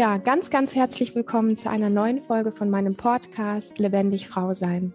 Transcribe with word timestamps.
Ja, 0.00 0.16
ganz, 0.16 0.48
ganz 0.48 0.74
herzlich 0.74 1.14
willkommen 1.14 1.56
zu 1.56 1.68
einer 1.68 1.90
neuen 1.90 2.22
Folge 2.22 2.52
von 2.52 2.70
meinem 2.70 2.96
Podcast 2.96 3.78
Lebendig 3.78 4.28
Frau 4.28 4.54
sein. 4.54 4.94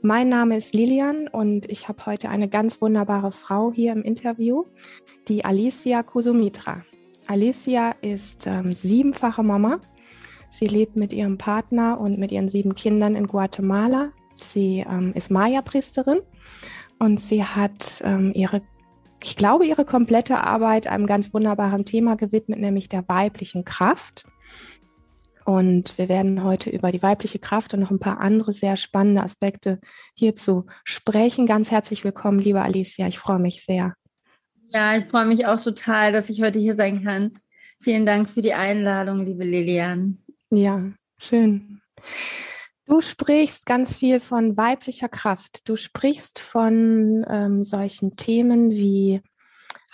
Mein 0.00 0.30
Name 0.30 0.56
ist 0.56 0.72
Lilian 0.72 1.28
und 1.28 1.70
ich 1.70 1.88
habe 1.88 2.06
heute 2.06 2.30
eine 2.30 2.48
ganz 2.48 2.80
wunderbare 2.80 3.32
Frau 3.32 3.70
hier 3.70 3.92
im 3.92 4.02
Interview, 4.02 4.64
die 5.28 5.44
Alicia 5.44 6.02
Kusumitra. 6.02 6.86
Alicia 7.26 7.90
ist 8.00 8.46
ähm, 8.46 8.72
siebenfache 8.72 9.42
Mama. 9.42 9.78
Sie 10.48 10.66
lebt 10.66 10.96
mit 10.96 11.12
ihrem 11.12 11.36
Partner 11.36 12.00
und 12.00 12.18
mit 12.18 12.32
ihren 12.32 12.48
sieben 12.48 12.74
Kindern 12.74 13.14
in 13.14 13.26
Guatemala. 13.26 14.12
Sie 14.36 14.86
ähm, 14.90 15.12
ist 15.14 15.30
Maya-Priesterin 15.30 16.20
und 16.98 17.20
sie 17.20 17.44
hat 17.44 18.00
ähm, 18.06 18.32
ihre 18.34 18.62
ich 19.22 19.36
glaube, 19.36 19.66
ihre 19.66 19.84
komplette 19.84 20.38
Arbeit 20.38 20.86
einem 20.86 21.06
ganz 21.06 21.34
wunderbaren 21.34 21.84
Thema 21.84 22.16
gewidmet, 22.16 22.60
nämlich 22.60 22.88
der 22.88 23.06
weiblichen 23.08 23.64
Kraft. 23.64 24.24
Und 25.46 25.96
wir 25.96 26.08
werden 26.08 26.42
heute 26.42 26.70
über 26.70 26.90
die 26.90 27.04
weibliche 27.04 27.38
Kraft 27.38 27.72
und 27.72 27.78
noch 27.78 27.92
ein 27.92 28.00
paar 28.00 28.20
andere 28.20 28.52
sehr 28.52 28.76
spannende 28.76 29.22
Aspekte 29.22 29.78
hierzu 30.12 30.66
sprechen. 30.82 31.46
Ganz 31.46 31.70
herzlich 31.70 32.02
willkommen, 32.02 32.40
liebe 32.40 32.60
Alicia. 32.60 33.06
Ich 33.06 33.20
freue 33.20 33.38
mich 33.38 33.62
sehr. 33.64 33.94
Ja, 34.70 34.96
ich 34.96 35.04
freue 35.04 35.26
mich 35.26 35.46
auch 35.46 35.60
total, 35.60 36.10
dass 36.10 36.30
ich 36.30 36.42
heute 36.42 36.58
hier 36.58 36.74
sein 36.74 37.04
kann. 37.04 37.38
Vielen 37.80 38.04
Dank 38.04 38.28
für 38.28 38.42
die 38.42 38.54
Einladung, 38.54 39.24
liebe 39.24 39.44
Lilian. 39.44 40.18
Ja, 40.50 40.84
schön. 41.16 41.80
Du 42.86 43.00
sprichst 43.00 43.66
ganz 43.66 43.96
viel 43.96 44.18
von 44.18 44.56
weiblicher 44.56 45.08
Kraft. 45.08 45.68
Du 45.68 45.76
sprichst 45.76 46.40
von 46.40 47.24
ähm, 47.30 47.62
solchen 47.62 48.16
Themen 48.16 48.72
wie 48.72 49.22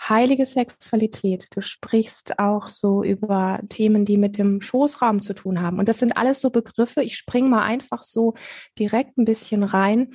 heilige 0.09 0.45
Sexualität. 0.45 1.47
Du 1.55 1.61
sprichst 1.61 2.39
auch 2.39 2.67
so 2.67 3.03
über 3.03 3.59
Themen, 3.69 4.05
die 4.05 4.17
mit 4.17 4.37
dem 4.37 4.61
Schoßraum 4.61 5.21
zu 5.21 5.33
tun 5.33 5.61
haben. 5.61 5.79
Und 5.79 5.87
das 5.87 5.99
sind 5.99 6.17
alles 6.17 6.41
so 6.41 6.49
Begriffe. 6.49 7.01
Ich 7.01 7.17
springe 7.17 7.49
mal 7.49 7.63
einfach 7.63 8.03
so 8.03 8.33
direkt 8.77 9.17
ein 9.17 9.25
bisschen 9.25 9.63
rein 9.63 10.13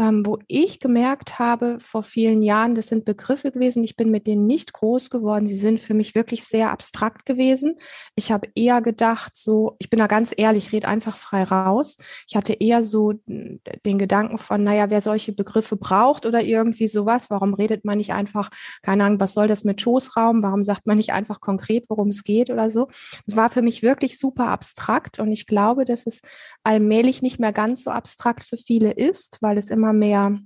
ähm, 0.00 0.24
wo 0.24 0.38
ich 0.46 0.78
gemerkt 0.78 1.40
habe 1.40 1.80
vor 1.80 2.04
vielen 2.04 2.40
Jahren, 2.40 2.76
das 2.76 2.86
sind 2.86 3.04
Begriffe 3.04 3.50
gewesen, 3.50 3.82
ich 3.82 3.96
bin 3.96 4.12
mit 4.12 4.28
denen 4.28 4.46
nicht 4.46 4.72
groß 4.72 5.10
geworden. 5.10 5.48
Sie 5.48 5.56
sind 5.56 5.80
für 5.80 5.94
mich 5.94 6.14
wirklich 6.14 6.44
sehr 6.44 6.70
abstrakt 6.70 7.26
gewesen. 7.26 7.80
Ich 8.14 8.30
habe 8.30 8.48
eher 8.54 8.80
gedacht, 8.80 9.36
so, 9.36 9.74
ich 9.80 9.90
bin 9.90 9.98
da 9.98 10.06
ganz 10.06 10.32
ehrlich, 10.36 10.66
ich 10.66 10.72
rede 10.72 10.86
einfach 10.86 11.16
frei 11.16 11.42
raus. 11.42 11.98
Ich 12.28 12.36
hatte 12.36 12.52
eher 12.52 12.84
so 12.84 13.14
den 13.26 13.98
Gedanken 13.98 14.38
von, 14.38 14.62
naja, 14.62 14.88
wer 14.88 15.00
solche 15.00 15.32
Begriffe 15.32 15.76
braucht 15.76 16.26
oder 16.26 16.42
irgendwie 16.42 16.86
sowas, 16.86 17.28
warum 17.28 17.54
redet 17.54 17.84
man 17.84 17.98
nicht 17.98 18.12
einfach, 18.12 18.50
keine 18.82 19.02
Ahnung, 19.02 19.18
was 19.18 19.34
soll 19.34 19.48
das 19.48 19.64
mit 19.64 19.80
Schoßraum? 19.80 20.44
Warum 20.44 20.62
sagt 20.62 20.86
man 20.86 20.96
nicht 20.96 21.12
einfach 21.12 21.40
konkret, 21.40 21.86
worum 21.88 22.08
es 22.08 22.22
geht 22.22 22.50
oder 22.50 22.70
so? 22.70 22.88
Das 23.26 23.34
war 23.34 23.50
für 23.50 23.62
mich 23.62 23.82
wirklich 23.82 24.20
super 24.20 24.46
abstrakt 24.46 25.18
und 25.18 25.32
ich 25.32 25.46
glaube, 25.46 25.84
dass 25.84 26.06
es 26.06 26.22
allmählich 26.62 27.20
nicht 27.20 27.40
mehr 27.40 27.52
ganz 27.52 27.82
so 27.82 27.90
abstrakt 27.90 28.44
für 28.44 28.56
viele 28.56 28.92
ist, 28.92 29.38
weil 29.40 29.58
es 29.58 29.70
immer 29.70 29.87
mehr 29.92 30.38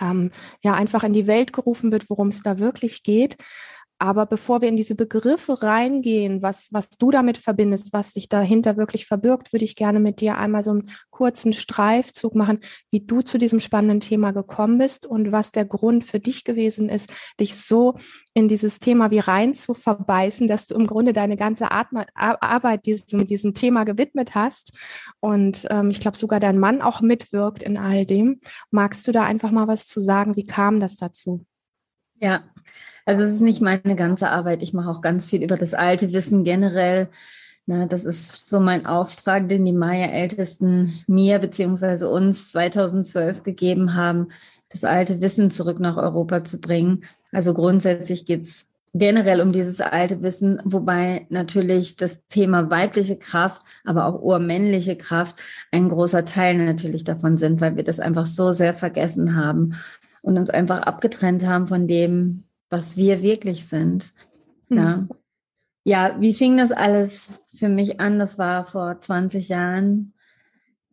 ähm, 0.00 0.30
ja 0.62 0.74
einfach 0.74 1.04
in 1.04 1.12
die 1.12 1.26
Welt 1.26 1.52
gerufen 1.52 1.92
wird, 1.92 2.08
worum 2.10 2.28
es 2.28 2.42
da 2.42 2.58
wirklich 2.58 3.02
geht. 3.02 3.36
Aber 3.98 4.26
bevor 4.26 4.60
wir 4.60 4.68
in 4.68 4.76
diese 4.76 4.94
Begriffe 4.94 5.62
reingehen, 5.62 6.42
was, 6.42 6.68
was 6.70 6.90
du 6.90 7.10
damit 7.10 7.38
verbindest, 7.38 7.94
was 7.94 8.12
sich 8.12 8.28
dahinter 8.28 8.76
wirklich 8.76 9.06
verbirgt, 9.06 9.52
würde 9.54 9.64
ich 9.64 9.74
gerne 9.74 10.00
mit 10.00 10.20
dir 10.20 10.36
einmal 10.36 10.62
so 10.62 10.72
einen 10.72 10.90
kurzen 11.10 11.54
Streifzug 11.54 12.34
machen, 12.34 12.60
wie 12.90 13.00
du 13.00 13.22
zu 13.22 13.38
diesem 13.38 13.58
spannenden 13.58 14.00
Thema 14.00 14.32
gekommen 14.32 14.76
bist 14.76 15.06
und 15.06 15.32
was 15.32 15.50
der 15.50 15.64
Grund 15.64 16.04
für 16.04 16.20
dich 16.20 16.44
gewesen 16.44 16.90
ist, 16.90 17.10
dich 17.40 17.56
so 17.56 17.96
in 18.34 18.48
dieses 18.48 18.80
Thema 18.80 19.10
wie 19.10 19.18
rein 19.18 19.54
zu 19.54 19.72
verbeißen, 19.72 20.46
dass 20.46 20.66
du 20.66 20.74
im 20.74 20.86
Grunde 20.86 21.14
deine 21.14 21.38
ganze 21.38 21.70
Arbeit 21.70 22.84
diesem, 22.84 23.26
diesem 23.26 23.54
Thema 23.54 23.84
gewidmet 23.84 24.34
hast. 24.34 24.72
Und 25.20 25.66
ähm, 25.70 25.88
ich 25.88 26.00
glaube 26.00 26.18
sogar 26.18 26.38
dein 26.38 26.58
Mann 26.58 26.82
auch 26.82 27.00
mitwirkt 27.00 27.62
in 27.62 27.78
all 27.78 28.04
dem. 28.04 28.40
Magst 28.70 29.08
du 29.08 29.12
da 29.12 29.22
einfach 29.22 29.50
mal 29.50 29.68
was 29.68 29.86
zu 29.86 30.00
sagen? 30.00 30.36
Wie 30.36 30.46
kam 30.46 30.80
das 30.80 30.96
dazu? 30.96 31.46
Ja, 32.18 32.44
also 33.06 33.22
es 33.22 33.34
ist 33.34 33.40
nicht 33.40 33.62
meine 33.62 33.96
ganze 33.96 34.28
Arbeit. 34.30 34.62
Ich 34.62 34.74
mache 34.74 34.90
auch 34.90 35.00
ganz 35.00 35.26
viel 35.26 35.42
über 35.42 35.56
das 35.56 35.74
alte 35.74 36.12
Wissen 36.12 36.44
generell. 36.44 37.08
Na, 37.64 37.86
das 37.86 38.04
ist 38.04 38.46
so 38.46 38.60
mein 38.60 38.84
Auftrag, 38.84 39.48
den 39.48 39.64
die 39.64 39.72
Maya-Ältesten 39.72 40.92
mir 41.06 41.38
beziehungsweise 41.38 42.08
uns 42.08 42.50
2012 42.50 43.42
gegeben 43.44 43.94
haben, 43.94 44.28
das 44.68 44.84
alte 44.84 45.20
Wissen 45.20 45.50
zurück 45.50 45.80
nach 45.80 45.96
Europa 45.96 46.44
zu 46.44 46.60
bringen. 46.60 47.04
Also 47.32 47.54
grundsätzlich 47.54 48.26
geht 48.26 48.40
es 48.40 48.66
generell 48.92 49.40
um 49.40 49.52
dieses 49.52 49.80
alte 49.80 50.22
Wissen, 50.22 50.60
wobei 50.64 51.26
natürlich 51.28 51.96
das 51.96 52.26
Thema 52.26 52.70
weibliche 52.70 53.16
Kraft, 53.16 53.62
aber 53.84 54.06
auch 54.06 54.20
urmännliche 54.20 54.96
Kraft 54.96 55.36
ein 55.70 55.88
großer 55.88 56.24
Teil 56.24 56.56
natürlich 56.56 57.04
davon 57.04 57.36
sind, 57.36 57.60
weil 57.60 57.76
wir 57.76 57.84
das 57.84 58.00
einfach 58.00 58.26
so 58.26 58.52
sehr 58.52 58.74
vergessen 58.74 59.36
haben 59.36 59.74
und 60.22 60.38
uns 60.38 60.50
einfach 60.50 60.80
abgetrennt 60.80 61.44
haben 61.44 61.66
von 61.66 61.86
dem, 61.86 62.44
was 62.76 62.96
wir 62.96 63.22
wirklich 63.22 63.66
sind. 63.66 64.12
Mhm. 64.68 64.76
Ja. 64.76 65.08
ja, 65.84 66.20
wie 66.20 66.34
fing 66.34 66.58
das 66.58 66.72
alles 66.72 67.32
für 67.54 67.68
mich 67.68 68.00
an? 68.00 68.18
Das 68.18 68.38
war 68.38 68.64
vor 68.64 69.00
20 69.00 69.48
Jahren 69.48 70.12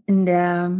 in 0.06 0.26
der 0.26 0.78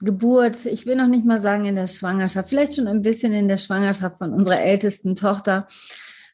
Geburt, 0.00 0.64
ich 0.66 0.86
will 0.86 0.94
noch 0.94 1.08
nicht 1.08 1.24
mal 1.24 1.40
sagen 1.40 1.64
in 1.64 1.74
der 1.74 1.88
Schwangerschaft, 1.88 2.48
vielleicht 2.48 2.76
schon 2.76 2.86
ein 2.86 3.02
bisschen 3.02 3.32
in 3.32 3.48
der 3.48 3.56
Schwangerschaft 3.56 4.18
von 4.18 4.32
unserer 4.32 4.60
ältesten 4.60 5.16
Tochter. 5.16 5.66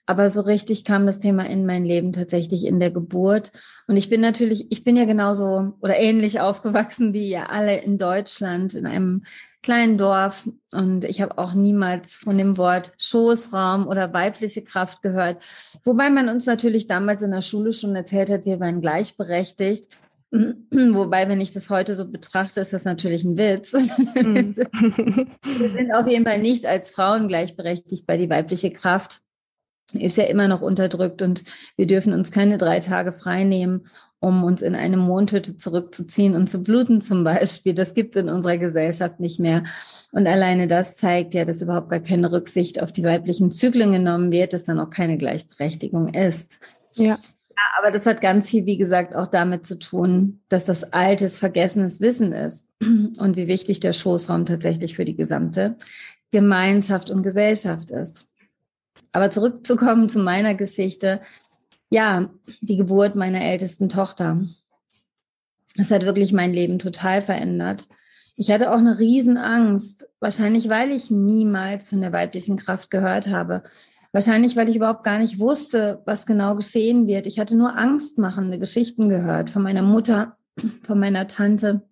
Aber 0.04 0.28
so 0.28 0.43
richtig 0.43 0.84
kam 0.84 1.06
das 1.06 1.19
Thema 1.19 1.48
in 1.48 1.64
mein 1.64 1.87
Leben 1.87 2.12
tatsächlich 2.12 2.66
in 2.66 2.78
der 2.78 2.91
Geburt. 2.91 3.53
Und 3.87 3.97
ich 3.97 4.10
bin 4.10 4.20
natürlich, 4.20 4.70
ich 4.70 4.84
bin 4.84 4.98
ja 4.98 5.06
genauso 5.06 5.72
oder 5.81 5.97
ähnlich 5.97 6.41
aufgewachsen 6.41 7.14
wie 7.14 7.31
ihr 7.31 7.48
alle 7.48 7.78
in 7.78 7.97
Deutschland, 7.97 8.75
in 8.75 8.84
einem 8.84 9.22
kleinen 9.64 9.98
Dorf 9.98 10.48
und 10.72 11.04
ich 11.04 11.20
habe 11.20 11.38
auch 11.38 11.54
niemals 11.54 12.19
von 12.19 12.38
dem 12.38 12.56
Wort 12.58 12.92
Schoßraum 12.98 13.88
oder 13.88 14.12
weibliche 14.12 14.62
Kraft 14.62 15.02
gehört. 15.02 15.42
Wobei 15.82 16.10
man 16.10 16.28
uns 16.28 16.47
natürlich 16.47 16.86
damals 16.86 17.22
in 17.22 17.32
der 17.32 17.42
Schule 17.42 17.72
schon 17.72 17.97
erzählt 17.97 18.30
hat, 18.30 18.44
wir 18.44 18.60
wären 18.60 18.80
gleichberechtigt. 18.80 19.88
Wobei, 20.30 21.28
wenn 21.28 21.41
ich 21.41 21.52
das 21.52 21.70
heute 21.70 21.94
so 21.94 22.10
betrachte, 22.10 22.60
ist 22.60 22.72
das 22.72 22.84
natürlich 22.84 23.25
ein 23.25 23.38
Witz. 23.38 23.72
Mhm. 23.72 24.54
wir 25.42 25.70
sind 25.70 25.92
auf 25.94 26.06
jeden 26.06 26.25
Fall 26.25 26.41
nicht 26.41 26.66
als 26.66 26.91
Frauen 26.91 27.28
gleichberechtigt, 27.28 28.06
weil 28.06 28.19
die 28.19 28.31
weibliche 28.31 28.70
Kraft 28.70 29.22
ist 30.00 30.16
ja 30.16 30.25
immer 30.25 30.49
noch 30.49 30.60
unterdrückt 30.60 31.22
und 31.22 31.44
wir 31.77 31.87
dürfen 31.87 32.12
uns 32.12 32.31
keine 32.31 32.59
drei 32.59 32.81
Tage 32.81 33.12
frei 33.12 33.44
nehmen, 33.44 33.87
um 34.21 34.43
uns 34.43 34.62
in 34.62 34.75
eine 34.75 34.97
Mondhütte 34.97 35.56
zurückzuziehen 35.56 36.34
und 36.34 36.49
zu 36.49 36.62
bluten 36.62 37.00
zum 37.00 37.25
Beispiel. 37.25 37.75
Das 37.75 37.94
gibt 37.94 38.16
es 38.16 38.22
in 38.22 38.28
unserer 38.28 38.56
Gesellschaft 38.56 39.21
nicht 39.21 39.38
mehr. 39.38 39.65
Und 40.12 40.27
alleine 40.27 40.66
das 40.66 40.97
zeigt 40.97 41.34
ja, 41.34 41.44
dass 41.44 41.60
überhaupt 41.60 41.91
gar 41.91 42.00
keine 42.00 42.32
Rücksicht 42.32 42.81
auf 42.81 42.93
die 42.93 43.05
weiblichen 43.05 43.50
Zyklen 43.50 43.93
genommen 43.93 44.32
wird, 44.32 44.53
dass 44.53 44.65
dann 44.65 44.81
auch 44.81 44.91
keine 44.91 45.19
Gleichberechtigung 45.19 46.15
ist. 46.15 46.59
Ja. 46.93 47.19
Ja, 47.56 47.62
aber 47.78 47.93
das 47.93 48.05
hat 48.06 48.21
ganz 48.21 48.50
viel, 48.50 48.66
wie 48.66 48.78
gesagt, 48.78 49.15
auch 49.15 49.28
damit 49.28 49.65
zu 49.65 49.78
tun, 49.78 50.41
dass 50.49 50.65
das 50.65 50.93
altes, 50.93 51.38
vergessenes 51.38 52.00
Wissen 52.00 52.32
ist 52.32 52.66
und 52.81 53.37
wie 53.37 53.47
wichtig 53.47 53.78
der 53.78 53.93
Schoßraum 53.93 54.44
tatsächlich 54.44 54.97
für 54.97 55.05
die 55.05 55.15
gesamte 55.15 55.76
Gemeinschaft 56.32 57.11
und 57.11 57.22
Gesellschaft 57.22 57.93
ist. 57.93 58.26
Aber 59.14 59.30
zurückzukommen 59.30 60.08
zu 60.08 60.19
meiner 60.19 60.54
Geschichte, 60.54 61.20
ja, 61.88 62.30
die 62.60 62.76
Geburt 62.76 63.14
meiner 63.14 63.42
ältesten 63.42 63.88
Tochter. 63.88 64.44
Das 65.76 65.92
hat 65.92 66.05
wirklich 66.05 66.32
mein 66.32 66.52
Leben 66.52 66.81
total 66.81 67.20
verändert. 67.20 67.87
Ich 68.34 68.50
hatte 68.50 68.72
auch 68.72 68.78
eine 68.78 68.99
Riesenangst, 68.99 70.08
wahrscheinlich 70.19 70.69
weil 70.69 70.90
ich 70.90 71.12
niemals 71.12 71.88
von 71.88 72.00
der 72.00 72.12
weiblichen 72.12 72.56
Kraft 72.56 72.90
gehört 72.90 73.28
habe. 73.28 73.62
Wahrscheinlich, 74.11 74.56
weil 74.56 74.69
ich 74.69 74.76
überhaupt 74.76 75.05
gar 75.05 75.20
nicht 75.20 75.38
wusste, 75.38 76.02
was 76.06 76.26
genau 76.26 76.56
geschehen 76.56 77.06
wird. 77.06 77.28
Ich 77.28 77.38
hatte 77.38 77.56
nur 77.56 77.76
angstmachende 77.76 78.58
Geschichten 78.58 79.08
gehört 79.08 79.49
von 79.49 79.62
meiner 79.62 79.82
Mutter, 79.82 80.37
von 80.82 80.99
meiner 80.99 81.28
Tante, 81.28 81.82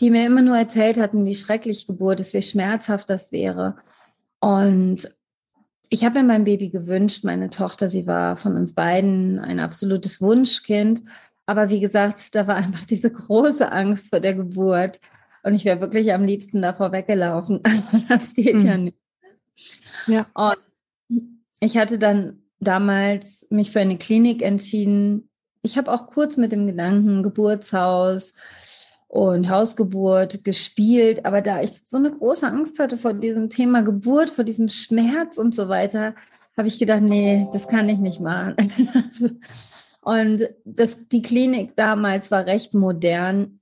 die 0.00 0.10
mir 0.10 0.24
immer 0.24 0.42
nur 0.42 0.56
erzählt 0.56 1.00
hatten, 1.00 1.26
wie 1.26 1.34
schrecklich 1.34 1.88
Geburt 1.88 2.20
ist, 2.20 2.32
wie 2.32 2.42
schmerzhaft 2.42 3.10
das 3.10 3.32
wäre. 3.32 3.74
Und 4.38 5.08
ich 5.94 6.04
habe 6.04 6.18
mir 6.18 6.24
mein 6.24 6.42
Baby 6.42 6.70
gewünscht, 6.70 7.22
meine 7.22 7.50
Tochter, 7.50 7.88
sie 7.88 8.04
war 8.04 8.36
von 8.36 8.56
uns 8.56 8.72
beiden 8.72 9.38
ein 9.38 9.60
absolutes 9.60 10.20
Wunschkind. 10.20 11.02
Aber 11.46 11.70
wie 11.70 11.78
gesagt, 11.78 12.34
da 12.34 12.48
war 12.48 12.56
einfach 12.56 12.84
diese 12.84 13.12
große 13.12 13.70
Angst 13.70 14.10
vor 14.10 14.18
der 14.18 14.34
Geburt. 14.34 14.98
Und 15.44 15.54
ich 15.54 15.64
wäre 15.64 15.80
wirklich 15.80 16.12
am 16.12 16.24
liebsten 16.24 16.62
davor 16.62 16.90
weggelaufen. 16.90 17.60
das 18.08 18.34
geht 18.34 18.56
mhm. 18.56 18.66
ja 18.66 18.76
nicht. 18.76 18.98
Ja. 20.08 20.26
Und 20.34 20.58
ich 21.60 21.76
hatte 21.76 22.00
dann 22.00 22.42
damals 22.58 23.46
mich 23.50 23.70
für 23.70 23.78
eine 23.78 23.96
Klinik 23.96 24.42
entschieden. 24.42 25.28
Ich 25.62 25.78
habe 25.78 25.92
auch 25.92 26.08
kurz 26.08 26.36
mit 26.36 26.50
dem 26.50 26.66
Gedanken 26.66 27.22
Geburtshaus, 27.22 28.34
und 29.14 29.48
Hausgeburt 29.48 30.42
gespielt. 30.42 31.24
Aber 31.24 31.40
da 31.40 31.62
ich 31.62 31.70
so 31.84 31.98
eine 31.98 32.10
große 32.10 32.48
Angst 32.48 32.80
hatte 32.80 32.96
vor 32.96 33.14
diesem 33.14 33.48
Thema 33.48 33.82
Geburt, 33.82 34.28
vor 34.28 34.42
diesem 34.42 34.66
Schmerz 34.66 35.38
und 35.38 35.54
so 35.54 35.68
weiter, 35.68 36.16
habe 36.56 36.66
ich 36.66 36.80
gedacht, 36.80 37.02
nee, 37.02 37.46
das 37.52 37.68
kann 37.68 37.88
ich 37.88 37.98
nicht 37.98 38.20
machen. 38.20 38.56
Und 40.00 40.48
das, 40.64 41.08
die 41.08 41.22
Klinik 41.22 41.76
damals 41.76 42.30
war 42.30 42.44
recht 42.44 42.74
modern. 42.74 43.60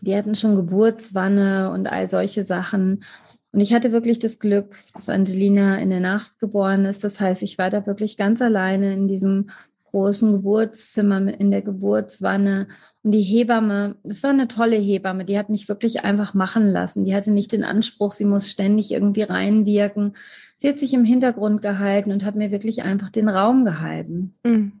Die 0.00 0.16
hatten 0.16 0.34
schon 0.34 0.56
Geburtswanne 0.56 1.70
und 1.70 1.86
all 1.86 2.08
solche 2.08 2.42
Sachen. 2.42 3.04
Und 3.52 3.60
ich 3.60 3.72
hatte 3.72 3.92
wirklich 3.92 4.18
das 4.18 4.40
Glück, 4.40 4.74
dass 4.94 5.08
Angelina 5.08 5.78
in 5.78 5.90
der 5.90 6.00
Nacht 6.00 6.40
geboren 6.40 6.86
ist. 6.86 7.04
Das 7.04 7.20
heißt, 7.20 7.42
ich 7.42 7.56
war 7.56 7.70
da 7.70 7.86
wirklich 7.86 8.16
ganz 8.16 8.42
alleine 8.42 8.92
in 8.94 9.06
diesem 9.06 9.50
großen 9.90 10.32
Geburtszimmer 10.32 11.38
in 11.40 11.50
der 11.50 11.62
Geburtswanne. 11.62 12.68
Und 13.02 13.12
die 13.12 13.22
Hebamme, 13.22 13.96
das 14.02 14.22
war 14.22 14.30
eine 14.30 14.48
tolle 14.48 14.76
Hebamme, 14.76 15.24
die 15.24 15.38
hat 15.38 15.48
mich 15.48 15.68
wirklich 15.68 16.04
einfach 16.04 16.34
machen 16.34 16.70
lassen. 16.70 17.04
Die 17.04 17.14
hatte 17.14 17.30
nicht 17.30 17.52
den 17.52 17.64
Anspruch, 17.64 18.12
sie 18.12 18.24
muss 18.24 18.50
ständig 18.50 18.92
irgendwie 18.92 19.22
reinwirken. 19.22 20.14
Sie 20.56 20.68
hat 20.68 20.78
sich 20.78 20.92
im 20.94 21.04
Hintergrund 21.04 21.62
gehalten 21.62 22.12
und 22.12 22.24
hat 22.24 22.34
mir 22.34 22.50
wirklich 22.50 22.82
einfach 22.82 23.10
den 23.10 23.28
Raum 23.28 23.64
gehalten. 23.64 24.34
Mhm. 24.44 24.80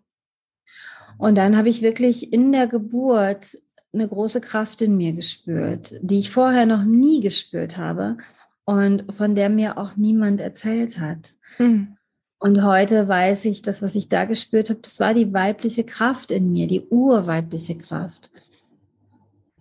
Und 1.18 1.36
dann 1.36 1.56
habe 1.56 1.68
ich 1.68 1.82
wirklich 1.82 2.32
in 2.32 2.52
der 2.52 2.66
Geburt 2.66 3.58
eine 3.92 4.08
große 4.08 4.40
Kraft 4.40 4.82
in 4.82 4.96
mir 4.96 5.12
gespürt, 5.12 5.94
die 6.00 6.20
ich 6.20 6.30
vorher 6.30 6.66
noch 6.66 6.84
nie 6.84 7.20
gespürt 7.20 7.76
habe 7.76 8.18
und 8.64 9.12
von 9.14 9.34
der 9.34 9.48
mir 9.48 9.78
auch 9.78 9.96
niemand 9.96 10.40
erzählt 10.40 11.00
hat. 11.00 11.32
Mhm. 11.58 11.97
Und 12.38 12.62
heute 12.62 13.08
weiß 13.08 13.46
ich, 13.46 13.62
das, 13.62 13.82
was 13.82 13.96
ich 13.96 14.08
da 14.08 14.24
gespürt 14.24 14.70
habe, 14.70 14.80
das 14.80 15.00
war 15.00 15.12
die 15.12 15.32
weibliche 15.32 15.84
Kraft 15.84 16.30
in 16.30 16.52
mir, 16.52 16.68
die 16.68 16.86
urweibliche 16.88 17.76
Kraft. 17.76 18.30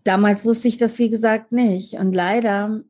Damals 0.03 0.45
wusste 0.45 0.67
ich 0.67 0.77
das, 0.77 0.99
wie 0.99 1.09
gesagt, 1.09 1.51
nicht. 1.51 1.95
Und 1.95 2.13
leider, 2.13 2.81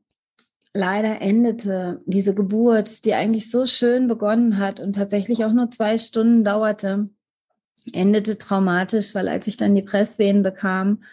leider 0.73 1.21
endete 1.21 2.01
diese 2.05 2.35
Geburt, 2.35 3.05
die 3.05 3.13
eigentlich 3.13 3.49
so 3.49 3.65
schön 3.65 4.07
begonnen 4.07 4.57
hat 4.59 4.79
und 4.79 4.93
tatsächlich 4.93 5.45
auch 5.45 5.53
nur 5.53 5.71
zwei 5.71 5.97
Stunden 5.97 6.43
dauerte, 6.43 7.09
endete 7.93 8.37
traumatisch, 8.37 9.15
weil 9.15 9.29
als 9.29 9.47
ich 9.47 9.55
dann 9.55 9.73
die 9.73 9.81
Presswehen 9.81 10.43
bekam, 10.43 11.03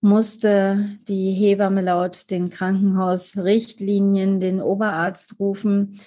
musste 0.00 0.98
die 1.08 1.32
Hebamme 1.32 1.82
laut 1.82 2.30
den 2.30 2.50
Krankenhausrichtlinien 2.50 4.40
den 4.40 4.60
Oberarzt 4.60 5.38
rufen, 5.40 6.00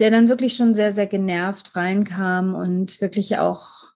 der 0.00 0.10
dann 0.10 0.28
wirklich 0.28 0.56
schon 0.56 0.74
sehr, 0.74 0.92
sehr 0.92 1.06
genervt 1.06 1.74
reinkam 1.76 2.54
und 2.54 3.00
wirklich 3.00 3.38
auch 3.38 3.86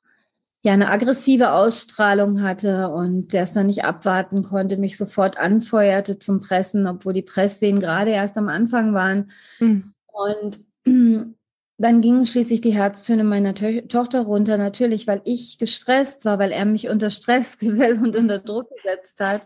ja 0.62 0.72
eine 0.72 0.90
aggressive 0.90 1.52
Ausstrahlung 1.52 2.42
hatte 2.42 2.88
und 2.88 3.32
der 3.32 3.44
es 3.44 3.52
dann 3.52 3.66
nicht 3.66 3.84
abwarten 3.84 4.42
konnte, 4.42 4.76
mich 4.76 4.96
sofort 4.96 5.38
anfeuerte 5.38 6.18
zum 6.18 6.40
Pressen, 6.40 6.86
obwohl 6.86 7.14
die 7.14 7.22
Presswehen 7.22 7.80
gerade 7.80 8.10
erst 8.10 8.36
am 8.36 8.48
Anfang 8.48 8.92
waren. 8.92 9.30
Mhm. 9.58 9.94
Und 10.06 10.60
dann 11.78 12.00
gingen 12.02 12.26
schließlich 12.26 12.60
die 12.60 12.74
Herztöne 12.74 13.24
meiner 13.24 13.54
to 13.54 13.80
Tochter 13.88 14.20
runter, 14.22 14.58
natürlich, 14.58 15.06
weil 15.06 15.22
ich 15.24 15.56
gestresst 15.58 16.26
war, 16.26 16.38
weil 16.38 16.52
er 16.52 16.66
mich 16.66 16.88
unter 16.88 17.08
Stress 17.08 17.58
gesetzt 17.58 18.02
und 18.02 18.16
unter 18.16 18.38
Druck 18.38 18.68
gesetzt 18.76 19.18
hat. 19.20 19.42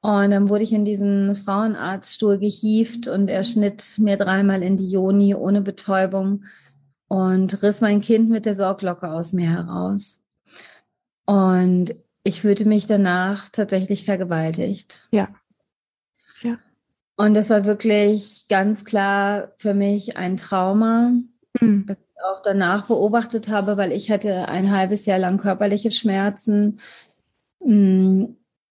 Und 0.00 0.30
dann 0.30 0.48
wurde 0.48 0.62
ich 0.62 0.72
in 0.72 0.84
diesen 0.84 1.34
Frauenarztstuhl 1.34 2.38
gehievt 2.38 3.08
und 3.08 3.28
er 3.28 3.42
schnitt 3.42 3.98
mir 3.98 4.16
dreimal 4.16 4.62
in 4.62 4.76
die 4.76 4.88
Joni 4.88 5.34
ohne 5.34 5.60
Betäubung 5.60 6.44
und 7.08 7.62
riss 7.62 7.80
mein 7.80 8.00
Kind 8.00 8.30
mit 8.30 8.46
der 8.46 8.54
Sorglocke 8.54 9.10
aus 9.10 9.32
mir 9.32 9.50
heraus. 9.50 10.22
Und 11.26 11.94
ich 12.22 12.42
fühlte 12.42 12.66
mich 12.66 12.86
danach 12.86 13.48
tatsächlich 13.48 14.04
vergewaltigt. 14.04 15.08
Ja. 15.10 15.28
Ja. 16.42 16.58
Und 17.16 17.34
das 17.34 17.50
war 17.50 17.64
wirklich 17.64 18.46
ganz 18.48 18.84
klar 18.84 19.52
für 19.56 19.74
mich 19.74 20.16
ein 20.16 20.36
Trauma 20.36 21.12
mhm. 21.60 21.84
was 21.86 21.96
ich 21.96 22.22
auch 22.24 22.42
danach 22.42 22.86
beobachtet 22.86 23.48
habe, 23.48 23.76
weil 23.76 23.92
ich 23.92 24.10
hatte 24.10 24.48
ein 24.48 24.70
halbes 24.70 25.06
Jahr 25.06 25.18
lang 25.18 25.38
körperliche 25.38 25.90
Schmerzen, 25.90 26.80
mm, 27.60 28.24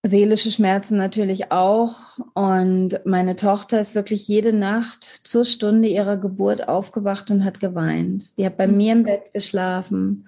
seelische 0.03 0.51
Schmerzen 0.51 0.97
natürlich 0.97 1.51
auch. 1.51 2.17
Und 2.33 3.01
meine 3.05 3.35
Tochter 3.35 3.81
ist 3.81 3.95
wirklich 3.95 4.27
jede 4.27 4.53
Nacht 4.53 5.03
zur 5.03 5.45
Stunde 5.45 5.88
ihrer 5.88 6.17
Geburt 6.17 6.67
aufgewacht 6.67 7.31
und 7.31 7.44
hat 7.44 7.59
geweint. 7.59 8.38
Die 8.38 8.45
hat 8.45 8.57
bei 8.57 8.67
mhm. 8.67 8.77
mir 8.77 8.91
im 8.94 9.03
Bett 9.03 9.33
geschlafen. 9.33 10.27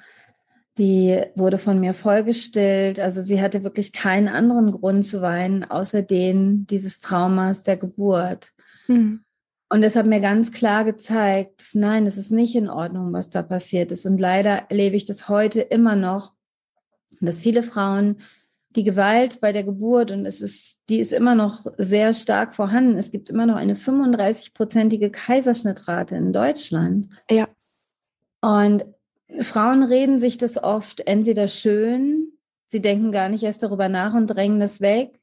Die 0.78 1.22
wurde 1.36 1.58
von 1.58 1.80
mir 1.80 1.94
vollgestillt. 1.94 3.00
Also 3.00 3.22
sie 3.22 3.42
hatte 3.42 3.64
wirklich 3.64 3.92
keinen 3.92 4.28
anderen 4.28 4.72
Grund 4.72 5.06
zu 5.06 5.22
weinen, 5.22 5.64
außer 5.64 6.02
den 6.02 6.66
dieses 6.68 7.00
Traumas 7.00 7.64
der 7.64 7.78
Geburt. 7.78 8.52
Mhm. 8.88 9.24
Und 9.72 9.84
es 9.84 9.96
hat 9.96 10.08
mir 10.08 10.20
ganz 10.20 10.52
klar 10.52 10.84
gezeigt, 10.84 11.62
nein, 11.74 12.08
es 12.08 12.18
ist 12.18 12.32
nicht 12.32 12.56
in 12.56 12.70
Ordnung, 12.70 13.14
was 13.14 13.30
da 13.30 13.44
passiert 13.44 13.92
ist. 13.92 14.08
Und 14.08 14.18
leider 14.18 14.64
erlebe 14.70 14.96
ich 14.96 15.06
das 15.06 15.30
heute 15.30 15.62
immer 15.62 15.96
noch, 15.96 16.34
dass 17.22 17.40
viele 17.40 17.62
Frauen 17.62 18.18
die 18.76 18.84
Gewalt 18.84 19.42
bei 19.42 19.52
der 19.52 19.64
Geburt 19.64 20.12
und 20.12 20.26
es 20.26 20.42
ist, 20.42 20.80
die 20.90 21.00
ist 21.00 21.12
immer 21.12 21.36
noch 21.36 21.66
sehr 21.78 22.14
stark 22.14 22.54
vorhanden. 22.56 22.98
Es 22.98 23.12
gibt 23.12 23.30
immer 23.30 23.46
noch 23.46 23.56
eine 23.56 23.74
35-prozentige 23.74 25.10
Kaiserschnittrate 25.10 26.16
in 26.16 26.34
Deutschland. 26.34 27.10
Ja. 27.30 27.48
Und 28.42 28.86
Frauen 29.42 29.84
reden 29.84 30.20
sich 30.20 30.38
das 30.38 30.62
oft 30.62 31.02
entweder 31.08 31.48
schön, 31.48 32.32
sie 32.68 32.82
denken 32.82 33.12
gar 33.12 33.30
nicht 33.30 33.44
erst 33.44 33.64
darüber 33.64 33.90
nach 33.90 34.14
und 34.14 34.28
drängen 34.28 34.60
das 34.60 34.82
weg, 34.82 35.20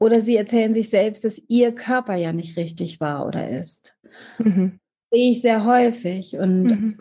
oder 0.00 0.20
sie 0.22 0.36
erzählen 0.36 0.72
sich 0.72 0.88
selbst, 0.88 1.24
dass 1.24 1.40
ihr 1.46 1.74
Körper 1.74 2.14
ja 2.16 2.32
nicht 2.32 2.56
richtig 2.56 3.00
war 3.00 3.26
oder 3.26 3.50
ist. 3.50 3.94
Mhm. 4.38 4.80
Sehe 5.10 5.30
ich 5.30 5.42
sehr 5.42 5.64
häufig. 5.66 6.38
Und 6.38 6.62
mhm. 6.64 6.98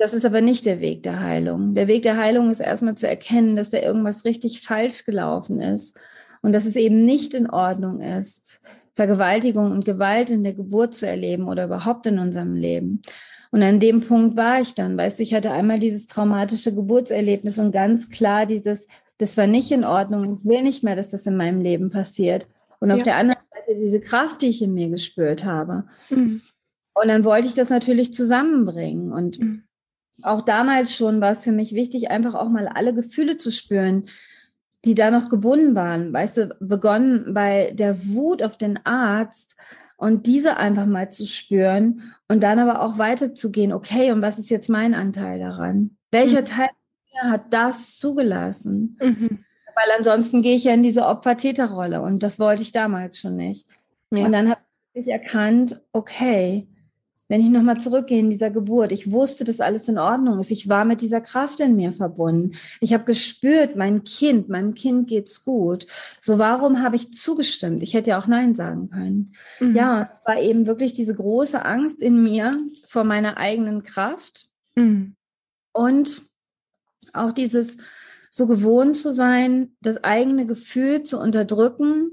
Das 0.00 0.14
ist 0.14 0.24
aber 0.24 0.40
nicht 0.40 0.64
der 0.64 0.80
Weg 0.80 1.02
der 1.02 1.20
Heilung. 1.20 1.74
Der 1.74 1.86
Weg 1.86 2.02
der 2.02 2.16
Heilung 2.16 2.50
ist 2.50 2.60
erstmal 2.60 2.94
zu 2.94 3.06
erkennen, 3.06 3.54
dass 3.54 3.68
da 3.68 3.78
irgendwas 3.78 4.24
richtig 4.24 4.62
falsch 4.62 5.04
gelaufen 5.04 5.60
ist 5.60 5.94
und 6.40 6.52
dass 6.52 6.64
es 6.64 6.74
eben 6.74 7.04
nicht 7.04 7.34
in 7.34 7.50
Ordnung 7.50 8.00
ist, 8.00 8.62
Vergewaltigung 8.94 9.70
und 9.70 9.84
Gewalt 9.84 10.30
in 10.30 10.42
der 10.42 10.54
Geburt 10.54 10.94
zu 10.94 11.06
erleben 11.06 11.48
oder 11.48 11.66
überhaupt 11.66 12.06
in 12.06 12.18
unserem 12.18 12.54
Leben. 12.54 13.02
Und 13.50 13.62
an 13.62 13.78
dem 13.78 14.00
Punkt 14.00 14.38
war 14.38 14.62
ich 14.62 14.74
dann, 14.74 14.96
weißt 14.96 15.18
du, 15.18 15.22
ich 15.22 15.34
hatte 15.34 15.50
einmal 15.50 15.78
dieses 15.78 16.06
traumatische 16.06 16.74
Geburtserlebnis 16.74 17.58
und 17.58 17.70
ganz 17.70 18.08
klar 18.08 18.46
dieses, 18.46 18.88
das 19.18 19.36
war 19.36 19.46
nicht 19.46 19.70
in 19.70 19.84
Ordnung. 19.84 20.34
Ich 20.34 20.46
will 20.46 20.62
nicht 20.62 20.82
mehr, 20.82 20.96
dass 20.96 21.10
das 21.10 21.26
in 21.26 21.36
meinem 21.36 21.60
Leben 21.60 21.90
passiert. 21.90 22.46
Und 22.78 22.90
auf 22.90 22.98
ja. 22.98 23.04
der 23.04 23.16
anderen 23.16 23.42
Seite 23.52 23.78
diese 23.78 24.00
Kraft, 24.00 24.40
die 24.40 24.46
ich 24.46 24.62
in 24.62 24.72
mir 24.72 24.88
gespürt 24.88 25.44
habe. 25.44 25.84
Mhm. 26.08 26.40
Und 26.94 27.08
dann 27.08 27.24
wollte 27.24 27.48
ich 27.48 27.54
das 27.54 27.68
natürlich 27.68 28.14
zusammenbringen. 28.14 29.12
Und 29.12 29.38
mhm. 29.38 29.64
Auch 30.22 30.42
damals 30.42 30.94
schon 30.94 31.20
war 31.20 31.32
es 31.32 31.44
für 31.44 31.52
mich 31.52 31.74
wichtig, 31.74 32.10
einfach 32.10 32.34
auch 32.34 32.48
mal 32.48 32.68
alle 32.68 32.94
Gefühle 32.94 33.36
zu 33.36 33.50
spüren, 33.50 34.08
die 34.84 34.94
da 34.94 35.10
noch 35.10 35.28
gebunden 35.28 35.74
waren. 35.74 36.12
Weißt 36.12 36.36
du, 36.36 36.56
begonnen 36.60 37.34
bei 37.34 37.72
der 37.74 38.06
Wut 38.08 38.42
auf 38.42 38.56
den 38.56 38.84
Arzt 38.84 39.56
und 39.96 40.26
diese 40.26 40.56
einfach 40.56 40.86
mal 40.86 41.10
zu 41.10 41.26
spüren 41.26 42.14
und 42.28 42.42
dann 42.42 42.58
aber 42.58 42.82
auch 42.82 42.98
weiterzugehen. 42.98 43.72
Okay, 43.72 44.12
und 44.12 44.22
was 44.22 44.38
ist 44.38 44.50
jetzt 44.50 44.70
mein 44.70 44.94
Anteil 44.94 45.38
daran? 45.38 45.96
Welcher 46.10 46.40
mhm. 46.40 46.46
Teil 46.46 46.68
hat 47.22 47.52
das 47.52 47.98
zugelassen. 47.98 48.98
Mhm. 49.00 49.44
Weil 49.74 49.96
ansonsten 49.96 50.42
gehe 50.42 50.56
ich 50.56 50.64
ja 50.64 50.74
in 50.74 50.82
diese 50.82 51.06
Opfer-Täter-Rolle 51.06 52.02
und 52.02 52.22
das 52.22 52.38
wollte 52.38 52.62
ich 52.62 52.72
damals 52.72 53.18
schon 53.18 53.36
nicht. 53.36 53.66
Ja. 54.10 54.24
Und 54.24 54.32
dann 54.32 54.50
habe 54.50 54.60
ich 54.94 55.08
erkannt, 55.08 55.80
okay, 55.92 56.66
wenn 57.30 57.40
ich 57.40 57.48
nochmal 57.48 57.78
zurückgehe 57.78 58.18
in 58.18 58.28
dieser 58.28 58.50
Geburt, 58.50 58.90
ich 58.90 59.12
wusste, 59.12 59.44
dass 59.44 59.60
alles 59.60 59.86
in 59.86 59.98
Ordnung 59.98 60.40
ist. 60.40 60.50
Ich 60.50 60.68
war 60.68 60.84
mit 60.84 61.00
dieser 61.00 61.20
Kraft 61.20 61.60
in 61.60 61.76
mir 61.76 61.92
verbunden. 61.92 62.56
Ich 62.80 62.92
habe 62.92 63.04
gespürt, 63.04 63.76
mein 63.76 64.02
Kind, 64.02 64.48
meinem 64.48 64.74
Kind 64.74 65.08
geht's 65.08 65.44
gut. 65.44 65.86
So, 66.20 66.40
warum 66.40 66.82
habe 66.82 66.96
ich 66.96 67.12
zugestimmt? 67.12 67.84
Ich 67.84 67.94
hätte 67.94 68.10
ja 68.10 68.18
auch 68.18 68.26
Nein 68.26 68.56
sagen 68.56 68.90
können. 68.90 69.36
Mhm. 69.60 69.76
Ja, 69.76 70.10
es 70.12 70.26
war 70.26 70.40
eben 70.40 70.66
wirklich 70.66 70.92
diese 70.92 71.14
große 71.14 71.64
Angst 71.64 72.02
in 72.02 72.20
mir 72.20 72.66
vor 72.84 73.04
meiner 73.04 73.36
eigenen 73.36 73.84
Kraft. 73.84 74.48
Mhm. 74.74 75.14
Und 75.72 76.22
auch 77.12 77.30
dieses 77.30 77.76
so 78.28 78.48
gewohnt 78.48 78.96
zu 78.96 79.12
sein, 79.12 79.76
das 79.80 80.02
eigene 80.02 80.46
Gefühl 80.46 81.04
zu 81.04 81.20
unterdrücken 81.20 82.10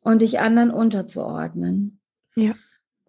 und 0.00 0.22
dich 0.22 0.40
anderen 0.40 0.70
unterzuordnen. 0.70 2.00
Ja. 2.36 2.54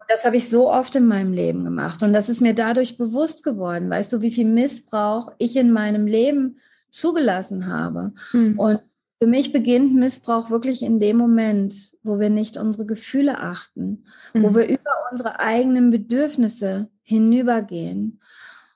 Das 0.08 0.26
habe 0.26 0.38
ich 0.38 0.50
so 0.50 0.72
oft 0.72 0.96
in 0.96 1.06
meinem 1.06 1.34
Leben 1.34 1.64
gemacht 1.64 2.02
und 2.04 2.14
das 2.14 2.30
ist 2.30 2.42
mir 2.42 2.54
dadurch 2.54 2.98
bewusst 2.98 3.44
geworden. 3.44 3.90
Weißt 3.90 4.12
du, 4.14 4.22
wie 4.22 4.32
viel 4.32 4.46
Missbrauch 4.46 5.32
ich 5.38 5.56
in 5.56 5.72
meinem 5.72 6.08
Leben 6.08 6.60
zugelassen 6.90 7.68
habe? 7.68 8.14
Mhm. 8.32 8.60
Und 8.60 8.80
für 9.20 9.28
mich 9.28 9.52
beginnt 9.52 9.96
Missbrauch 9.96 10.50
wirklich 10.50 10.84
in 10.84 11.00
dem 11.00 11.18
Moment, 11.18 11.74
wo 12.04 12.20
wir 12.20 12.30
nicht 12.30 12.58
unsere 12.58 12.86
Gefühle 12.86 13.40
achten, 13.40 14.06
mhm. 14.34 14.44
wo 14.44 14.56
wir 14.56 14.68
über 14.68 14.92
unsere 15.12 15.40
eigenen 15.40 15.90
Bedürfnisse 15.90 16.88
hinübergehen 17.02 18.20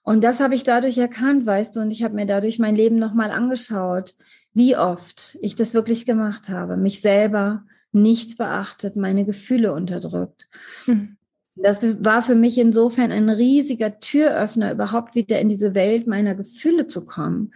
und 0.04 0.24
das 0.24 0.40
habe 0.40 0.56
ich 0.56 0.64
dadurch 0.64 0.98
erkannt, 0.98 1.46
weißt 1.46 1.76
du, 1.76 1.80
und 1.80 1.92
ich 1.92 2.04
habe 2.04 2.16
mir 2.16 2.26
dadurch 2.26 2.60
mein 2.60 2.76
Leben 2.76 2.98
nochmal 2.98 3.32
angeschaut, 3.32 4.16
wie 4.54 4.76
oft 4.76 5.38
ich 5.42 5.56
das 5.56 5.74
wirklich 5.74 6.06
gemacht 6.06 6.50
habe, 6.50 6.76
mich 6.76 7.02
selber 7.02 7.64
nicht 7.92 8.38
beachtet, 8.38 8.96
meine 8.96 9.26
Gefühle 9.26 9.74
unterdrückt. 9.74 10.48
Hm. 10.86 11.18
Das 11.56 11.82
war 12.04 12.22
für 12.22 12.36
mich 12.36 12.58
insofern 12.58 13.12
ein 13.12 13.30
riesiger 13.30 14.00
Türöffner, 14.00 14.72
überhaupt 14.72 15.16
wieder 15.16 15.40
in 15.40 15.50
diese 15.50 15.76
Welt 15.76 16.08
meiner 16.08 16.36
Gefühle 16.36 16.88
zu 16.88 17.06
kommen. 17.06 17.54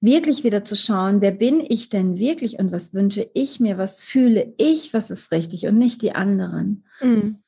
wirklich 0.00 0.44
wieder 0.44 0.62
zu 0.62 0.76
schauen, 0.76 1.20
wer 1.22 1.30
bin 1.32 1.64
ich 1.66 1.88
denn 1.88 2.18
wirklich 2.18 2.58
und 2.58 2.70
was 2.70 2.92
wünsche 2.94 3.28
ich 3.32 3.60
mir, 3.60 3.78
was 3.78 4.02
fühle 4.02 4.52
ich, 4.58 4.92
was 4.92 5.10
ist 5.10 5.32
richtig 5.32 5.66
und 5.66 5.78
nicht 5.78 6.02
die 6.02 6.14
anderen. 6.14 6.84
Mhm. 7.00 7.38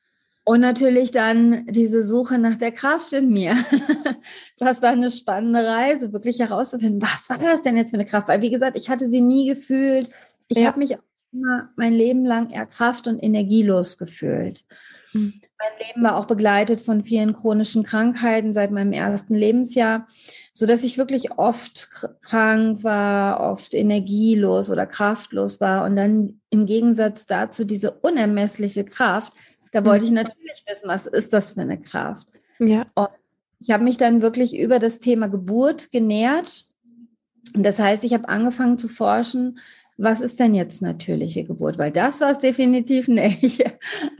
Und 0.43 0.61
natürlich 0.61 1.11
dann 1.11 1.67
diese 1.67 2.03
Suche 2.03 2.39
nach 2.39 2.57
der 2.57 2.71
Kraft 2.71 3.13
in 3.13 3.29
mir. 3.29 3.55
Das 4.57 4.81
war 4.81 4.89
eine 4.89 5.09
spannende 5.09 5.65
Reise, 5.65 6.11
wirklich 6.11 6.39
herauszufinden, 6.39 7.01
was 7.01 7.29
war 7.29 7.37
das 7.37 7.61
denn 7.61 7.77
jetzt 7.77 7.91
für 7.91 7.95
eine 7.95 8.05
Kraft? 8.05 8.27
Weil, 8.27 8.41
wie 8.41 8.49
gesagt, 8.49 8.75
ich 8.75 8.89
hatte 8.89 9.09
sie 9.09 9.21
nie 9.21 9.47
gefühlt. 9.47 10.09
Ich 10.49 10.57
ja. 10.57 10.67
habe 10.67 10.79
mich 10.79 10.97
immer 11.31 11.69
mein 11.77 11.93
Leben 11.93 12.25
lang 12.25 12.49
eher 12.49 12.65
kraft- 12.65 13.07
und 13.07 13.19
energielos 13.19 13.97
gefühlt. 13.97 14.65
Mhm. 15.13 15.39
Mein 15.59 15.87
Leben 15.87 16.03
war 16.03 16.15
auch 16.15 16.25
begleitet 16.25 16.79
von 16.79 17.03
vielen 17.03 17.33
chronischen 17.33 17.83
Krankheiten 17.83 18.53
seit 18.53 18.71
meinem 18.71 18.93
ersten 18.93 19.35
Lebensjahr, 19.35 20.07
so 20.53 20.65
dass 20.65 20.83
ich 20.83 20.97
wirklich 20.97 21.31
oft 21.37 22.07
krank 22.21 22.83
war, 22.83 23.51
oft 23.51 23.73
energielos 23.73 24.69
oder 24.69 24.85
kraftlos 24.85 25.59
war 25.59 25.83
und 25.83 25.97
dann 25.97 26.39
im 26.49 26.65
Gegensatz 26.65 27.25
dazu 27.25 27.65
diese 27.65 27.91
unermessliche 27.91 28.85
Kraft, 28.85 29.33
da 29.71 29.85
wollte 29.85 30.05
ich 30.05 30.11
mhm. 30.11 30.17
natürlich 30.17 30.63
wissen, 30.67 30.87
was 30.87 31.07
ist 31.07 31.33
das 31.33 31.53
für 31.53 31.61
eine 31.61 31.79
Kraft? 31.79 32.27
Ja. 32.59 32.85
Und 32.95 33.09
ich 33.59 33.71
habe 33.71 33.83
mich 33.83 33.97
dann 33.97 34.21
wirklich 34.21 34.57
über 34.57 34.79
das 34.79 34.99
Thema 34.99 35.27
Geburt 35.27 35.91
genährt. 35.91 36.65
Und 37.53 37.63
das 37.63 37.79
heißt, 37.79 38.03
ich 38.03 38.13
habe 38.13 38.29
angefangen 38.29 38.77
zu 38.77 38.87
forschen, 38.87 39.59
was 40.01 40.21
ist 40.21 40.39
denn 40.39 40.55
jetzt 40.55 40.81
natürliche 40.81 41.43
Geburt? 41.43 41.77
Weil 41.77 41.91
das 41.91 42.21
war 42.21 42.31
es 42.31 42.39
definitiv 42.39 43.07
nicht. 43.07 43.63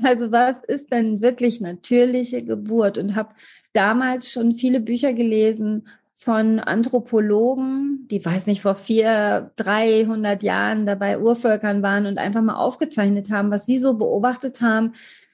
Also 0.04 0.32
was 0.32 0.58
ist 0.68 0.92
denn 0.92 1.22
wirklich 1.22 1.62
natürliche 1.62 2.44
Geburt? 2.44 2.98
Und 2.98 3.16
habe 3.16 3.34
damals 3.74 4.32
schon 4.32 4.56
viele 4.56 4.80
Bücher 4.80 5.14
gelesen 5.14 5.88
von 6.16 6.60
Anthropologen, 6.60 8.08
die 8.10 8.24
weiß 8.24 8.48
nicht, 8.48 8.62
vor 8.62 8.76
vier, 8.76 9.52
300 9.58 10.44
Jahren 10.44 10.86
dabei 10.86 11.20
Urvölkern 11.20 11.82
waren 11.82 12.06
und 12.06 12.18
einfach 12.18 12.42
mal 12.42 12.56
aufgezeichnet 12.56 13.32
haben, 13.32 13.52
was 13.52 13.66
sie 13.66 13.78
so 13.78 13.98
beobachtet 13.98 14.62
haben, 14.62 14.94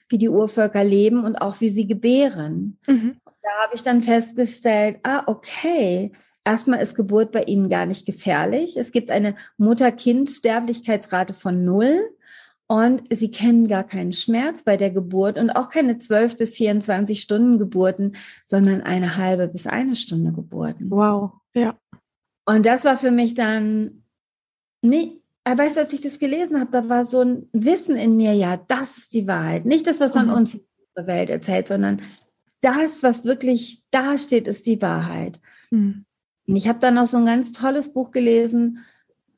wie 0.09 0.17
die 0.17 0.29
Urvölker 0.29 0.83
leben 0.83 1.23
und 1.23 1.37
auch 1.37 1.61
wie 1.61 1.69
sie 1.69 1.87
gebären. 1.87 2.77
Mhm. 2.87 3.17
Da 3.25 3.49
habe 3.63 3.75
ich 3.75 3.83
dann 3.83 4.01
festgestellt, 4.01 4.99
ah, 5.03 5.23
okay, 5.27 6.11
erstmal 6.45 6.81
ist 6.81 6.95
Geburt 6.95 7.31
bei 7.31 7.43
ihnen 7.43 7.69
gar 7.69 7.85
nicht 7.85 8.05
gefährlich. 8.05 8.77
Es 8.77 8.91
gibt 8.91 9.11
eine 9.11 9.35
Mutter-Kind-Sterblichkeitsrate 9.57 11.33
von 11.33 11.65
null. 11.65 12.09
Und 12.67 13.03
sie 13.11 13.29
kennen 13.29 13.67
gar 13.67 13.83
keinen 13.83 14.11
Schmerz 14.11 14.63
bei 14.63 14.75
der 14.75 14.89
Geburt 14.89 15.37
und 15.37 15.51
auch 15.51 15.69
keine 15.69 15.99
12 15.99 16.37
bis 16.37 16.55
24 16.55 17.21
Stunden 17.21 17.59
Geburten, 17.59 18.15
sondern 18.43 18.81
eine 18.81 19.17
halbe 19.17 19.47
bis 19.47 19.67
eine 19.67 19.95
Stunde 19.95 20.31
Geburten. 20.31 20.89
Wow, 20.89 21.33
ja. 21.53 21.77
Und 22.45 22.65
das 22.65 22.83
war 22.83 22.97
für 22.97 23.11
mich 23.11 23.35
dann, 23.35 24.03
nee, 24.81 25.21
aber 25.43 25.63
weißt 25.63 25.77
du, 25.77 25.81
als 25.81 25.93
ich 25.93 26.01
das 26.01 26.17
gelesen 26.17 26.59
habe, 26.59 26.71
da 26.71 26.89
war 26.89 27.05
so 27.05 27.21
ein 27.21 27.47
Wissen 27.53 27.97
in 27.97 28.17
mir, 28.17 28.33
ja, 28.33 28.57
das 28.57 28.97
ist 28.97 29.13
die 29.13 29.27
Wahrheit. 29.27 29.65
Nicht 29.65 29.85
das, 29.85 29.99
was 29.99 30.15
man 30.15 30.27
mhm. 30.27 30.33
uns 30.33 30.55
in 30.55 30.61
der 30.97 31.05
Welt 31.05 31.29
erzählt, 31.29 31.67
sondern 31.67 32.01
das, 32.61 33.03
was 33.03 33.25
wirklich 33.25 33.83
da 33.91 34.17
steht, 34.17 34.47
ist 34.47 34.65
die 34.65 34.81
Wahrheit. 34.81 35.39
Mhm. 35.69 36.05
Und 36.47 36.55
ich 36.55 36.67
habe 36.67 36.79
dann 36.79 36.95
noch 36.95 37.05
so 37.05 37.17
ein 37.17 37.25
ganz 37.25 37.51
tolles 37.51 37.93
Buch 37.93 38.11
gelesen. 38.11 38.79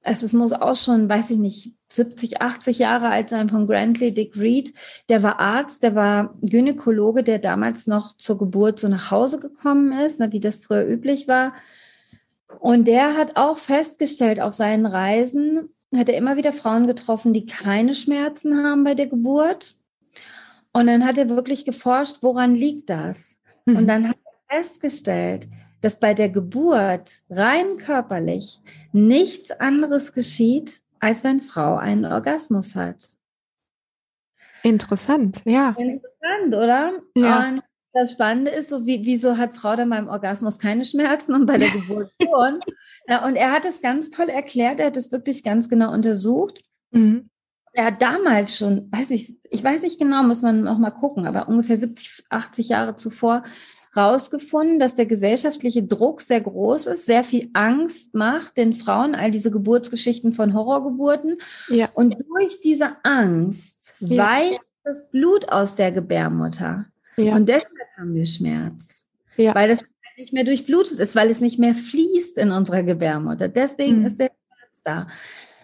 Es, 0.01 0.23
es 0.23 0.33
muss 0.33 0.53
auch 0.53 0.75
schon, 0.75 1.09
weiß 1.09 1.31
ich 1.31 1.37
nicht, 1.37 1.73
70, 1.89 2.41
80 2.41 2.79
Jahre 2.79 3.09
alt 3.09 3.29
sein 3.29 3.49
von 3.49 3.67
Grantley 3.67 4.13
Dick 4.13 4.37
Reed. 4.37 4.73
Der 5.09 5.23
war 5.23 5.39
Arzt, 5.39 5.83
der 5.83 5.95
war 5.95 6.35
Gynäkologe, 6.41 7.23
der 7.23 7.39
damals 7.39 7.87
noch 7.87 8.15
zur 8.17 8.37
Geburt 8.37 8.79
so 8.79 8.87
nach 8.87 9.11
Hause 9.11 9.39
gekommen 9.39 9.91
ist, 9.91 10.19
wie 10.31 10.39
das 10.39 10.57
früher 10.57 10.85
üblich 10.85 11.27
war. 11.27 11.53
Und 12.59 12.87
der 12.87 13.15
hat 13.15 13.35
auch 13.35 13.57
festgestellt 13.57 14.39
auf 14.39 14.55
seinen 14.55 14.85
Reisen, 14.85 15.69
hat 15.95 16.09
er 16.09 16.17
immer 16.17 16.37
wieder 16.37 16.51
Frauen 16.51 16.87
getroffen, 16.87 17.33
die 17.33 17.45
keine 17.45 17.93
Schmerzen 17.93 18.63
haben 18.63 18.83
bei 18.83 18.93
der 18.93 19.07
Geburt. 19.07 19.75
Und 20.73 20.87
dann 20.87 21.05
hat 21.05 21.17
er 21.17 21.29
wirklich 21.29 21.65
geforscht, 21.65 22.17
woran 22.21 22.55
liegt 22.55 22.89
das? 22.89 23.39
Mhm. 23.65 23.77
Und 23.77 23.87
dann 23.87 24.09
hat 24.09 24.17
er 24.49 24.57
festgestellt, 24.57 25.47
dass 25.81 25.99
bei 25.99 26.13
der 26.13 26.29
Geburt 26.29 27.11
rein 27.29 27.77
körperlich 27.77 28.59
nichts 28.91 29.51
anderes 29.51 30.13
geschieht, 30.13 30.81
als 30.99 31.23
wenn 31.23 31.41
Frau 31.41 31.75
einen 31.75 32.05
Orgasmus 32.05 32.75
hat. 32.75 32.97
Interessant, 34.63 35.41
ja. 35.45 35.75
Interessant, 35.77 36.55
oder? 36.55 36.91
Ja. 37.15 37.47
Und 37.47 37.63
das 37.93 38.11
Spannende 38.11 38.51
ist, 38.51 38.69
so 38.69 38.85
wie, 38.85 39.05
wieso 39.05 39.37
hat 39.37 39.55
Frau 39.55 39.75
dann 39.75 39.89
beim 39.89 40.07
Orgasmus 40.07 40.59
keine 40.59 40.83
Schmerzen 40.83 41.33
und 41.33 41.45
bei 41.45 41.57
der 41.57 41.69
Geburt 41.69 42.11
schon? 42.21 42.59
Und 43.25 43.35
er 43.35 43.51
hat 43.51 43.65
es 43.65 43.81
ganz 43.81 44.09
toll 44.09 44.29
erklärt, 44.29 44.79
er 44.79 44.87
hat 44.87 44.97
es 44.97 45.11
wirklich 45.11 45.43
ganz 45.43 45.69
genau 45.69 45.93
untersucht. 45.93 46.61
Mhm. 46.91 47.29
Er 47.73 47.85
hat 47.85 48.01
damals 48.01 48.57
schon, 48.57 48.91
weiß 48.91 49.11
nicht, 49.11 49.35
ich 49.49 49.63
weiß 49.63 49.83
nicht 49.83 49.99
genau, 49.99 50.23
muss 50.23 50.41
man 50.41 50.63
noch 50.63 50.79
mal 50.79 50.91
gucken, 50.91 51.27
aber 51.27 51.47
ungefähr 51.47 51.77
70, 51.77 52.25
80 52.29 52.69
Jahre 52.69 52.95
zuvor 52.95 53.43
rausgefunden, 53.97 54.79
dass 54.79 54.95
der 54.95 55.05
gesellschaftliche 55.05 55.83
Druck 55.83 56.21
sehr 56.21 56.41
groß 56.41 56.87
ist, 56.87 57.05
sehr 57.05 57.23
viel 57.23 57.49
Angst 57.53 58.13
macht 58.13 58.55
den 58.55 58.73
Frauen, 58.73 59.15
all 59.15 59.31
diese 59.31 59.51
Geburtsgeschichten 59.51 60.33
von 60.33 60.53
Horrorgeburten. 60.53 61.37
Ja. 61.69 61.89
Und 61.93 62.15
durch 62.29 62.59
diese 62.61 62.97
Angst 63.03 63.95
ja. 63.99 64.23
weicht 64.23 64.61
das 64.83 65.09
Blut 65.09 65.49
aus 65.49 65.75
der 65.75 65.91
Gebärmutter. 65.91 66.85
Ja. 67.17 67.35
Und 67.35 67.49
deshalb 67.49 67.73
haben 67.97 68.13
wir 68.13 68.25
Schmerz. 68.25 69.03
Ja. 69.35 69.53
Weil 69.53 69.67
das 69.67 69.79
nicht 70.17 70.33
mehr 70.33 70.43
durchblutet 70.43 70.99
ist, 70.99 71.15
weil 71.15 71.29
es 71.29 71.41
nicht 71.41 71.59
mehr 71.59 71.75
fließt 71.75 72.37
in 72.37 72.51
unserer 72.51 72.83
Gebärmutter. 72.83 73.47
Deswegen 73.47 73.99
mhm. 73.99 74.05
ist 74.05 74.19
der 74.19 74.31
Schmerz 74.31 74.81
da. 74.83 75.07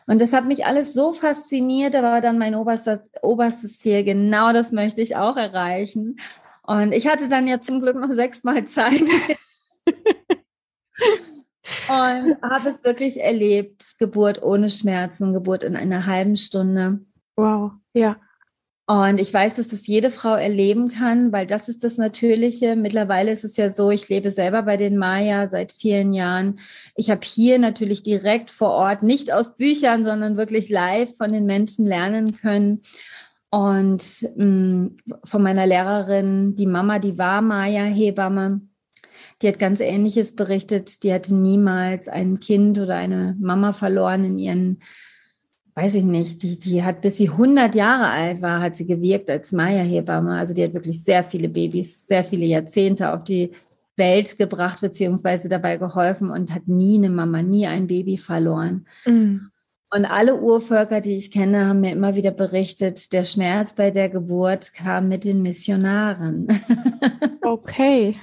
Und 0.06 0.20
das 0.20 0.34
hat 0.34 0.46
mich 0.46 0.66
alles 0.66 0.94
so 0.94 1.14
fasziniert. 1.14 1.94
Da 1.94 2.04
war 2.04 2.22
dann 2.22 2.38
mein 2.38 2.56
oberster, 2.56 3.04
oberstes 3.22 3.80
Ziel. 3.80 4.04
Genau 4.04 4.54
das 4.54 4.72
möchte 4.72 5.02
ich 5.02 5.16
auch 5.16 5.38
erreichen. 5.38 6.18
Und 6.66 6.92
ich 6.94 7.08
hatte 7.08 7.30
dann 7.30 7.48
ja 7.48 7.60
zum 7.60 7.82
Glück 7.82 7.96
noch 7.96 8.12
sechsmal 8.12 8.66
Zeit. 8.66 9.02
und 11.90 12.42
habe 12.42 12.70
es 12.70 12.84
wirklich 12.84 13.22
erlebt. 13.22 13.98
Geburt 14.00 14.42
ohne 14.42 14.70
Schmerzen, 14.70 15.34
Geburt 15.34 15.64
in 15.64 15.76
einer 15.76 16.06
halben 16.06 16.38
Stunde. 16.38 17.00
Wow, 17.36 17.72
ja. 17.94 18.18
Und 18.86 19.18
ich 19.22 19.34
weiß, 19.34 19.56
dass 19.56 19.70
das 19.70 19.88
jede 19.88 20.12
Frau 20.12 20.36
erleben 20.36 20.90
kann, 20.90 21.32
weil 21.32 21.48
das 21.48 21.70
ist 21.70 21.86
das 21.86 21.98
Natürliche. 21.98 22.76
Mittlerweile 22.76 23.32
ist 23.32 23.46
es 23.46 23.56
ja 23.56 23.72
so, 23.72 23.92
ich 23.92 24.10
lebe 24.10 24.30
selber 24.30 24.64
bei 24.64 24.76
den 24.76 24.98
Maya 24.98 25.48
seit 25.48 25.72
vielen 25.72 26.14
Jahren. 26.14 26.60
Ich 26.96 27.10
habe 27.10 27.22
hier 27.24 27.60
natürlich 27.60 28.04
direkt 28.04 28.52
vor 28.52 28.72
Ort, 28.72 29.02
nicht 29.02 29.32
aus 29.32 29.56
Büchern, 29.56 30.04
sondern 30.04 30.36
wirklich 30.36 30.68
live 30.68 31.16
von 31.16 31.32
den 31.32 31.46
Menschen 31.46 31.86
lernen 31.86 32.36
können. 32.36 32.82
Und 33.54 34.02
mh, 34.36 34.46
mm, 34.46 34.98
von 35.26 35.44
meiner 35.44 35.68
Lehrerin, 35.68 36.56
die 36.56 36.66
Mama, 36.66 36.98
die 36.98 37.20
war 37.20 37.44
Maya-Hebamme, 37.44 38.62
die 39.44 39.48
hat 39.48 39.60
ganz 39.60 39.80
Ähnliches 39.80 40.36
berichtet. 40.36 41.04
Die 41.04 41.14
hatte 41.14 41.36
niemals 41.36 42.08
ein 42.08 42.40
Kind 42.40 42.80
oder 42.80 42.96
eine 42.96 43.38
Mama 43.40 43.72
verloren 43.72 44.26
in 44.26 44.40
ihren 44.40 44.80
weiß 45.76 45.96
ich 45.96 46.04
nicht, 46.04 46.44
die, 46.44 46.60
die 46.60 46.84
hat, 46.84 47.02
bis 47.02 47.18
sie 47.18 47.30
100 47.30 47.74
Jahre 47.74 48.08
alt 48.08 48.42
war, 48.42 48.62
hat 48.62 48.76
sie 48.76 48.86
gewirkt 48.86 49.30
als 49.30 49.52
Maya-Hebamme. 49.52 50.36
Also 50.36 50.54
die 50.54 50.64
hat 50.64 50.74
wirklich 50.74 51.04
sehr 51.04 51.24
viele 51.24 51.50
Babys, 51.50 52.08
sehr 52.08 52.24
viele 52.24 52.46
Jahrzehnte 52.46 53.12
auf 53.12 53.24
die 53.24 53.52
Welt 53.96 54.38
gebracht, 54.38 54.82
beziehungsweise 54.82 55.50
dabei 55.50 55.78
geholfen 55.78 56.30
und 56.30 56.54
hat 56.54 56.68
nie 56.68 56.98
eine 56.98 57.10
Mama, 57.10 57.42
nie 57.42 57.66
ein 57.66 57.88
Baby 57.88 58.18
verloren. 58.18 58.86
Mhm. 59.06 59.50
Und 59.94 60.06
alle 60.06 60.42
Urvölker, 60.42 61.02
die 61.02 61.16
ich 61.16 61.30
kenne, 61.30 61.68
haben 61.68 61.82
mir 61.82 61.92
immer 61.92 62.16
wieder 62.16 62.32
berichtet, 62.32 63.14
der 63.14 63.26
Schmerz 63.26 63.76
bei 63.76 63.92
der 63.92 64.10
Geburt 64.10 64.74
kam 64.74 65.08
mit 65.08 65.24
den 65.24 65.42
Missionaren. 65.42 66.48
Okay. 67.46 68.16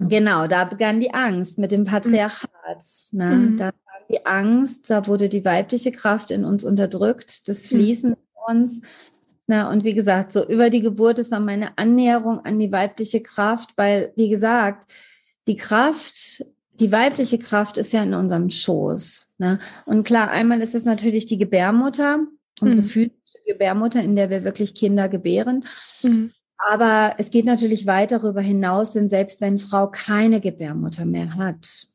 Genau, 0.00 0.48
da 0.48 0.64
begann 0.64 0.98
die 0.98 1.14
Angst 1.14 1.56
mit 1.58 1.70
dem 1.70 1.84
Patriarchat. 1.84 2.50
Ne? 3.12 3.30
Mhm. 3.30 3.56
Da 3.58 3.70
die 4.10 4.26
Angst, 4.26 4.90
da 4.90 5.06
wurde 5.06 5.28
die 5.28 5.44
weibliche 5.44 5.92
Kraft 5.92 6.32
in 6.32 6.44
uns 6.44 6.64
unterdrückt, 6.64 7.48
das 7.48 7.62
hm. 7.62 7.68
Fließen 7.68 8.12
in 8.14 8.18
uns. 8.48 8.82
Na, 9.46 9.70
und 9.70 9.84
wie 9.84 9.94
gesagt, 9.94 10.32
so 10.32 10.46
über 10.46 10.68
die 10.68 10.80
Geburt 10.80 11.20
ist 11.20 11.30
dann 11.32 11.44
meine 11.44 11.78
Annäherung 11.78 12.40
an 12.40 12.58
die 12.58 12.72
weibliche 12.72 13.22
Kraft, 13.22 13.70
weil, 13.76 14.12
wie 14.16 14.28
gesagt, 14.28 14.92
die 15.46 15.56
Kraft, 15.56 16.44
die 16.80 16.90
weibliche 16.90 17.38
Kraft 17.38 17.76
ist 17.76 17.92
ja 17.92 18.02
in 18.02 18.14
unserem 18.14 18.48
Schoß. 18.50 19.34
Ne? 19.38 19.60
Und 19.84 20.04
klar, 20.04 20.30
einmal 20.30 20.62
ist 20.62 20.74
es 20.74 20.84
natürlich 20.84 21.26
die 21.26 21.38
Gebärmutter, 21.38 22.26
unsere 22.60 22.82
mhm. 22.82 22.86
physische 22.86 23.38
Gebärmutter, 23.46 24.02
in 24.02 24.16
der 24.16 24.30
wir 24.30 24.44
wirklich 24.44 24.74
Kinder 24.74 25.08
gebären. 25.08 25.66
Mhm. 26.02 26.32
Aber 26.56 27.14
es 27.18 27.30
geht 27.30 27.44
natürlich 27.44 27.86
weit 27.86 28.12
darüber 28.12 28.40
hinaus, 28.40 28.92
denn 28.92 29.08
selbst 29.08 29.40
wenn 29.40 29.58
Frau 29.58 29.88
keine 29.88 30.40
Gebärmutter 30.40 31.04
mehr 31.04 31.36
hat, 31.36 31.86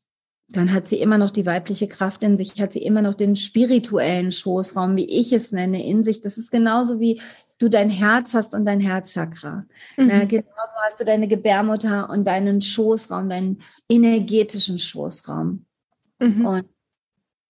dann 0.50 0.72
hat 0.72 0.86
sie 0.86 1.00
immer 1.00 1.18
noch 1.18 1.30
die 1.30 1.46
weibliche 1.46 1.88
Kraft 1.88 2.22
in 2.22 2.36
sich, 2.36 2.60
hat 2.60 2.72
sie 2.72 2.82
immer 2.82 3.02
noch 3.02 3.14
den 3.14 3.34
spirituellen 3.34 4.30
Schoßraum, 4.30 4.96
wie 4.96 5.08
ich 5.08 5.32
es 5.32 5.52
nenne, 5.52 5.84
in 5.84 6.04
sich. 6.04 6.20
Das 6.20 6.38
ist 6.38 6.50
genauso 6.50 7.00
wie 7.00 7.20
du 7.58 7.68
dein 7.68 7.90
Herz 7.90 8.34
hast 8.34 8.54
und 8.54 8.64
dein 8.64 8.80
Herzchakra. 8.80 9.66
Mhm. 9.96 10.06
Na, 10.06 10.24
genauso 10.24 10.74
hast 10.84 11.00
du 11.00 11.04
deine 11.04 11.28
Gebärmutter 11.28 12.10
und 12.10 12.26
deinen 12.26 12.60
Schoßraum, 12.60 13.28
deinen 13.28 13.62
energetischen 13.88 14.78
Schoßraum. 14.78 15.64
Mhm. 16.18 16.46
Und, 16.46 16.66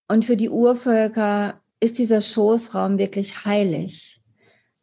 und 0.09 0.25
für 0.25 0.37
die 0.37 0.51
Urvölker 0.51 1.61
ist 1.81 1.99
dieser 1.99 2.21
Schoßraum 2.21 2.99
wirklich 2.99 3.45
heilig. 3.45 4.21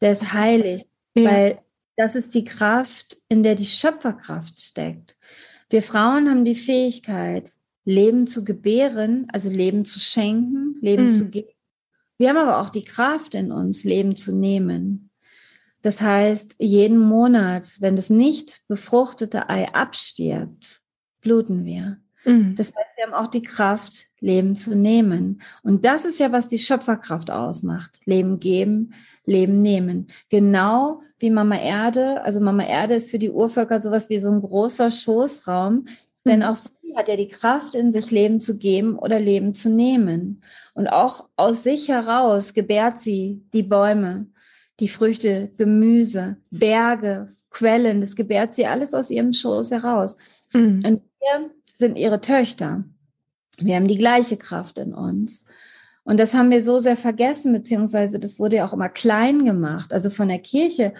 Der 0.01 0.12
ist 0.12 0.34
heilig, 0.34 0.84
ja. 1.15 1.32
weil 1.32 1.60
das 1.96 2.15
ist 2.15 2.34
die 2.34 2.44
Kraft, 2.44 3.18
in 3.30 3.44
der 3.44 3.56
die 3.56 3.65
Schöpferkraft 3.65 4.58
steckt. 4.58 5.15
Wir 5.70 5.82
Frauen 5.82 6.30
haben 6.30 6.46
die 6.46 6.56
Fähigkeit, 6.56 7.51
Leben 7.86 8.27
zu 8.27 8.44
gebären, 8.44 9.27
also 9.32 9.50
Leben 9.50 9.86
zu 9.86 10.00
schenken, 10.00 10.77
Leben 10.82 11.06
mhm. 11.06 11.12
zu 11.12 11.30
geben. 11.30 11.50
Wir 12.18 12.30
haben 12.30 12.38
aber 12.38 12.60
auch 12.60 12.70
die 12.70 12.84
Kraft 12.84 13.34
in 13.34 13.51
uns, 13.51 13.84
Leben 13.84 14.15
zu 14.15 14.34
nehmen. 14.34 15.10
Das 15.84 16.02
heißt, 16.02 16.56
jeden 16.60 16.98
Monat, 16.98 17.78
wenn 17.82 17.96
das 17.96 18.10
nicht 18.10 18.62
befruchtete 18.68 19.50
Ei 19.50 19.68
abstirbt, 19.74 20.82
bluten 21.22 21.66
wir. 21.66 21.98
Mhm. 22.24 22.56
Das 22.56 22.68
heißt, 22.68 22.98
wir 22.98 23.06
haben 23.06 23.13
auch 23.13 23.30
die 23.30 23.44
Kraft, 23.44 24.08
Leben 24.22 24.56
zu 24.56 24.75
nehmen. 24.75 25.42
Und 25.62 25.84
das 25.84 26.06
ist 26.06 26.20
ja, 26.20 26.32
was 26.32 26.48
die 26.48 26.58
Schöpferkraft 26.58 27.30
ausmacht. 27.30 28.00
Leben 28.06 28.40
geben, 28.40 28.94
Leben 29.25 29.62
nehmen. 29.62 30.08
Genau 30.30 31.02
wie 31.20 31.30
Mama 31.30 31.58
Erde. 31.58 32.24
Also 32.24 32.40
Mama 32.40 32.63
Erde 32.63 32.96
ist 32.96 33.12
für 33.12 33.20
die 33.20 33.32
Urvölker 33.32 33.82
sowas 33.82 34.10
wie 34.10 34.20
so 34.20 34.30
ein 34.32 34.42
großer 34.42 34.90
Schoßraum. 34.90 35.74
Mhm. 35.74 35.88
Denn 36.25 36.44
auch 36.44 36.56
sie 36.56 36.96
hat 36.96 37.10
ja 37.10 37.18
die 37.18 37.28
Kraft 37.28 37.75
in 37.75 37.92
sich, 37.92 38.10
Leben 38.10 38.40
zu 38.40 38.58
geben 38.58 38.98
oder 38.98 39.20
Leben 39.20 39.54
zu 39.54 39.70
nehmen. 39.70 40.42
Und 40.74 40.88
auch 40.88 41.28
aus 41.36 41.63
sich 41.63 41.90
heraus 41.90 42.54
gebärt 42.54 43.00
sie 43.00 43.44
die 43.54 43.63
Bäume, 43.63 44.28
die 44.80 44.88
Früchte, 44.88 45.51
Gemüse, 45.58 46.38
Berge, 46.51 47.32
Quellen. 47.50 48.01
Das 48.01 48.15
gebärt 48.15 48.56
sie 48.56 48.65
alles 48.65 48.94
aus 48.94 49.10
ihrem 49.10 49.34
Schoß 49.34 49.72
heraus. 49.72 50.18
Mhm. 50.53 50.84
Und 50.86 51.01
wir 51.20 51.51
sind 51.74 51.98
ihre 51.98 52.22
Töchter. 52.22 52.84
Wir 53.60 53.75
haben 53.75 53.88
die 53.88 53.98
gleiche 53.98 54.38
Kraft 54.38 54.77
in 54.77 54.94
uns. 54.94 55.46
Und 56.03 56.20
das 56.20 56.34
haben 56.34 56.50
wir 56.50 56.63
so 56.63 56.80
sehr 56.80 56.98
vergessen, 56.98 57.53
beziehungsweise 57.53 58.20
das 58.20 58.39
wurde 58.39 58.58
ja 58.58 58.65
auch 58.65 58.74
immer 58.74 58.89
klein 58.89 59.46
gemacht. 59.46 59.94
Also 59.94 60.10
von 60.10 60.27
der 60.27 60.39
Kirche, 60.39 60.94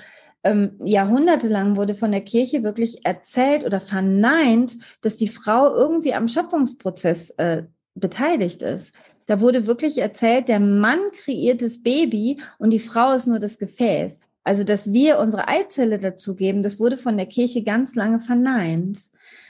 ähm, 0.44 0.76
jahrhundertelang 0.80 1.78
wurde 1.78 1.96
von 1.96 2.12
der 2.12 2.22
Kirche 2.22 2.64
wirklich 2.64 3.06
erzählt 3.06 3.66
oder 3.66 3.80
verneint, 3.80 4.78
dass 5.02 5.18
die 5.18 5.28
Frau 5.28 5.74
irgendwie 5.74 6.14
am 6.14 6.28
Schöpfungsprozess 6.28 7.32
äh, 7.32 7.64
beteiligt 7.96 8.62
ist. 8.62 8.94
Da 9.26 9.40
wurde 9.40 9.68
wirklich 9.68 9.98
erzählt, 9.98 10.50
der 10.50 10.60
Mann 10.60 11.00
kreiert 11.14 11.62
das 11.62 11.82
Baby 11.82 12.42
und 12.60 12.72
die 12.72 12.80
Frau 12.80 13.14
ist 13.14 13.28
nur 13.28 13.40
das 13.40 13.58
Gefäß. 13.58 14.20
Also, 14.44 14.64
dass 14.64 14.92
wir 14.92 15.20
unsere 15.20 15.48
Eizelle 15.48 16.00
dazugeben, 16.00 16.64
das 16.64 16.80
wurde 16.80 16.98
von 16.98 17.16
der 17.16 17.28
Kirche 17.28 17.64
ganz 17.64 17.96
lange 17.96 18.20
verneint. 18.20 18.98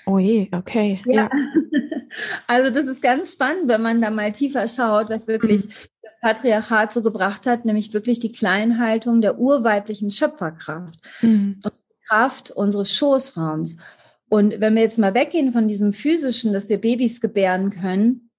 Oh 0.06 0.20
je, 0.20 0.50
okay. 0.52 1.02
Ja. 1.06 1.14
ja. 1.24 1.30
Also, 2.46 2.70
das 2.70 2.86
ist 2.86 3.02
ganz 3.02 3.32
spannend, 3.32 3.68
wenn 3.68 3.82
man 3.82 4.00
da 4.00 4.12
mal 4.12 4.32
tiefer 4.32 4.68
schaut, 4.68 5.10
was 5.10 5.28
wirklich 5.28 5.66
mhm. 5.66 5.72
das 6.04 6.20
Patriarchat 6.22 6.94
so 6.94 7.02
gebracht 7.02 7.48
hat, 7.48 7.66
nämlich 7.66 7.92
wirklich 7.92 8.20
die 8.20 8.32
Kleinhaltung 8.32 9.20
der 9.20 9.40
urweiblichen 9.40 10.12
Schöpferkraft 10.12 11.00
mhm. 11.24 11.60
und 11.64 11.74
Kraft 12.08 12.52
unseres 12.52 12.94
Schoßraums. 12.94 13.78
Und 14.30 14.60
wenn 14.60 14.76
wir 14.76 14.84
jetzt 14.84 15.00
mal 15.00 15.16
weggehen 15.16 15.52
von 15.52 15.68
diesem 15.68 15.92
physischen, 15.92 16.54
dass 16.54 16.70
wir 16.70 16.80
Babys 16.80 17.20
gebären 17.20 17.72
können, 17.72 18.30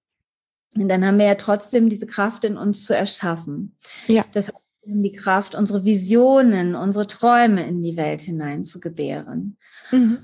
dann 0.75 1.04
haben 1.04 1.19
wir 1.19 1.26
ja 1.26 1.35
trotzdem 1.37 1.88
diese 1.88 2.07
Kraft 2.07 2.45
in 2.45 2.57
uns 2.57 2.85
zu 2.85 2.97
erschaffen. 2.97 3.76
Ja. 4.07 4.25
Das 4.33 4.49
heißt, 4.49 4.59
die 4.87 5.12
Kraft, 5.12 5.54
unsere 5.54 5.85
Visionen, 5.85 6.75
unsere 6.75 7.06
Träume 7.06 7.67
in 7.67 7.82
die 7.82 7.97
Welt 7.97 8.23
hinein 8.23 8.65
zu 8.65 8.80
gebären. 8.80 9.56
Mhm. 9.91 10.19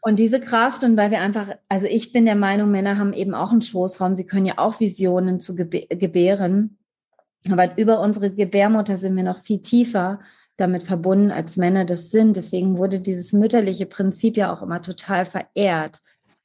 Und 0.00 0.18
diese 0.18 0.40
Kraft, 0.40 0.82
und 0.82 0.96
weil 0.96 1.10
wir 1.10 1.20
einfach, 1.20 1.50
also 1.68 1.86
ich 1.86 2.10
bin 2.10 2.24
der 2.24 2.34
Meinung, 2.34 2.70
Männer 2.70 2.98
haben 2.98 3.12
eben 3.12 3.34
auch 3.34 3.52
einen 3.52 3.62
Schoßraum, 3.62 4.16
sie 4.16 4.26
können 4.26 4.46
ja 4.46 4.54
auch 4.56 4.80
Visionen 4.80 5.40
zu 5.40 5.54
gebären. 5.54 6.78
Aber 7.50 7.78
über 7.78 8.00
unsere 8.00 8.32
Gebärmutter 8.32 8.96
sind 8.96 9.14
wir 9.16 9.22
noch 9.22 9.38
viel 9.38 9.60
tiefer 9.60 10.20
damit 10.56 10.82
verbunden, 10.82 11.30
als 11.30 11.56
Männer 11.56 11.84
das 11.84 12.10
sind. 12.10 12.36
Deswegen 12.36 12.78
wurde 12.78 13.00
dieses 13.00 13.32
mütterliche 13.32 13.86
Prinzip 13.86 14.36
ja 14.36 14.52
auch 14.52 14.62
immer 14.62 14.82
total 14.82 15.24
verehrt 15.24 16.00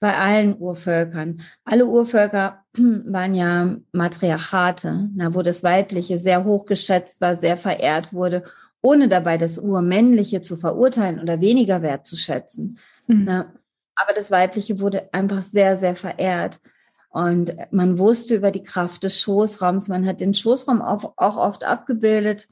bei 0.06 0.20
allen 0.20 0.56
Urvölkern. 0.60 1.42
Alle 1.64 1.88
Urvölker 1.88 2.64
waren 2.78 3.34
ja 3.34 3.76
Matriarchate, 3.92 5.10
na, 5.16 5.34
wo 5.34 5.42
das 5.42 5.64
Weibliche 5.64 6.20
sehr 6.20 6.44
hoch 6.44 6.68
geschätzt 6.68 7.22
war, 7.22 7.36
sehr 7.36 7.58
verehrt 7.58 8.14
wurde, 8.14 8.44
ohne 8.84 9.10
dabei 9.10 9.40
das 9.40 9.58
Urmännliche 9.58 10.42
zu 10.42 10.58
verurteilen 10.58 11.20
oder 11.20 11.42
weniger 11.42 11.82
wertzuschätzen. 11.82 12.78
Mhm. 13.08 13.24
Na, 13.26 13.54
aber 13.96 14.14
das 14.14 14.30
Weibliche 14.30 14.80
wurde 14.80 15.12
einfach 15.12 15.42
sehr, 15.42 15.76
sehr 15.76 15.96
verehrt. 15.96 16.60
Und 17.10 17.56
man 17.72 17.98
wusste 17.98 18.36
über 18.36 18.52
die 18.52 18.62
Kraft 18.62 19.06
des 19.06 19.20
Schoßraums. 19.20 19.88
Man 19.88 20.06
hat 20.06 20.20
den 20.22 20.36
Schoßraum 20.36 20.84
auch, 20.84 21.14
auch 21.18 21.38
oft 21.38 21.64
abgebildet 21.64 22.48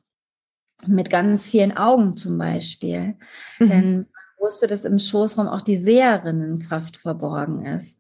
mit 0.88 1.12
ganz 1.12 1.52
vielen 1.52 1.78
Augen 1.78 2.18
zum 2.18 2.36
Beispiel. 2.40 3.14
Mhm. 3.60 3.70
Denn 3.70 4.08
wusste, 4.44 4.68
dass 4.68 4.86
im 4.86 5.00
Schoßraum 5.00 5.48
auch 5.48 5.62
die 5.62 5.78
Seherinnenkraft 5.78 6.98
verborgen 6.98 7.66
ist. 7.66 8.00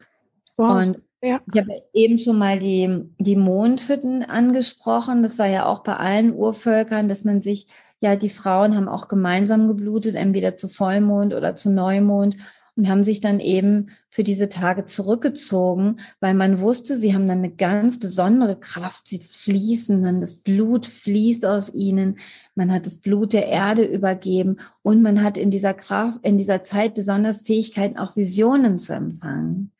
Wow. 0.57 0.83
Und 0.83 1.01
ja. 1.21 1.39
ich 1.51 1.59
habe 1.59 1.81
eben 1.93 2.19
schon 2.19 2.37
mal 2.37 2.59
die, 2.59 3.09
die 3.17 3.35
Mondhütten 3.35 4.23
angesprochen. 4.23 5.23
Das 5.23 5.39
war 5.39 5.47
ja 5.47 5.65
auch 5.65 5.79
bei 5.79 5.95
allen 5.95 6.35
Urvölkern, 6.35 7.09
dass 7.09 7.23
man 7.23 7.41
sich, 7.41 7.67
ja, 8.01 8.15
die 8.15 8.29
Frauen 8.29 8.75
haben 8.75 8.89
auch 8.89 9.07
gemeinsam 9.07 9.67
geblutet, 9.67 10.15
entweder 10.15 10.57
zu 10.57 10.67
Vollmond 10.67 11.33
oder 11.33 11.55
zu 11.55 11.71
Neumond 11.71 12.35
und 12.75 12.89
haben 12.89 13.03
sich 13.03 13.19
dann 13.21 13.39
eben 13.39 13.89
für 14.09 14.23
diese 14.23 14.49
Tage 14.49 14.85
zurückgezogen, 14.85 15.99
weil 16.19 16.33
man 16.33 16.59
wusste, 16.59 16.97
sie 16.97 17.13
haben 17.13 17.27
dann 17.27 17.39
eine 17.39 17.51
ganz 17.51 17.99
besondere 17.99 18.59
Kraft, 18.59 19.07
sie 19.07 19.19
fließen 19.19 20.01
dann, 20.01 20.21
das 20.21 20.35
Blut 20.35 20.85
fließt 20.85 21.45
aus 21.45 21.73
ihnen, 21.73 22.17
man 22.55 22.71
hat 22.71 22.85
das 22.85 22.97
Blut 22.97 23.33
der 23.33 23.47
Erde 23.47 23.83
übergeben 23.83 24.57
und 24.81 25.01
man 25.01 25.23
hat 25.23 25.37
in 25.37 25.51
dieser 25.51 25.73
Kraft, 25.73 26.19
in 26.23 26.37
dieser 26.37 26.63
Zeit 26.63 26.95
besonders 26.95 27.41
Fähigkeiten, 27.41 27.97
auch 27.97 28.15
Visionen 28.15 28.79
zu 28.79 28.93
empfangen. 28.93 29.71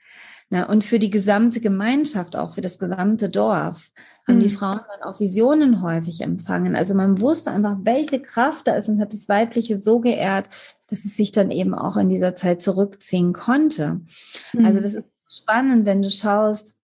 Na, 0.49 0.69
und 0.69 0.83
für 0.83 0.99
die 0.99 1.09
gesamte 1.09 1.61
Gemeinschaft, 1.61 2.35
auch 2.35 2.53
für 2.53 2.61
das 2.61 2.77
gesamte 2.77 3.27
Dorf, 3.27 3.89
haben 4.27 4.39
die 4.39 4.49
mhm. 4.49 4.53
Frauen 4.53 4.81
dann 4.87 5.09
auch 5.09 5.19
Visionen 5.19 5.81
häufig 5.81 6.21
empfangen. 6.21 6.75
Also 6.75 6.93
man 6.93 7.19
wusste 7.19 7.51
einfach, 7.51 7.77
welche 7.81 8.21
Kraft 8.21 8.67
da 8.67 8.75
ist 8.75 8.87
und 8.87 9.01
hat 9.01 9.13
das 9.13 9.27
Weibliche 9.27 9.79
so 9.79 9.99
geehrt, 9.99 10.47
dass 10.93 11.05
es 11.05 11.17
sich 11.17 11.31
dann 11.31 11.49
eben 11.49 11.73
auch 11.73 11.97
in 11.97 12.07
dieser 12.07 12.35
Zeit 12.35 12.61
zurückziehen 12.61 13.33
konnte. 13.33 14.01
Mhm. 14.53 14.65
Also 14.65 14.79
das 14.79 14.93
ist 14.93 15.07
spannend, 15.27 15.87
wenn 15.87 16.03
du 16.03 16.11
schaust, 16.11 16.75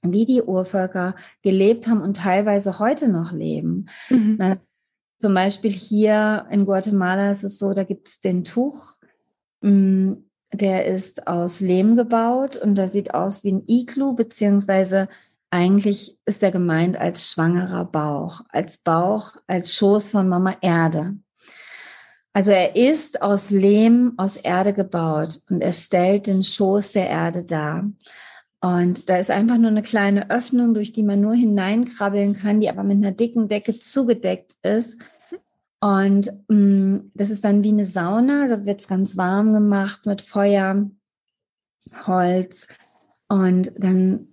wie 0.00 0.24
die 0.24 0.40
Urvölker 0.40 1.14
gelebt 1.42 1.86
haben 1.86 2.00
und 2.00 2.16
teilweise 2.16 2.78
heute 2.78 3.08
noch 3.08 3.32
leben. 3.32 3.90
Mhm. 4.08 4.36
Na, 4.38 4.56
zum 5.18 5.34
Beispiel 5.34 5.70
hier 5.70 6.46
in 6.50 6.64
Guatemala 6.64 7.30
ist 7.30 7.44
es 7.44 7.58
so, 7.58 7.74
da 7.74 7.84
gibt 7.84 8.08
es 8.08 8.20
den 8.20 8.42
Tuch, 8.44 8.94
mm, 9.60 10.12
der 10.54 10.86
ist 10.86 11.26
aus 11.26 11.60
Lehm 11.60 11.94
gebaut 11.94 12.56
und 12.56 12.78
da 12.78 12.88
sieht 12.88 13.12
aus 13.12 13.44
wie 13.44 13.52
ein 13.52 13.64
Iglu, 13.66 14.14
beziehungsweise 14.14 15.08
eigentlich 15.50 16.18
ist 16.24 16.42
er 16.42 16.52
gemeint 16.52 16.96
als 16.96 17.28
schwangerer 17.30 17.84
Bauch, 17.84 18.40
als 18.48 18.78
Bauch, 18.78 19.36
als 19.46 19.74
Schoß 19.74 20.10
von 20.10 20.26
Mama 20.26 20.56
Erde. 20.62 21.16
Also 22.36 22.50
er 22.50 22.76
ist 22.76 23.22
aus 23.22 23.50
Lehm, 23.50 24.12
aus 24.18 24.36
Erde 24.36 24.74
gebaut 24.74 25.40
und 25.48 25.62
er 25.62 25.72
stellt 25.72 26.26
den 26.26 26.42
Schoß 26.42 26.92
der 26.92 27.08
Erde 27.08 27.44
dar. 27.44 27.90
Und 28.60 29.08
da 29.08 29.16
ist 29.16 29.30
einfach 29.30 29.56
nur 29.56 29.70
eine 29.70 29.82
kleine 29.82 30.28
Öffnung, 30.28 30.74
durch 30.74 30.92
die 30.92 31.02
man 31.02 31.22
nur 31.22 31.34
hineinkrabbeln 31.34 32.34
kann, 32.34 32.60
die 32.60 32.68
aber 32.68 32.82
mit 32.82 32.98
einer 32.98 33.12
dicken 33.12 33.48
Decke 33.48 33.78
zugedeckt 33.78 34.54
ist. 34.62 35.00
Und 35.80 36.30
mh, 36.48 36.56
mm, 36.58 37.10
das 37.14 37.30
ist 37.30 37.42
dann 37.42 37.64
wie 37.64 37.70
eine 37.70 37.86
Sauna, 37.86 38.48
da 38.48 38.66
wird 38.66 38.82
es 38.82 38.86
ganz 38.86 39.16
warm 39.16 39.54
gemacht 39.54 40.04
mit 40.04 40.20
Feuer, 40.20 40.90
Holz. 42.06 42.66
Und 43.28 43.72
dann 43.78 44.28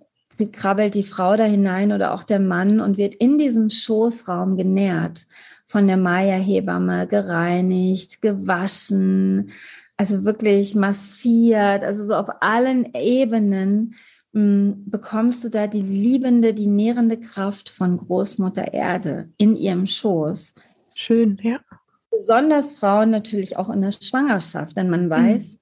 krabbelt 0.52 0.94
die 0.94 1.04
Frau 1.04 1.38
da 1.38 1.44
hinein 1.44 1.90
oder 1.90 2.12
auch 2.12 2.24
der 2.24 2.40
Mann 2.40 2.80
und 2.80 2.98
wird 2.98 3.14
in 3.14 3.38
diesem 3.38 3.70
Schoßraum 3.70 4.58
genährt 4.58 5.26
von 5.74 5.88
der 5.88 5.96
Maya-Hebamme 5.96 7.08
gereinigt, 7.08 8.22
gewaschen, 8.22 9.50
also 9.96 10.24
wirklich 10.24 10.76
massiert, 10.76 11.82
also 11.82 12.04
so 12.04 12.14
auf 12.14 12.28
allen 12.42 12.94
Ebenen 12.94 13.96
mh, 14.30 14.40
hm, 14.40 14.84
bekommst 14.86 15.42
du 15.42 15.48
da 15.48 15.66
die 15.66 15.82
liebende, 15.82 16.54
die 16.54 16.68
nährende 16.68 17.18
Kraft 17.18 17.70
von 17.70 17.96
Großmutter 17.96 18.72
Erde 18.72 19.30
in 19.36 19.56
ihrem 19.56 19.88
Schoß. 19.88 20.54
Schön, 20.94 21.40
ja. 21.42 21.58
Besonders 22.08 22.74
Frauen 22.74 23.10
natürlich 23.10 23.56
auch 23.56 23.68
in 23.68 23.82
der 23.82 23.90
Schwangerschaft, 23.90 24.76
denn 24.76 24.88
man 24.88 25.06
mhm. 25.06 25.10
weiß, 25.10 25.58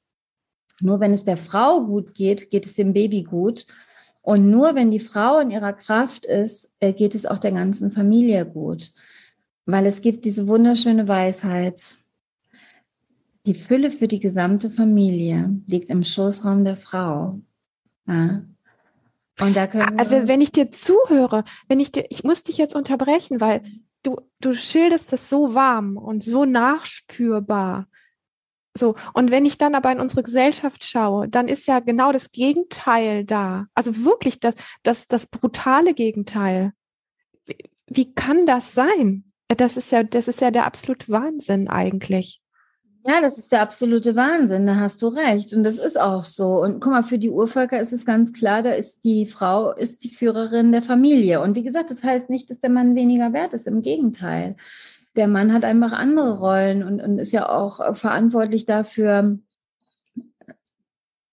mhm. 0.78 0.88
nur 0.88 1.00
wenn 1.00 1.14
es 1.14 1.24
der 1.24 1.38
Frau 1.38 1.86
gut 1.86 2.14
geht, 2.14 2.50
geht 2.50 2.66
es 2.66 2.74
dem 2.74 2.92
Baby 2.92 3.22
gut. 3.22 3.64
Und 4.20 4.50
nur 4.50 4.74
wenn 4.74 4.90
die 4.90 5.00
Frau 5.00 5.38
in 5.38 5.50
ihrer 5.50 5.72
Kraft 5.72 6.26
ist, 6.26 6.70
äh, 6.80 6.92
geht 6.92 7.14
es 7.14 7.24
auch 7.24 7.38
der 7.38 7.52
ganzen 7.52 7.90
Familie 7.90 8.44
gut 8.44 8.90
weil 9.66 9.86
es 9.86 10.00
gibt 10.00 10.24
diese 10.24 10.48
wunderschöne 10.48 11.08
Weisheit. 11.08 11.96
Die 13.46 13.54
Fülle 13.54 13.90
für 13.90 14.08
die 14.08 14.20
gesamte 14.20 14.70
Familie 14.70 15.60
liegt 15.66 15.90
im 15.90 16.04
Schoßraum 16.04 16.64
der 16.64 16.76
Frau. 16.76 17.40
Ja? 18.06 18.44
Und 19.40 19.56
da 19.56 19.66
können 19.66 19.98
also 19.98 20.28
wenn 20.28 20.40
ich 20.40 20.52
dir 20.52 20.70
zuhöre, 20.70 21.44
wenn 21.66 21.80
ich 21.80 21.90
dir, 21.90 22.06
ich 22.10 22.22
muss 22.22 22.42
dich 22.42 22.58
jetzt 22.58 22.76
unterbrechen, 22.76 23.40
weil 23.40 23.62
du, 24.02 24.20
du 24.40 24.52
schilderst 24.52 25.12
es 25.12 25.28
so 25.28 25.54
warm 25.54 25.96
und 25.96 26.22
so 26.22 26.44
nachspürbar. 26.44 27.88
So, 28.76 28.94
und 29.12 29.30
wenn 29.30 29.44
ich 29.44 29.58
dann 29.58 29.74
aber 29.74 29.92
in 29.92 30.00
unsere 30.00 30.22
Gesellschaft 30.22 30.84
schaue, 30.84 31.28
dann 31.28 31.48
ist 31.48 31.66
ja 31.66 31.80
genau 31.80 32.10
das 32.10 32.30
Gegenteil 32.30 33.24
da. 33.24 33.66
Also 33.74 34.04
wirklich 34.04 34.40
das, 34.40 34.54
das, 34.82 35.08
das 35.08 35.26
brutale 35.26 35.92
Gegenteil. 35.92 36.72
Wie, 37.46 37.70
wie 37.86 38.14
kann 38.14 38.46
das 38.46 38.72
sein? 38.72 39.31
Das 39.56 39.76
ist 39.76 39.92
ja, 39.92 40.02
das 40.02 40.28
ist 40.28 40.40
ja 40.40 40.50
der 40.50 40.66
absolute 40.66 41.08
Wahnsinn 41.08 41.68
eigentlich. 41.68 42.42
Ja, 43.04 43.20
das 43.20 43.36
ist 43.36 43.50
der 43.50 43.62
absolute 43.62 44.14
Wahnsinn, 44.14 44.64
da 44.64 44.76
hast 44.76 45.02
du 45.02 45.08
recht. 45.08 45.52
Und 45.52 45.64
das 45.64 45.78
ist 45.78 45.98
auch 45.98 46.22
so. 46.22 46.62
Und 46.62 46.80
guck 46.80 46.92
mal, 46.92 47.02
für 47.02 47.18
die 47.18 47.30
Urvölker 47.30 47.80
ist 47.80 47.92
es 47.92 48.06
ganz 48.06 48.32
klar, 48.32 48.62
da 48.62 48.70
ist 48.70 49.02
die 49.02 49.26
Frau, 49.26 49.72
ist 49.72 50.04
die 50.04 50.10
Führerin 50.10 50.70
der 50.70 50.82
Familie. 50.82 51.40
Und 51.40 51.56
wie 51.56 51.64
gesagt, 51.64 51.90
das 51.90 52.04
heißt 52.04 52.30
nicht, 52.30 52.48
dass 52.48 52.60
der 52.60 52.70
Mann 52.70 52.94
weniger 52.94 53.32
wert 53.32 53.54
ist, 53.54 53.66
im 53.66 53.82
Gegenteil. 53.82 54.54
Der 55.16 55.26
Mann 55.26 55.52
hat 55.52 55.64
einfach 55.64 55.92
andere 55.92 56.38
Rollen 56.38 56.84
und, 56.84 57.00
und 57.00 57.18
ist 57.18 57.32
ja 57.32 57.48
auch 57.48 57.96
verantwortlich 57.96 58.66
dafür, 58.66 59.38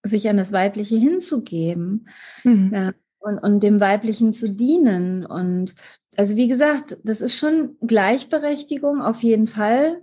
sich 0.04 0.28
an 0.28 0.38
das 0.38 0.52
Weibliche 0.52 0.96
hinzugeben 0.96 2.10
mhm. 2.44 2.72
ja, 2.74 2.94
und, 3.20 3.38
und 3.38 3.62
dem 3.62 3.80
Weiblichen 3.80 4.34
zu 4.34 4.50
dienen. 4.50 5.24
Und 5.24 5.76
also 6.20 6.36
wie 6.36 6.50
gesagt, 6.50 6.98
das 7.04 7.22
ist 7.22 7.38
schon 7.38 7.78
Gleichberechtigung 7.82 9.02
auf 9.02 9.24
jeden 9.24 9.48
Fall. 9.48 10.02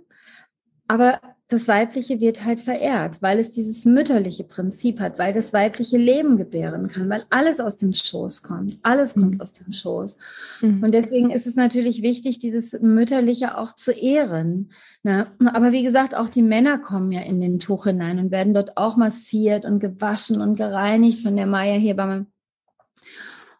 Aber 0.87 1.21
das 1.47 1.67
Weibliche 1.67 2.19
wird 2.19 2.43
halt 2.43 2.59
verehrt, 2.59 3.21
weil 3.21 3.37
es 3.37 3.51
dieses 3.51 3.85
mütterliche 3.85 4.43
Prinzip 4.43 4.99
hat, 4.99 5.19
weil 5.19 5.31
das 5.31 5.53
weibliche 5.53 5.97
Leben 5.97 6.37
gebären 6.37 6.87
kann, 6.87 7.07
weil 7.07 7.25
alles 7.29 7.59
aus 7.59 7.77
dem 7.77 7.93
Schoß 7.93 8.41
kommt. 8.41 8.79
Alles 8.81 9.13
kommt 9.13 9.35
mhm. 9.35 9.41
aus 9.41 9.53
dem 9.53 9.71
Schoß. 9.71 10.17
Mhm. 10.61 10.83
Und 10.83 10.91
deswegen 10.91 11.29
ist 11.29 11.45
es 11.45 11.55
natürlich 11.55 12.01
wichtig, 12.01 12.39
dieses 12.39 12.73
Mütterliche 12.81 13.55
auch 13.55 13.75
zu 13.75 13.91
ehren. 13.91 14.71
Ne? 15.03 15.27
Aber 15.53 15.71
wie 15.71 15.83
gesagt, 15.83 16.15
auch 16.15 16.29
die 16.29 16.41
Männer 16.41 16.79
kommen 16.79 17.11
ja 17.11 17.21
in 17.21 17.39
den 17.39 17.59
Tuch 17.59 17.85
hinein 17.85 18.17
und 18.17 18.31
werden 18.31 18.55
dort 18.55 18.75
auch 18.75 18.97
massiert 18.97 19.65
und 19.65 19.79
gewaschen 19.79 20.41
und 20.41 20.55
gereinigt 20.55 21.21
von 21.21 21.35
der 21.35 21.45
Maya-Hebamme. 21.45 22.25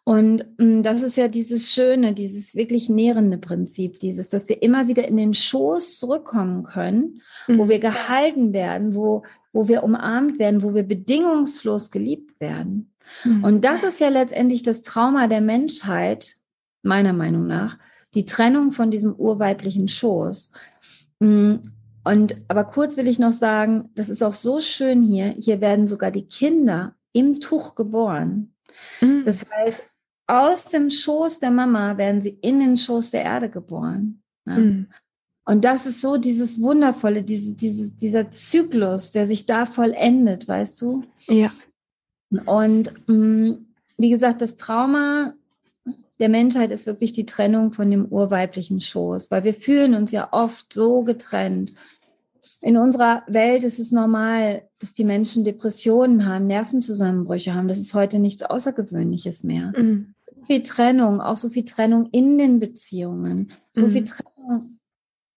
Und 0.08 0.46
mm, 0.56 0.80
das 0.80 1.02
ist 1.02 1.18
ja 1.18 1.28
dieses 1.28 1.70
Schöne, 1.70 2.14
dieses 2.14 2.54
wirklich 2.54 2.88
nährende 2.88 3.36
Prinzip, 3.36 4.00
dieses, 4.00 4.30
dass 4.30 4.48
wir 4.48 4.62
immer 4.62 4.88
wieder 4.88 5.06
in 5.06 5.18
den 5.18 5.34
Schoß 5.34 5.98
zurückkommen 5.98 6.62
können, 6.62 7.20
mhm. 7.46 7.58
wo 7.58 7.68
wir 7.68 7.78
gehalten 7.78 8.54
werden, 8.54 8.94
wo, 8.94 9.24
wo 9.52 9.68
wir 9.68 9.82
umarmt 9.82 10.38
werden, 10.38 10.62
wo 10.62 10.74
wir 10.74 10.84
bedingungslos 10.84 11.90
geliebt 11.90 12.40
werden. 12.40 12.90
Mhm. 13.22 13.44
Und 13.44 13.64
das 13.66 13.82
ist 13.82 14.00
ja 14.00 14.08
letztendlich 14.08 14.62
das 14.62 14.80
Trauma 14.80 15.26
der 15.26 15.42
Menschheit, 15.42 16.36
meiner 16.82 17.12
Meinung 17.12 17.46
nach, 17.46 17.76
die 18.14 18.24
Trennung 18.24 18.70
von 18.70 18.90
diesem 18.90 19.14
urweiblichen 19.14 19.88
Schoß. 19.88 20.52
Mm, 21.20 21.56
und 22.04 22.34
aber 22.48 22.64
kurz 22.64 22.96
will 22.96 23.08
ich 23.08 23.18
noch 23.18 23.32
sagen, 23.32 23.90
das 23.94 24.08
ist 24.08 24.22
auch 24.22 24.32
so 24.32 24.60
schön 24.60 25.02
hier. 25.02 25.34
Hier 25.38 25.60
werden 25.60 25.86
sogar 25.86 26.10
die 26.10 26.26
Kinder 26.26 26.94
im 27.12 27.40
Tuch 27.40 27.74
geboren. 27.74 28.54
Mhm. 29.02 29.22
Das 29.24 29.44
heißt, 29.50 29.84
aus 30.28 30.64
dem 30.64 30.90
Schoß 30.90 31.40
der 31.40 31.50
Mama 31.50 31.96
werden 31.96 32.20
sie 32.20 32.38
in 32.42 32.60
den 32.60 32.76
Schoß 32.76 33.10
der 33.10 33.24
Erde 33.24 33.48
geboren. 33.48 34.22
Ja. 34.46 34.58
Mhm. 34.58 34.86
Und 35.46 35.64
das 35.64 35.86
ist 35.86 36.02
so 36.02 36.18
dieses 36.18 36.60
Wundervolle, 36.60 37.22
diese, 37.22 37.54
diese, 37.54 37.90
dieser 37.90 38.30
Zyklus, 38.30 39.12
der 39.12 39.26
sich 39.26 39.46
da 39.46 39.64
vollendet, 39.64 40.46
weißt 40.46 40.82
du? 40.82 41.04
Ja. 41.26 41.50
Und 42.44 42.92
mh, 43.06 43.14
mm, 43.14 43.66
wie 43.96 44.10
gesagt, 44.10 44.42
das 44.42 44.56
Trauma 44.56 45.32
der 46.20 46.28
Menschheit 46.28 46.70
ist 46.70 46.84
wirklich 46.84 47.12
die 47.12 47.24
Trennung 47.24 47.72
von 47.72 47.90
dem 47.90 48.04
urweiblichen 48.04 48.82
Schoß, 48.82 49.30
weil 49.30 49.44
wir 49.44 49.54
fühlen 49.54 49.94
uns 49.94 50.12
ja 50.12 50.28
oft 50.32 50.72
so 50.72 51.02
getrennt. 51.04 51.72
In 52.60 52.76
unserer 52.76 53.22
Welt 53.26 53.64
ist 53.64 53.78
es 53.78 53.92
normal, 53.92 54.68
dass 54.80 54.92
die 54.92 55.04
Menschen 55.04 55.44
Depressionen 55.44 56.26
haben, 56.26 56.46
Nervenzusammenbrüche 56.46 57.54
haben. 57.54 57.68
Das 57.68 57.78
ist 57.78 57.94
heute 57.94 58.18
nichts 58.18 58.42
Außergewöhnliches 58.42 59.44
mehr. 59.44 59.72
Mhm 59.74 60.14
viel 60.42 60.62
Trennung, 60.62 61.20
auch 61.20 61.36
so 61.36 61.48
viel 61.48 61.64
Trennung 61.64 62.08
in 62.12 62.38
den 62.38 62.60
Beziehungen, 62.60 63.52
so 63.72 63.86
mhm. 63.86 63.90
viel 63.92 64.04
Trennung 64.04 64.78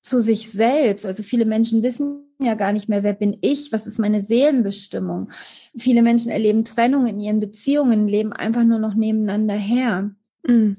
zu 0.02 0.22
sich 0.22 0.50
selbst. 0.50 1.06
Also 1.06 1.24
viele 1.24 1.46
Menschen 1.46 1.84
wissen 1.84 2.26
ja 2.40 2.56
gar 2.56 2.72
nicht 2.72 2.90
mehr, 2.90 3.04
wer 3.04 3.14
bin 3.14 3.38
ich, 3.42 3.72
was 3.72 3.86
ist 3.86 4.00
meine 4.00 4.22
Seelenbestimmung. 4.22 5.30
Viele 5.78 6.02
Menschen 6.02 6.32
erleben 6.32 6.64
Trennung 6.64 7.06
in 7.06 7.20
ihren 7.20 7.40
Beziehungen, 7.40 8.08
leben 8.08 8.34
einfach 8.34 8.64
nur 8.64 8.80
noch 8.80 8.96
nebeneinander 8.96 9.56
her. 9.56 10.12
Mhm. 10.48 10.78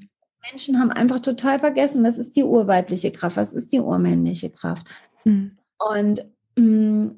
Menschen 0.51 0.77
haben 0.77 0.91
einfach 0.91 1.19
total 1.19 1.59
vergessen, 1.59 2.03
was 2.03 2.17
ist 2.17 2.35
die 2.35 2.43
urweibliche 2.43 3.11
Kraft, 3.11 3.37
was 3.37 3.53
ist 3.53 3.71
die 3.71 3.79
urmännliche 3.79 4.49
Kraft. 4.49 4.85
Mhm. 5.23 5.57
Und 5.77 6.25
mm, 6.57 7.11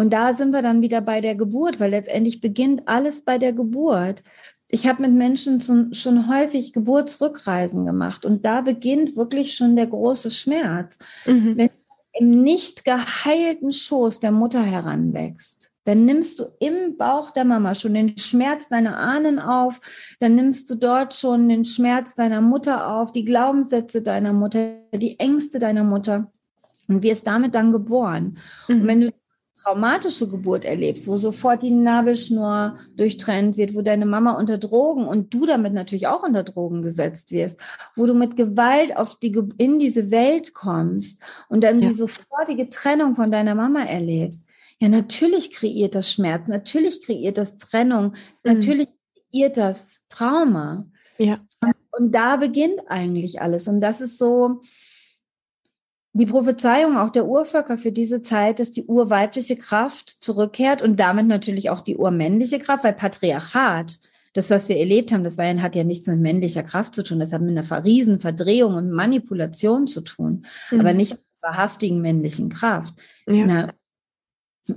und 0.00 0.14
da 0.14 0.32
sind 0.32 0.54
wir 0.54 0.62
dann 0.62 0.80
wieder 0.80 1.02
bei 1.02 1.20
der 1.20 1.34
Geburt, 1.34 1.78
weil 1.78 1.90
letztendlich 1.90 2.40
beginnt 2.40 2.88
alles 2.88 3.20
bei 3.20 3.36
der 3.36 3.52
Geburt 3.52 4.22
ich 4.70 4.86
habe 4.86 5.02
mit 5.02 5.12
Menschen 5.12 5.60
schon, 5.60 5.94
schon 5.94 6.28
häufig 6.28 6.72
Geburtsrückreisen 6.72 7.86
gemacht 7.86 8.24
und 8.24 8.44
da 8.44 8.60
beginnt 8.60 9.16
wirklich 9.16 9.54
schon 9.54 9.76
der 9.76 9.86
große 9.86 10.30
Schmerz. 10.30 10.98
Mhm. 11.26 11.56
Wenn 11.56 11.70
im 12.12 12.42
nicht 12.42 12.84
geheilten 12.84 13.72
Schoß 13.72 14.20
der 14.20 14.32
Mutter 14.32 14.62
heranwächst, 14.62 15.70
dann 15.84 16.04
nimmst 16.04 16.38
du 16.38 16.44
im 16.60 16.96
Bauch 16.96 17.30
der 17.30 17.44
Mama 17.44 17.74
schon 17.74 17.94
den 17.94 18.16
Schmerz 18.18 18.68
deiner 18.68 18.96
Ahnen 18.98 19.38
auf, 19.38 19.80
dann 20.18 20.34
nimmst 20.34 20.68
du 20.70 20.74
dort 20.74 21.14
schon 21.14 21.48
den 21.48 21.64
Schmerz 21.64 22.14
deiner 22.14 22.40
Mutter 22.40 22.88
auf, 22.88 23.12
die 23.12 23.24
Glaubenssätze 23.24 24.02
deiner 24.02 24.32
Mutter, 24.32 24.74
die 24.94 25.18
Ängste 25.18 25.58
deiner 25.58 25.84
Mutter 25.84 26.30
und 26.88 27.02
wirst 27.02 27.26
damit 27.26 27.54
dann 27.54 27.72
geboren. 27.72 28.38
Mhm. 28.68 28.74
Und 28.74 28.86
wenn 28.86 29.00
du 29.00 29.12
traumatische 29.62 30.28
Geburt 30.28 30.64
erlebst, 30.64 31.06
wo 31.06 31.16
sofort 31.16 31.62
die 31.62 31.70
Nabelschnur 31.70 32.78
durchtrennt 32.96 33.56
wird, 33.56 33.74
wo 33.74 33.82
deine 33.82 34.06
Mama 34.06 34.38
unter 34.38 34.58
Drogen 34.58 35.06
und 35.06 35.34
du 35.34 35.46
damit 35.46 35.72
natürlich 35.72 36.06
auch 36.06 36.22
unter 36.22 36.42
Drogen 36.42 36.82
gesetzt 36.82 37.30
wirst, 37.30 37.60
wo 37.96 38.06
du 38.06 38.14
mit 38.14 38.36
Gewalt 38.36 38.96
auf 38.96 39.18
die, 39.18 39.36
in 39.58 39.78
diese 39.78 40.10
Welt 40.10 40.54
kommst 40.54 41.22
und 41.48 41.62
dann 41.62 41.82
ja. 41.82 41.88
die 41.88 41.94
sofortige 41.94 42.68
Trennung 42.68 43.14
von 43.14 43.30
deiner 43.30 43.54
Mama 43.54 43.82
erlebst. 43.82 44.46
Ja, 44.78 44.88
natürlich 44.88 45.52
kreiert 45.52 45.94
das 45.94 46.10
Schmerz, 46.10 46.48
natürlich 46.48 47.04
kreiert 47.04 47.36
das 47.36 47.58
Trennung, 47.58 48.12
mhm. 48.12 48.54
natürlich 48.54 48.88
kreiert 49.30 49.56
das 49.58 50.06
Trauma. 50.08 50.86
Ja. 51.18 51.38
Und, 51.60 51.74
und 51.92 52.14
da 52.14 52.36
beginnt 52.36 52.80
eigentlich 52.88 53.42
alles. 53.42 53.68
Und 53.68 53.82
das 53.82 54.00
ist 54.00 54.16
so, 54.16 54.62
die 56.12 56.26
Prophezeiung 56.26 56.96
auch 56.96 57.10
der 57.10 57.26
Urvölker 57.26 57.78
für 57.78 57.92
diese 57.92 58.22
Zeit, 58.22 58.58
dass 58.58 58.70
die 58.70 58.84
urweibliche 58.84 59.56
Kraft 59.56 60.10
zurückkehrt 60.10 60.82
und 60.82 60.98
damit 60.98 61.26
natürlich 61.26 61.70
auch 61.70 61.80
die 61.80 61.96
urmännliche 61.96 62.58
Kraft, 62.58 62.84
weil 62.84 62.94
Patriarchat, 62.94 64.00
das, 64.32 64.50
was 64.50 64.68
wir 64.68 64.76
erlebt 64.76 65.12
haben, 65.12 65.24
das 65.24 65.38
war, 65.38 65.46
hat 65.62 65.76
ja 65.76 65.84
nichts 65.84 66.06
mit 66.06 66.18
männlicher 66.18 66.62
Kraft 66.62 66.94
zu 66.94 67.02
tun, 67.02 67.20
das 67.20 67.32
hat 67.32 67.42
mit 67.42 67.56
einer 67.56 67.84
riesen 67.84 68.18
Verdrehung 68.18 68.74
und 68.74 68.90
Manipulation 68.90 69.86
zu 69.86 70.00
tun, 70.00 70.46
mhm. 70.70 70.80
aber 70.80 70.94
nicht 70.94 71.12
mit 71.12 71.20
wahrhaftigen 71.42 72.00
männlichen 72.00 72.48
Kraft. 72.48 72.94
Ja. 73.26 73.46
Na, 73.46 73.68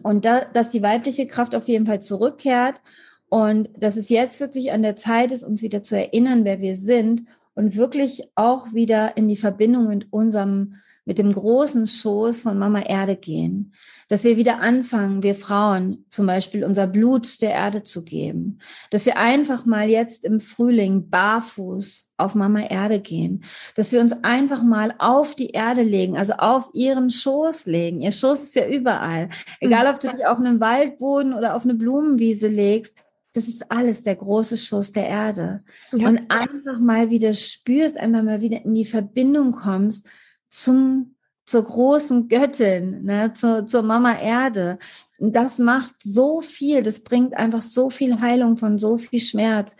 und 0.01 0.25
da, 0.25 0.45
dass 0.45 0.69
die 0.69 0.81
weibliche 0.81 1.27
Kraft 1.27 1.55
auf 1.55 1.67
jeden 1.67 1.85
Fall 1.85 2.01
zurückkehrt 2.01 2.81
und 3.29 3.69
dass 3.77 3.97
es 3.97 4.09
jetzt 4.09 4.39
wirklich 4.39 4.71
an 4.71 4.81
der 4.81 4.95
Zeit 4.95 5.31
ist, 5.31 5.43
uns 5.43 5.61
wieder 5.61 5.83
zu 5.83 5.97
erinnern, 5.97 6.45
wer 6.45 6.61
wir 6.61 6.75
sind 6.75 7.25
und 7.55 7.75
wirklich 7.75 8.23
auch 8.35 8.73
wieder 8.73 9.17
in 9.17 9.27
die 9.27 9.35
Verbindung 9.35 9.87
mit 9.87 10.11
unserem 10.11 10.75
mit 11.05 11.19
dem 11.19 11.33
großen 11.33 11.85
Schoß 11.85 12.43
von 12.43 12.57
Mama 12.57 12.81
Erde 12.81 13.15
gehen. 13.15 13.73
Dass 14.09 14.23
wir 14.23 14.37
wieder 14.37 14.59
anfangen, 14.59 15.23
wir 15.23 15.33
Frauen 15.33 16.05
zum 16.09 16.27
Beispiel 16.27 16.63
unser 16.63 16.87
Blut 16.87 17.41
der 17.41 17.51
Erde 17.51 17.83
zu 17.83 18.03
geben. 18.03 18.59
Dass 18.89 19.05
wir 19.05 19.17
einfach 19.17 19.65
mal 19.65 19.89
jetzt 19.89 20.23
im 20.23 20.39
Frühling 20.39 21.09
barfuß 21.09 22.11
auf 22.17 22.35
Mama 22.35 22.61
Erde 22.61 22.99
gehen. 22.99 23.43
Dass 23.75 23.91
wir 23.91 24.01
uns 24.01 24.13
einfach 24.23 24.63
mal 24.63 24.93
auf 24.99 25.35
die 25.35 25.49
Erde 25.49 25.81
legen, 25.81 26.17
also 26.17 26.33
auf 26.33 26.69
ihren 26.73 27.09
Schoß 27.09 27.65
legen. 27.65 28.01
Ihr 28.01 28.11
Schoß 28.11 28.43
ist 28.43 28.55
ja 28.55 28.67
überall. 28.67 29.29
Egal, 29.59 29.87
ob 29.87 29.99
du 29.99 30.09
dich 30.09 30.25
auf 30.25 30.37
einen 30.37 30.59
Waldboden 30.59 31.33
oder 31.33 31.55
auf 31.55 31.63
eine 31.63 31.75
Blumenwiese 31.75 32.47
legst, 32.47 32.97
das 33.33 33.47
ist 33.47 33.71
alles 33.71 34.03
der 34.03 34.15
große 34.15 34.57
Schoß 34.57 34.91
der 34.91 35.07
Erde. 35.07 35.63
Ja. 35.91 36.07
Und 36.07 36.29
einfach 36.29 36.79
mal 36.79 37.09
wieder 37.09 37.33
spürst, 37.33 37.97
einfach 37.97 38.21
mal 38.21 38.41
wieder 38.41 38.63
in 38.63 38.75
die 38.75 38.85
Verbindung 38.85 39.53
kommst 39.53 40.07
zum, 40.53 41.15
zur 41.45 41.63
großen 41.63 42.29
Göttin, 42.29 43.03
ne, 43.03 43.33
zur, 43.33 43.65
zur 43.65 43.81
Mama 43.81 44.15
Erde. 44.19 44.77
Das 45.19 45.57
macht 45.57 45.95
so 46.03 46.41
viel, 46.41 46.83
das 46.83 47.03
bringt 47.03 47.33
einfach 47.35 47.63
so 47.63 47.89
viel 47.89 48.19
Heilung 48.21 48.57
von 48.57 48.77
so 48.77 48.97
viel 48.97 49.19
Schmerz. 49.19 49.75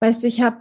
Weißt 0.00 0.22
du, 0.22 0.28
ich 0.28 0.42
habe 0.42 0.58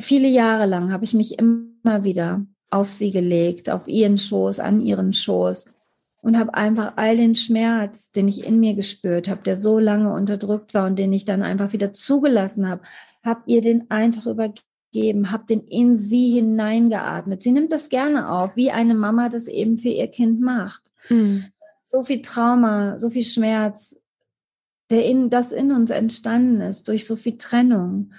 viele 0.00 0.28
Jahre 0.28 0.66
lang, 0.66 0.92
habe 0.92 1.04
ich 1.04 1.14
mich 1.14 1.38
immer 1.38 2.04
wieder 2.04 2.44
auf 2.70 2.90
sie 2.90 3.12
gelegt, 3.12 3.70
auf 3.70 3.86
ihren 3.86 4.18
Schoß, 4.18 4.58
an 4.60 4.82
ihren 4.82 5.12
Schoß. 5.12 5.74
und 6.20 6.36
habe 6.36 6.54
einfach 6.54 6.94
all 6.96 7.16
den 7.16 7.36
Schmerz, 7.36 8.10
den 8.10 8.26
ich 8.26 8.44
in 8.44 8.58
mir 8.58 8.74
gespürt 8.74 9.28
habe, 9.28 9.42
der 9.44 9.54
so 9.56 9.78
lange 9.78 10.12
unterdrückt 10.12 10.74
war 10.74 10.86
und 10.86 10.98
den 10.98 11.12
ich 11.12 11.24
dann 11.24 11.42
einfach 11.42 11.72
wieder 11.72 11.92
zugelassen 11.92 12.68
habe, 12.68 12.82
habe 13.22 13.42
ihr 13.46 13.60
den 13.62 13.90
einfach 13.90 14.26
übergeben, 14.26 14.67
habe 14.94 15.46
den 15.46 15.60
in 15.66 15.96
sie 15.96 16.30
hineingeatmet. 16.30 17.42
Sie 17.42 17.52
nimmt 17.52 17.72
das 17.72 17.88
gerne 17.88 18.30
auf, 18.30 18.56
wie 18.56 18.70
eine 18.70 18.94
Mama 18.94 19.28
das 19.28 19.46
eben 19.46 19.78
für 19.78 19.88
ihr 19.88 20.08
Kind 20.08 20.40
macht. 20.40 20.82
Mhm. 21.08 21.44
So 21.84 22.02
viel 22.02 22.22
Trauma, 22.22 22.98
so 22.98 23.10
viel 23.10 23.22
Schmerz, 23.22 24.00
der 24.90 25.04
in, 25.04 25.30
das 25.30 25.52
in 25.52 25.72
uns 25.72 25.90
entstanden 25.90 26.60
ist, 26.60 26.88
durch 26.88 27.06
so 27.06 27.16
viel 27.16 27.36
Trennung, 27.36 28.12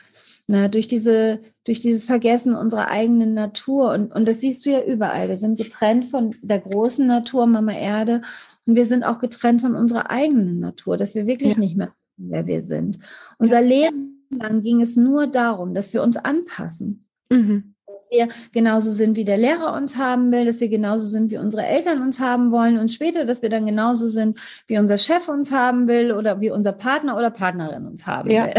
na, 0.48 0.68
durch 0.68 0.88
diese, 0.88 1.40
durch 1.64 1.80
dieses 1.80 2.06
Vergessen 2.06 2.56
unserer 2.56 2.88
eigenen 2.88 3.34
Natur. 3.34 3.92
Und, 3.92 4.12
und 4.12 4.28
das 4.28 4.40
siehst 4.40 4.66
du 4.66 4.72
ja 4.72 4.84
überall. 4.84 5.30
Wir 5.30 5.38
sind 5.38 5.58
getrennt 5.58 6.06
von 6.08 6.36
der 6.42 6.60
großen 6.60 7.06
Natur, 7.06 7.46
Mama 7.46 7.74
Erde. 7.74 8.22
Und 8.66 8.76
wir 8.76 8.86
sind 8.86 9.04
auch 9.04 9.20
getrennt 9.20 9.62
von 9.62 9.76
unserer 9.76 10.10
eigenen 10.10 10.60
Natur, 10.60 10.98
dass 10.98 11.16
wir 11.16 11.28
wirklich 11.28 11.54
ja. 11.54 11.60
nicht 11.60 11.76
mehr 11.76 11.88
wissen, 11.88 12.32
wer 12.32 12.48
wir 12.48 12.62
sind. 12.62 13.00
Unser 13.38 13.62
Leben 13.62 14.19
lang 14.30 14.64
ging 14.64 14.82
es 14.82 14.96
nur 14.96 15.28
darum, 15.28 15.74
dass 15.74 15.94
wir 15.94 16.04
uns 16.04 16.18
anpassen. 16.18 17.08
Mhm 17.32 17.76
dass 18.00 18.10
wir 18.12 18.30
genauso 18.54 18.92
sind, 18.92 19.18
wie 19.18 19.26
der 19.26 19.38
Lehrer 19.38 19.74
uns 19.74 19.98
haben 19.98 20.32
will, 20.32 20.46
dass 20.46 20.62
wir 20.62 20.70
genauso 20.70 21.06
sind, 21.06 21.32
wie 21.32 21.38
unsere 21.38 21.66
Eltern 21.66 22.02
uns 22.02 22.20
haben 22.20 22.52
wollen 22.52 22.78
und 22.78 22.92
später, 22.92 23.26
dass 23.26 23.42
wir 23.42 23.50
dann 23.50 23.66
genauso 23.66 24.08
sind, 24.08 24.40
wie 24.68 24.78
unser 24.78 24.98
Chef 24.98 25.28
uns 25.28 25.52
haben 25.52 25.88
will 25.88 26.14
oder 26.14 26.40
wie 26.40 26.52
unser 26.52 26.72
Partner 26.72 27.18
oder 27.18 27.30
Partnerin 27.30 27.86
uns 27.86 28.08
haben 28.08 28.30
ja. 28.32 28.46
will. 28.46 28.54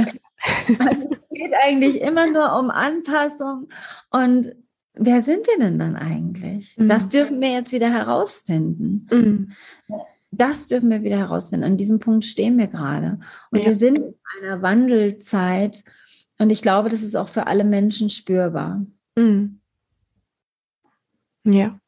Also 0.78 1.02
es 1.10 1.28
geht 1.30 1.52
eigentlich 1.62 2.00
immer 2.00 2.26
nur 2.26 2.58
um 2.58 2.70
Anpassung 2.70 3.68
und 4.10 4.54
wer 4.94 5.22
sind 5.22 5.46
wir 5.46 5.58
denn 5.58 5.78
dann 5.78 5.96
eigentlich? 5.96 6.76
Mhm. 6.78 6.88
Das 6.88 7.08
dürfen 7.08 7.40
wir 7.40 7.50
jetzt 7.50 7.72
wieder 7.72 7.90
herausfinden. 7.90 9.06
Mhm. 9.10 9.52
Das 10.32 10.66
dürfen 10.66 10.90
wir 10.90 11.02
wieder 11.02 11.18
herausfinden. 11.18 11.64
An 11.64 11.76
diesem 11.76 11.98
Punkt 11.98 12.24
stehen 12.24 12.56
wir 12.56 12.68
gerade. 12.68 13.18
Und 13.50 13.60
ja. 13.60 13.66
wir 13.66 13.74
sind 13.74 13.96
in 13.96 14.14
einer 14.42 14.62
Wandelzeit. 14.62 15.82
Und 16.38 16.50
ich 16.50 16.62
glaube, 16.62 16.88
das 16.88 17.02
ist 17.02 17.16
auch 17.16 17.28
für 17.28 17.46
alle 17.46 17.64
Menschen 17.64 18.08
spürbar. 18.08 18.86
Mhm. 19.16 19.60
Ja. 21.44 21.78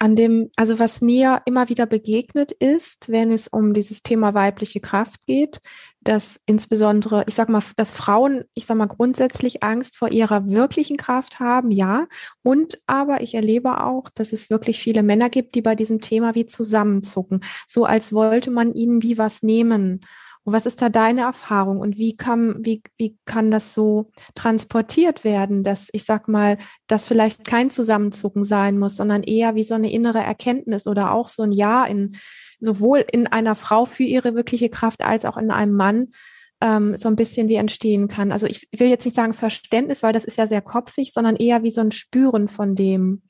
An 0.00 0.14
dem, 0.14 0.50
also 0.56 0.78
was 0.78 1.00
mir 1.00 1.42
immer 1.44 1.68
wieder 1.68 1.86
begegnet 1.86 2.52
ist, 2.52 3.08
wenn 3.08 3.32
es 3.32 3.48
um 3.48 3.74
dieses 3.74 4.02
Thema 4.02 4.32
weibliche 4.34 4.80
Kraft 4.80 5.26
geht, 5.26 5.60
dass 6.00 6.40
insbesondere, 6.46 7.24
ich 7.26 7.34
sag 7.34 7.48
mal, 7.48 7.62
dass 7.76 7.92
Frauen, 7.92 8.44
ich 8.54 8.66
sag 8.66 8.76
mal, 8.76 8.86
grundsätzlich 8.86 9.62
Angst 9.62 9.96
vor 9.96 10.12
ihrer 10.12 10.48
wirklichen 10.48 10.96
Kraft 10.96 11.40
haben, 11.40 11.70
ja. 11.70 12.06
Und 12.42 12.80
aber 12.86 13.20
ich 13.20 13.34
erlebe 13.34 13.82
auch, 13.84 14.08
dass 14.14 14.32
es 14.32 14.50
wirklich 14.50 14.78
viele 14.78 15.02
Männer 15.02 15.28
gibt, 15.28 15.54
die 15.54 15.62
bei 15.62 15.74
diesem 15.74 16.00
Thema 16.00 16.34
wie 16.34 16.46
zusammenzucken, 16.46 17.40
so 17.66 17.84
als 17.84 18.12
wollte 18.12 18.50
man 18.50 18.74
ihnen 18.74 19.02
wie 19.02 19.18
was 19.18 19.42
nehmen. 19.42 20.00
Und 20.48 20.54
was 20.54 20.64
ist 20.64 20.80
da 20.80 20.88
deine 20.88 21.22
Erfahrung 21.22 21.78
und 21.80 21.98
wie 21.98 22.16
kann, 22.16 22.64
wie, 22.64 22.82
wie 22.96 23.18
kann 23.26 23.50
das 23.50 23.74
so 23.74 24.10
transportiert 24.34 25.22
werden, 25.22 25.62
dass 25.62 25.90
ich 25.92 26.04
sag 26.06 26.26
mal, 26.26 26.56
das 26.86 27.06
vielleicht 27.06 27.44
kein 27.44 27.70
Zusammenzucken 27.70 28.44
sein 28.44 28.78
muss, 28.78 28.96
sondern 28.96 29.22
eher 29.22 29.56
wie 29.56 29.62
so 29.62 29.74
eine 29.74 29.92
innere 29.92 30.20
Erkenntnis 30.20 30.86
oder 30.86 31.12
auch 31.12 31.28
so 31.28 31.42
ein 31.42 31.52
Ja 31.52 31.84
in 31.84 32.16
sowohl 32.60 33.04
in 33.10 33.26
einer 33.26 33.54
Frau 33.54 33.84
für 33.84 34.02
ihre 34.02 34.34
wirkliche 34.34 34.68
Kraft 34.68 35.02
als 35.02 35.24
auch 35.24 35.36
in 35.36 35.50
einem 35.50 35.74
Mann 35.74 36.08
ähm, 36.60 36.96
so 36.96 37.08
ein 37.08 37.16
bisschen 37.16 37.48
wie 37.48 37.54
entstehen 37.54 38.08
kann. 38.08 38.32
Also 38.32 38.46
ich 38.46 38.68
will 38.72 38.88
jetzt 38.88 39.04
nicht 39.04 39.14
sagen 39.14 39.32
Verständnis, 39.32 40.02
weil 40.02 40.12
das 40.12 40.24
ist 40.24 40.38
ja 40.38 40.46
sehr 40.46 40.62
kopfig, 40.62 41.12
sondern 41.12 41.36
eher 41.36 41.62
wie 41.62 41.70
so 41.70 41.80
ein 41.80 41.92
Spüren 41.92 42.48
von 42.48 42.74
dem. 42.74 43.22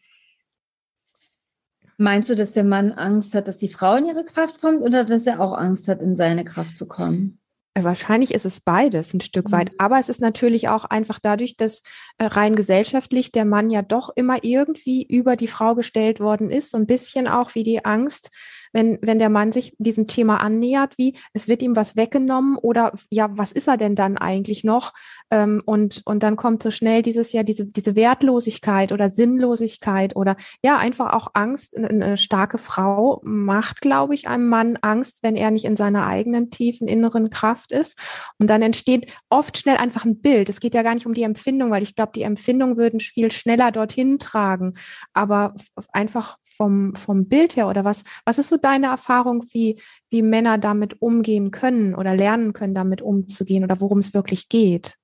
Meinst 1.98 2.30
du, 2.30 2.36
dass 2.36 2.52
der 2.52 2.64
Mann 2.64 2.92
Angst 2.92 3.34
hat, 3.34 3.48
dass 3.48 3.58
die 3.58 3.68
Frau 3.68 3.96
in 3.96 4.06
ihre 4.06 4.24
Kraft 4.24 4.60
kommt 4.60 4.82
oder 4.82 5.04
dass 5.04 5.26
er 5.26 5.40
auch 5.40 5.52
Angst 5.52 5.88
hat, 5.88 6.00
in 6.00 6.16
seine 6.16 6.44
Kraft 6.44 6.78
zu 6.78 6.86
kommen? 6.86 7.40
Äh, 7.74 7.84
wahrscheinlich 7.84 8.32
ist 8.32 8.46
es 8.46 8.60
beides 8.60 9.12
ein 9.14 9.20
Stück 9.20 9.50
weit. 9.50 9.72
Mhm. 9.72 9.76
Aber 9.78 9.98
es 9.98 10.08
ist 10.08 10.20
natürlich 10.20 10.68
auch 10.68 10.84
einfach 10.84 11.18
dadurch, 11.20 11.56
dass 11.56 11.82
äh, 12.18 12.24
rein 12.24 12.54
gesellschaftlich 12.54 13.32
der 13.32 13.44
Mann 13.44 13.68
ja 13.68 13.82
doch 13.82 14.10
immer 14.14 14.44
irgendwie 14.44 15.02
über 15.02 15.36
die 15.36 15.48
Frau 15.48 15.74
gestellt 15.74 16.20
worden 16.20 16.50
ist. 16.50 16.70
So 16.70 16.78
ein 16.78 16.86
bisschen 16.86 17.26
auch 17.26 17.54
wie 17.54 17.64
die 17.64 17.84
Angst, 17.84 18.30
wenn, 18.72 18.98
wenn 19.02 19.18
der 19.18 19.28
Mann 19.28 19.52
sich 19.52 19.74
diesem 19.78 20.06
Thema 20.06 20.38
annähert, 20.38 20.96
wie 20.98 21.16
es 21.32 21.48
wird 21.48 21.62
ihm 21.62 21.76
was 21.76 21.96
weggenommen 21.96 22.56
oder 22.56 22.92
ja, 23.10 23.28
was 23.32 23.52
ist 23.52 23.68
er 23.68 23.76
denn 23.76 23.94
dann 23.94 24.18
eigentlich 24.18 24.64
noch? 24.64 24.92
Ähm, 25.30 25.62
und, 25.64 26.02
und 26.04 26.22
dann 26.22 26.36
kommt 26.36 26.62
so 26.62 26.70
schnell 26.70 27.02
dieses 27.02 27.32
ja, 27.32 27.42
diese, 27.42 27.66
diese 27.66 27.96
Wertlosigkeit 27.96 28.92
oder 28.92 29.08
Sinnlosigkeit 29.08 30.16
oder 30.16 30.36
ja, 30.62 30.78
einfach 30.78 31.12
auch 31.12 31.28
Angst. 31.34 31.76
Eine 31.76 32.16
starke 32.16 32.58
Frau 32.58 33.20
macht, 33.24 33.80
glaube 33.80 34.14
ich, 34.14 34.28
einem 34.28 34.48
Mann 34.48 34.76
Angst, 34.80 35.22
wenn 35.22 35.36
er 35.36 35.50
nicht 35.50 35.64
in 35.64 35.76
seiner 35.76 36.06
eigenen 36.06 36.50
tiefen 36.50 36.88
inneren 36.88 37.30
Kraft 37.30 37.72
ist. 37.72 38.00
Und 38.38 38.48
dann 38.48 38.62
entsteht 38.62 39.12
oft 39.28 39.58
schnell 39.58 39.76
einfach 39.76 40.04
ein 40.04 40.20
Bild. 40.20 40.48
Es 40.48 40.60
geht 40.60 40.74
ja 40.74 40.82
gar 40.82 40.94
nicht 40.94 41.06
um 41.06 41.14
die 41.14 41.22
Empfindung, 41.22 41.70
weil 41.70 41.82
ich 41.82 41.94
glaube, 41.94 42.12
die 42.14 42.22
Empfindung 42.22 42.76
würden 42.76 43.00
viel 43.00 43.30
schneller 43.30 43.72
dorthin 43.72 44.18
tragen. 44.18 44.74
Aber 45.12 45.54
einfach 45.92 46.38
vom, 46.42 46.94
vom 46.94 47.28
Bild 47.28 47.56
her 47.56 47.68
oder 47.68 47.84
was, 47.84 48.04
was 48.24 48.38
ist 48.38 48.48
so 48.48 48.57
deine 48.64 48.86
Erfahrung, 48.86 49.44
wie, 49.52 49.80
wie 50.10 50.22
Männer 50.22 50.58
damit 50.58 51.00
umgehen 51.00 51.50
können 51.50 51.94
oder 51.94 52.14
lernen 52.14 52.52
können, 52.52 52.74
damit 52.74 53.02
umzugehen 53.02 53.64
oder 53.64 53.80
worum 53.80 53.98
es 53.98 54.14
wirklich 54.14 54.48
geht? 54.48 54.96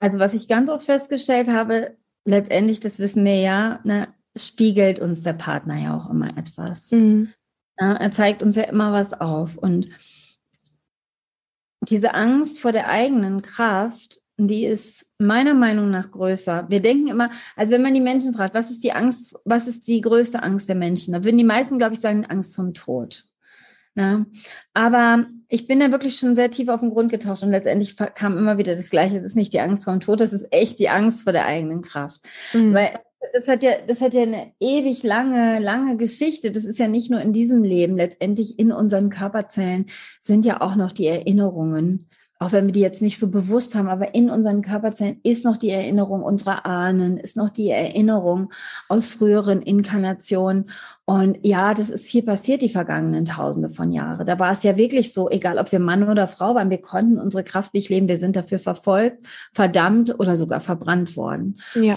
Also 0.00 0.18
was 0.18 0.34
ich 0.34 0.48
ganz 0.48 0.68
oft 0.68 0.86
festgestellt 0.86 1.48
habe, 1.48 1.96
letztendlich, 2.24 2.80
das 2.80 2.98
wissen 2.98 3.24
wir 3.24 3.40
ja, 3.40 3.80
ne, 3.84 4.08
spiegelt 4.36 5.00
uns 5.00 5.22
der 5.22 5.34
Partner 5.34 5.76
ja 5.78 5.96
auch 5.96 6.10
immer 6.10 6.36
etwas. 6.36 6.90
Mhm. 6.92 7.32
Ja, 7.78 7.94
er 7.94 8.10
zeigt 8.10 8.42
uns 8.42 8.56
ja 8.56 8.64
immer 8.64 8.92
was 8.92 9.12
auf. 9.12 9.56
Und 9.56 9.88
diese 11.88 12.14
Angst 12.14 12.60
vor 12.60 12.72
der 12.72 12.88
eigenen 12.88 13.42
Kraft, 13.42 14.21
die 14.48 14.66
ist 14.66 15.06
meiner 15.18 15.54
Meinung 15.54 15.90
nach 15.90 16.10
größer. 16.10 16.66
Wir 16.68 16.80
denken 16.80 17.08
immer, 17.08 17.30
also 17.56 17.72
wenn 17.72 17.82
man 17.82 17.94
die 17.94 18.00
Menschen 18.00 18.34
fragt, 18.34 18.54
was 18.54 18.70
ist 18.70 18.84
die 18.84 18.92
Angst, 18.92 19.36
was 19.44 19.66
ist 19.66 19.88
die 19.88 20.00
größte 20.00 20.42
Angst 20.42 20.68
der 20.68 20.76
Menschen, 20.76 21.12
da 21.12 21.24
würden 21.24 21.38
die 21.38 21.44
meisten, 21.44 21.78
glaube 21.78 21.94
ich, 21.94 22.00
sagen, 22.00 22.26
Angst 22.26 22.56
vom 22.56 22.74
Tod. 22.74 23.24
Na? 23.94 24.24
Aber 24.72 25.26
ich 25.48 25.66
bin 25.66 25.80
da 25.80 25.92
wirklich 25.92 26.16
schon 26.16 26.34
sehr 26.34 26.50
tief 26.50 26.68
auf 26.68 26.80
den 26.80 26.90
Grund 26.90 27.10
getaucht 27.10 27.42
und 27.42 27.50
letztendlich 27.50 27.96
kam 27.96 28.38
immer 28.38 28.56
wieder 28.56 28.74
das 28.74 28.90
Gleiche. 28.90 29.18
Es 29.18 29.24
ist 29.24 29.36
nicht 29.36 29.52
die 29.52 29.60
Angst 29.60 29.84
vor 29.84 29.92
dem 29.92 30.00
Tod, 30.00 30.20
das 30.20 30.32
ist 30.32 30.46
echt 30.50 30.78
die 30.78 30.88
Angst 30.88 31.24
vor 31.24 31.32
der 31.32 31.44
eigenen 31.44 31.82
Kraft. 31.82 32.22
Mhm. 32.54 32.72
Weil 32.72 32.98
das 33.32 33.48
hat 33.48 33.62
ja, 33.62 33.72
das 33.86 34.00
hat 34.00 34.14
ja 34.14 34.22
eine 34.22 34.52
ewig 34.60 35.02
lange, 35.02 35.58
lange 35.58 35.96
Geschichte. 35.96 36.50
Das 36.50 36.64
ist 36.64 36.78
ja 36.78 36.88
nicht 36.88 37.10
nur 37.10 37.20
in 37.20 37.32
diesem 37.32 37.62
Leben. 37.62 37.96
Letztendlich 37.96 38.58
in 38.58 38.72
unseren 38.72 39.10
Körperzellen 39.10 39.86
sind 40.20 40.44
ja 40.44 40.60
auch 40.60 40.74
noch 40.74 40.92
die 40.92 41.06
Erinnerungen 41.06 42.08
auch 42.42 42.50
wenn 42.50 42.66
wir 42.66 42.72
die 42.72 42.80
jetzt 42.80 43.02
nicht 43.02 43.20
so 43.20 43.30
bewusst 43.30 43.76
haben, 43.76 43.86
aber 43.86 44.16
in 44.16 44.28
unseren 44.28 44.62
Körperzellen 44.62 45.20
ist 45.22 45.44
noch 45.44 45.56
die 45.56 45.70
Erinnerung 45.70 46.24
unserer 46.24 46.66
Ahnen, 46.66 47.16
ist 47.16 47.36
noch 47.36 47.50
die 47.50 47.70
Erinnerung 47.70 48.52
aus 48.88 49.12
früheren 49.12 49.62
Inkarnationen. 49.62 50.68
Und 51.04 51.38
ja, 51.42 51.72
das 51.72 51.88
ist 51.88 52.08
viel 52.08 52.24
passiert 52.24 52.60
die 52.60 52.68
vergangenen 52.68 53.26
Tausende 53.26 53.70
von 53.70 53.92
Jahren. 53.92 54.26
Da 54.26 54.40
war 54.40 54.50
es 54.50 54.64
ja 54.64 54.76
wirklich 54.76 55.12
so, 55.12 55.30
egal 55.30 55.56
ob 55.58 55.70
wir 55.70 55.78
Mann 55.78 56.08
oder 56.08 56.26
Frau 56.26 56.56
waren, 56.56 56.70
wir 56.70 56.80
konnten 56.80 57.20
unsere 57.20 57.44
Kraft 57.44 57.74
nicht 57.74 57.88
leben, 57.88 58.08
wir 58.08 58.18
sind 58.18 58.34
dafür 58.34 58.58
verfolgt, 58.58 59.24
verdammt 59.52 60.18
oder 60.18 60.34
sogar 60.34 60.60
verbrannt 60.60 61.16
worden. 61.16 61.60
Ja. 61.74 61.94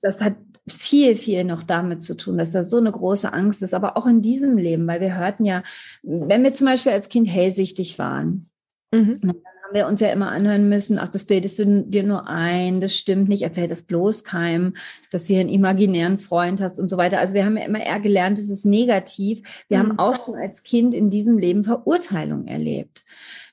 Das 0.00 0.18
hat 0.20 0.34
viel, 0.66 1.16
viel 1.16 1.44
noch 1.44 1.62
damit 1.62 2.02
zu 2.02 2.16
tun, 2.16 2.38
dass 2.38 2.52
da 2.52 2.64
so 2.64 2.78
eine 2.78 2.90
große 2.90 3.30
Angst 3.30 3.62
ist, 3.62 3.74
aber 3.74 3.98
auch 3.98 4.06
in 4.06 4.22
diesem 4.22 4.56
Leben, 4.56 4.86
weil 4.86 5.02
wir 5.02 5.14
hörten 5.14 5.44
ja, 5.44 5.62
wenn 6.02 6.42
wir 6.42 6.54
zum 6.54 6.68
Beispiel 6.68 6.92
als 6.92 7.10
Kind 7.10 7.28
hellsichtig 7.28 7.98
waren, 7.98 8.48
mhm. 8.94 9.42
Haben 9.74 9.86
wir 9.86 9.88
uns 9.88 10.00
ja 10.00 10.12
immer 10.12 10.30
anhören 10.30 10.68
müssen, 10.68 11.00
ach, 11.00 11.08
das 11.08 11.24
bildest 11.24 11.58
du 11.58 11.82
dir 11.82 12.04
nur 12.04 12.28
ein, 12.28 12.80
das 12.80 12.96
stimmt 12.96 13.28
nicht, 13.28 13.42
erzähl 13.42 13.66
das 13.66 13.82
bloß 13.82 14.22
keinem, 14.22 14.74
dass 15.10 15.26
du 15.26 15.32
hier 15.32 15.40
einen 15.40 15.48
imaginären 15.48 16.18
Freund 16.18 16.60
hast 16.60 16.78
und 16.78 16.88
so 16.88 16.96
weiter. 16.96 17.18
Also 17.18 17.34
wir 17.34 17.44
haben 17.44 17.56
ja 17.56 17.64
immer 17.64 17.84
eher 17.84 17.98
gelernt, 17.98 18.38
das 18.38 18.50
ist 18.50 18.64
negativ. 18.64 19.42
Wir 19.68 19.78
mhm. 19.78 19.82
haben 19.82 19.98
auch 19.98 20.24
schon 20.24 20.36
als 20.36 20.62
Kind 20.62 20.94
in 20.94 21.10
diesem 21.10 21.38
Leben 21.38 21.64
Verurteilung 21.64 22.46
erlebt. 22.46 23.04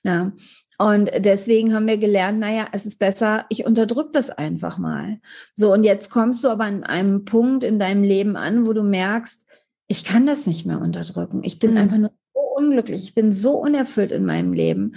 Ja. 0.03 0.31
Und 0.77 1.09
deswegen 1.17 1.73
haben 1.73 1.87
wir 1.87 1.97
gelernt, 1.97 2.39
naja, 2.39 2.67
es 2.71 2.85
ist 2.85 2.99
besser, 2.99 3.45
ich 3.49 3.65
unterdrück 3.65 4.13
das 4.13 4.29
einfach 4.29 4.77
mal. 4.77 5.19
So, 5.55 5.73
und 5.73 5.83
jetzt 5.83 6.11
kommst 6.11 6.43
du 6.43 6.49
aber 6.49 6.65
an 6.65 6.83
einem 6.83 7.25
Punkt 7.25 7.63
in 7.63 7.79
deinem 7.79 8.03
Leben 8.03 8.35
an, 8.35 8.67
wo 8.67 8.73
du 8.73 8.83
merkst, 8.83 9.45
ich 9.87 10.03
kann 10.03 10.27
das 10.27 10.45
nicht 10.45 10.67
mehr 10.67 10.79
unterdrücken. 10.79 11.43
Ich 11.43 11.57
bin 11.57 11.71
mhm. 11.71 11.77
einfach 11.77 11.97
nur 11.97 12.11
so 12.35 12.41
unglücklich. 12.57 13.03
Ich 13.05 13.15
bin 13.15 13.31
so 13.31 13.57
unerfüllt 13.59 14.11
in 14.11 14.25
meinem 14.25 14.53
Leben. 14.53 14.95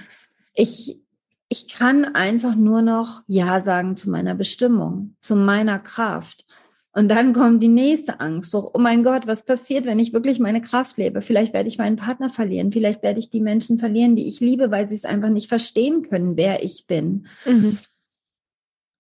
Ich, 0.55 1.01
ich 1.55 1.69
kann 1.69 2.05
einfach 2.05 2.57
nur 2.57 2.83
noch 2.83 3.23
Ja 3.29 3.61
sagen 3.61 3.97
zu 3.97 4.11
meiner 4.11 4.35
Bestimmung, 4.35 5.15
zu 5.21 5.37
meiner 5.37 5.79
Kraft. 5.79 6.45
Und 6.93 7.09
dann 7.09 7.33
kommt 7.33 7.63
die 7.63 7.69
nächste 7.69 8.19
Angst. 8.19 8.51
So, 8.51 8.73
oh 8.75 8.79
mein 8.79 9.05
Gott, 9.05 9.29
was 9.29 9.45
passiert, 9.45 9.85
wenn 9.85 10.01
ich 10.01 10.13
wirklich 10.13 10.41
meine 10.41 10.61
Kraft 10.61 10.99
lebe? 10.99 11.21
Vielleicht 11.21 11.55
werde 11.55 11.69
ich 11.69 11.79
meinen 11.79 11.95
Partner 11.95 12.29
verlieren. 12.29 12.73
Vielleicht 12.73 13.05
werde 13.05 13.21
ich 13.21 13.31
die 13.31 13.41
Menschen 13.41 13.79
verlieren, 13.79 14.17
die 14.17 14.27
ich 14.27 14.41
liebe, 14.41 14.73
weil 14.73 14.89
sie 14.89 14.97
es 14.97 15.05
einfach 15.05 15.29
nicht 15.29 15.49
verstehen 15.49 16.03
können, 16.03 16.37
wer 16.37 16.65
ich 16.65 16.87
bin. 16.89 17.29
Mhm. 17.47 17.79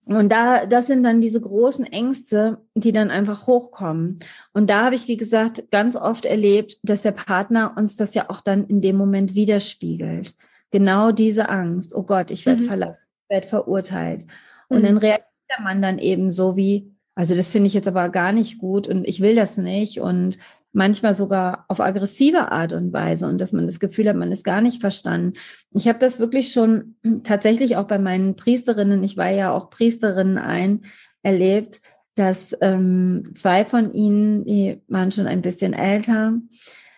Und 0.06 0.30
da, 0.30 0.66
das 0.66 0.86
sind 0.86 1.02
dann 1.02 1.20
diese 1.20 1.40
großen 1.40 1.86
Ängste, 1.86 2.58
die 2.76 2.92
dann 2.92 3.10
einfach 3.10 3.48
hochkommen. 3.48 4.20
Und 4.52 4.70
da 4.70 4.84
habe 4.84 4.94
ich, 4.94 5.08
wie 5.08 5.16
gesagt, 5.16 5.72
ganz 5.72 5.96
oft 5.96 6.24
erlebt, 6.24 6.78
dass 6.84 7.02
der 7.02 7.12
Partner 7.12 7.74
uns 7.76 7.96
das 7.96 8.14
ja 8.14 8.30
auch 8.30 8.42
dann 8.42 8.64
in 8.66 8.80
dem 8.80 8.96
Moment 8.96 9.34
widerspiegelt. 9.34 10.36
Genau 10.74 11.12
diese 11.12 11.50
Angst. 11.50 11.94
Oh 11.94 12.02
Gott, 12.02 12.32
ich 12.32 12.46
werde 12.46 12.62
mhm. 12.62 12.66
verlassen, 12.66 13.06
ich 13.22 13.30
werde 13.32 13.46
verurteilt. 13.46 14.26
Und 14.68 14.80
mhm. 14.80 14.86
dann 14.86 14.98
reagiert 14.98 15.28
der 15.48 15.62
Mann 15.62 15.80
dann 15.80 16.00
eben 16.00 16.32
so 16.32 16.56
wie, 16.56 16.92
also 17.14 17.36
das 17.36 17.52
finde 17.52 17.68
ich 17.68 17.74
jetzt 17.74 17.86
aber 17.86 18.08
gar 18.08 18.32
nicht 18.32 18.58
gut 18.58 18.88
und 18.88 19.06
ich 19.06 19.20
will 19.20 19.36
das 19.36 19.56
nicht 19.56 20.00
und 20.00 20.36
manchmal 20.72 21.14
sogar 21.14 21.64
auf 21.68 21.78
aggressive 21.78 22.50
Art 22.50 22.72
und 22.72 22.92
Weise 22.92 23.28
und 23.28 23.40
dass 23.40 23.52
man 23.52 23.66
das 23.66 23.78
Gefühl 23.78 24.08
hat, 24.08 24.16
man 24.16 24.32
ist 24.32 24.42
gar 24.42 24.60
nicht 24.60 24.80
verstanden. 24.80 25.34
Ich 25.70 25.86
habe 25.86 26.00
das 26.00 26.18
wirklich 26.18 26.50
schon 26.50 26.96
tatsächlich 27.22 27.76
auch 27.76 27.86
bei 27.86 27.98
meinen 27.98 28.34
Priesterinnen, 28.34 29.04
ich 29.04 29.16
war 29.16 29.30
ja 29.30 29.52
auch 29.52 29.70
Priesterinnen 29.70 30.38
ein, 30.38 30.80
erlebt, 31.22 31.82
dass 32.16 32.52
ähm, 32.60 33.30
zwei 33.36 33.64
von 33.64 33.92
ihnen, 33.92 34.44
die 34.44 34.82
waren 34.88 35.12
schon 35.12 35.28
ein 35.28 35.40
bisschen 35.40 35.72
älter, 35.72 36.34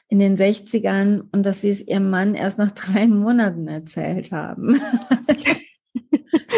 in 0.09 0.19
den 0.19 0.37
60ern 0.37 1.29
und 1.33 1.45
dass 1.45 1.63
sie 1.63 1.71
es 1.71 1.87
ihrem 1.87 2.11
Mann 2.11 2.35
erst 2.35 2.59
nach 2.59 2.71
drei 2.71 3.07
Monaten 3.07 3.67
erzählt 3.67 4.33
haben. 4.33 4.75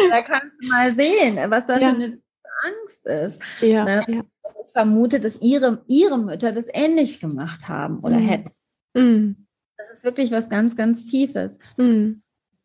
da 0.09 0.21
kannst 0.21 0.63
du 0.63 0.67
mal 0.67 0.95
sehen, 0.95 1.37
was 1.49 1.65
da 1.65 1.77
ja. 1.77 1.89
für 1.89 1.95
eine 1.95 2.15
Angst 2.63 3.05
ist. 3.05 3.41
Ja, 3.61 3.85
ne? 3.85 4.05
ja. 4.07 4.21
Ich 4.65 4.71
vermute, 4.71 5.19
dass 5.19 5.41
ihre, 5.41 5.83
ihre 5.87 6.17
Mütter 6.17 6.51
das 6.51 6.67
ähnlich 6.71 7.19
gemacht 7.19 7.67
haben 7.67 7.99
oder 7.99 8.19
mhm. 8.19 8.27
hätten. 8.27 8.51
Mhm. 8.93 9.47
Das 9.77 9.91
ist 9.91 10.03
wirklich 10.03 10.31
was 10.31 10.49
ganz, 10.49 10.75
ganz 10.75 11.05
Tiefes. 11.05 11.51
Mhm. 11.77 12.21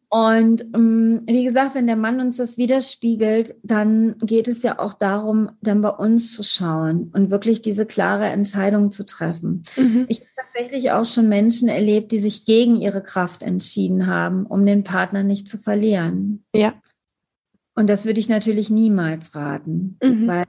Und 0.08 0.62
ähm, 0.74 1.22
wie 1.26 1.44
gesagt, 1.44 1.74
wenn 1.74 1.86
der 1.86 1.96
Mann 1.96 2.20
uns 2.20 2.36
das 2.36 2.56
widerspiegelt, 2.56 3.56
dann 3.62 4.16
geht 4.20 4.46
es 4.46 4.62
ja 4.62 4.78
auch 4.78 4.94
darum, 4.94 5.50
dann 5.60 5.82
bei 5.82 5.90
uns 5.90 6.34
zu 6.34 6.42
schauen 6.44 7.10
und 7.12 7.30
wirklich 7.30 7.62
diese 7.62 7.84
klare 7.84 8.26
Entscheidung 8.26 8.92
zu 8.92 9.06
treffen. 9.06 9.62
Mhm. 9.76 10.06
Ich 10.08 10.20
habe 10.20 10.30
tatsächlich 10.36 10.92
auch 10.92 11.06
schon 11.06 11.28
Menschen 11.28 11.68
erlebt, 11.68 12.12
die 12.12 12.20
sich 12.20 12.44
gegen 12.44 12.76
ihre 12.76 13.02
Kraft 13.02 13.42
entschieden 13.42 14.06
haben, 14.06 14.46
um 14.46 14.64
den 14.64 14.84
Partner 14.84 15.24
nicht 15.24 15.48
zu 15.48 15.58
verlieren. 15.58 16.44
Ja. 16.54 16.74
Und 17.74 17.88
das 17.88 18.04
würde 18.04 18.20
ich 18.20 18.28
natürlich 18.28 18.70
niemals 18.70 19.34
raten, 19.34 19.98
mhm. 20.00 20.28
weil, 20.28 20.44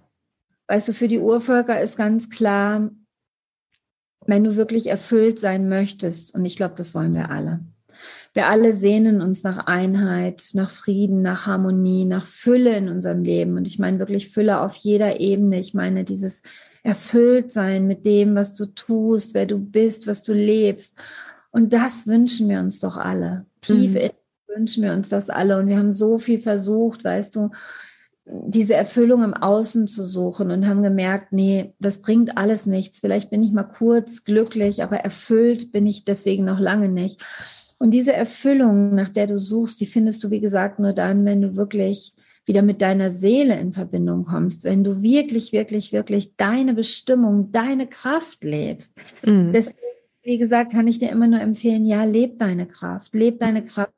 weißt 0.68 0.90
du, 0.90 0.94
für 0.94 1.08
die 1.08 1.20
Urvölker 1.20 1.82
ist 1.82 1.98
ganz 1.98 2.30
klar, 2.30 2.92
wenn 4.28 4.44
du 4.44 4.56
wirklich 4.56 4.88
erfüllt 4.88 5.40
sein 5.40 5.70
möchtest, 5.70 6.36
und 6.36 6.46
ich 6.46 6.56
glaube, 6.56 6.76
das 6.76 6.94
wollen 6.94 7.14
wir 7.14 7.32
alle. 7.32 7.62
Wir 8.36 8.48
alle 8.48 8.74
sehnen 8.74 9.22
uns 9.22 9.44
nach 9.44 9.66
Einheit, 9.66 10.50
nach 10.54 10.70
Frieden, 10.70 11.22
nach 11.22 11.48
Harmonie, 11.48 12.06
nach 12.06 12.26
Fülle 12.26 12.78
in 12.78 12.90
unserem 12.90 13.24
Leben. 13.24 13.58
Und 13.58 13.66
ich 13.66 13.80
meine 13.80 13.98
wirklich 13.98 14.30
Fülle 14.30 14.60
auf 14.60 14.76
jeder 14.76 15.20
Ebene. 15.20 15.60
Ich 15.60 15.74
meine 15.74 16.04
dieses 16.04 16.44
Erfülltsein 16.84 17.88
mit 17.88 18.06
dem, 18.06 18.36
was 18.36 18.54
du 18.54 18.66
tust, 18.66 19.34
wer 19.34 19.46
du 19.46 19.58
bist, 19.58 20.06
was 20.06 20.22
du 20.22 20.34
lebst. 20.34 21.00
Und 21.50 21.74
das 21.74 22.06
wünschen 22.06 22.50
wir 22.50 22.60
uns 22.60 22.82
doch 22.82 22.98
alle. 22.98 23.46
Tief 23.62 23.92
mhm. 23.92 23.98
in 23.98 24.12
wünschen 24.56 24.84
wir 24.84 24.94
uns 24.94 25.10
das 25.10 25.30
alle. 25.30 25.58
Und 25.58 25.68
wir 25.68 25.78
haben 25.78 25.92
so 25.92 26.18
viel 26.18 26.40
versucht, 26.40 27.04
weißt 27.04 27.36
du, 27.36 27.52
diese 28.26 28.74
Erfüllung 28.74 29.24
im 29.24 29.34
Außen 29.34 29.88
zu 29.88 30.04
suchen 30.04 30.50
und 30.50 30.68
haben 30.68 30.82
gemerkt, 30.82 31.32
nee, 31.32 31.74
das 31.80 32.02
bringt 32.02 32.38
alles 32.38 32.66
nichts. 32.66 33.00
Vielleicht 33.00 33.30
bin 33.30 33.44
ich 33.44 33.52
mal 33.52 33.64
kurz 33.64 34.24
glücklich, 34.24 34.82
aber 34.82 34.98
erfüllt 34.98 35.72
bin 35.72 35.86
ich 35.86 36.06
deswegen 36.06 36.44
noch 36.44 36.60
lange 36.60 36.90
nicht. 36.90 37.22
Und 37.86 37.92
diese 37.92 38.14
Erfüllung, 38.14 38.96
nach 38.96 39.10
der 39.10 39.28
du 39.28 39.38
suchst, 39.38 39.80
die 39.80 39.86
findest 39.86 40.24
du, 40.24 40.32
wie 40.32 40.40
gesagt, 40.40 40.80
nur 40.80 40.92
dann, 40.92 41.24
wenn 41.24 41.40
du 41.40 41.56
wirklich 41.56 42.16
wieder 42.48 42.64
mit 42.64 42.82
deiner 42.82 43.12
Seele 43.12 43.60
in 43.60 43.74
Verbindung 43.74 44.26
kommst, 44.26 44.64
wenn 44.64 44.84
du 44.84 45.04
wirklich, 45.04 45.52
wirklich, 45.52 45.94
wirklich 45.94 46.36
deine 46.36 46.74
Bestimmung, 46.74 47.52
deine 47.52 47.86
Kraft 47.86 48.44
lebst. 48.44 48.98
Mhm. 49.24 49.54
Deswegen, 49.54 49.78
wie 50.24 50.40
gesagt, 50.40 50.72
kann 50.72 50.88
ich 50.88 50.98
dir 50.98 51.12
immer 51.12 51.28
nur 51.28 51.42
empfehlen, 51.42 51.86
ja, 51.86 52.06
leb 52.06 52.40
deine 52.40 52.66
Kraft, 52.66 53.14
leb 53.14 53.38
deine 53.40 53.64
Kraft 53.64 53.94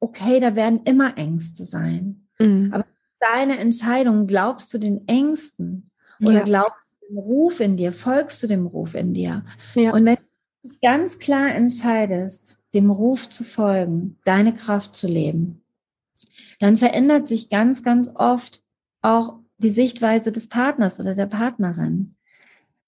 okay, 0.00 0.40
da 0.40 0.56
werden 0.56 0.80
immer 0.84 1.16
Ängste 1.16 1.64
sein. 1.64 2.26
Mhm. 2.40 2.72
Aber 2.72 2.86
deine 3.20 3.60
Entscheidung, 3.60 4.26
glaubst 4.26 4.74
du 4.74 4.78
den 4.78 5.06
Ängsten 5.06 5.92
oder 6.20 6.38
ja. 6.38 6.42
glaubst 6.42 6.90
du 6.90 7.06
dem 7.06 7.18
Ruf 7.18 7.60
in 7.60 7.76
dir, 7.76 7.92
folgst 7.92 8.42
du 8.42 8.48
dem 8.48 8.66
Ruf 8.66 8.96
in 8.96 9.14
dir? 9.14 9.44
Ja. 9.76 9.92
Und 9.92 10.04
wenn 10.06 10.16
du 10.16 10.68
dich 10.68 10.80
ganz 10.80 11.20
klar 11.20 11.54
entscheidest, 11.54 12.57
dem 12.74 12.90
Ruf 12.90 13.28
zu 13.28 13.44
folgen, 13.44 14.18
deine 14.24 14.52
Kraft 14.52 14.94
zu 14.94 15.06
leben, 15.06 15.62
dann 16.60 16.76
verändert 16.76 17.28
sich 17.28 17.50
ganz, 17.50 17.82
ganz 17.82 18.10
oft 18.14 18.62
auch 19.00 19.38
die 19.58 19.70
Sichtweise 19.70 20.32
des 20.32 20.48
Partners 20.48 21.00
oder 21.00 21.14
der 21.14 21.26
Partnerin. 21.26 22.16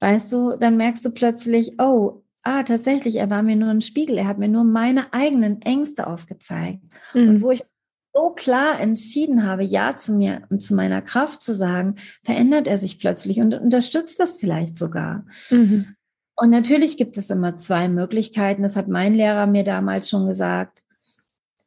Weißt 0.01 0.33
du, 0.33 0.57
dann 0.57 0.77
merkst 0.77 1.05
du 1.05 1.11
plötzlich, 1.11 1.81
oh, 1.81 2.23
ah, 2.43 2.63
tatsächlich, 2.63 3.17
er 3.17 3.31
war 3.31 3.43
mir 3.43 3.57
nur 3.57 3.71
ein 3.71 3.83
Spiegel, 3.83 4.19
er 4.19 4.27
hat 4.27 4.39
mir 4.39 4.49
nur 4.49 4.65
meine 4.65 5.13
eigenen 5.13 5.63
Ängste 5.63 6.07
aufgezeigt. 6.07 6.83
Mhm. 7.15 7.29
Und 7.29 7.43
wo 7.43 7.51
ich 7.51 7.65
so 8.13 8.31
klar 8.31 8.81
entschieden 8.81 9.45
habe, 9.45 9.63
Ja 9.63 9.97
zu 9.97 10.13
mir 10.13 10.43
und 10.51 10.61
zu 10.63 10.75
meiner 10.75 11.03
Kraft 11.03 11.43
zu 11.43 11.55
sagen, 11.55 11.97
verändert 12.25 12.67
er 12.67 12.79
sich 12.79 12.99
plötzlich 12.99 13.41
und 13.41 13.55
unterstützt 13.55 14.19
das 14.19 14.39
vielleicht 14.39 14.79
sogar. 14.79 15.27
Mhm. 15.51 15.95
Und 16.41 16.49
natürlich 16.49 16.97
gibt 16.97 17.19
es 17.19 17.29
immer 17.29 17.59
zwei 17.59 17.87
Möglichkeiten. 17.87 18.63
Das 18.63 18.75
hat 18.75 18.89
mein 18.89 19.13
Lehrer 19.13 19.47
mir 19.47 19.63
damals 19.63 20.09
schon 20.09 20.27
gesagt. 20.27 20.83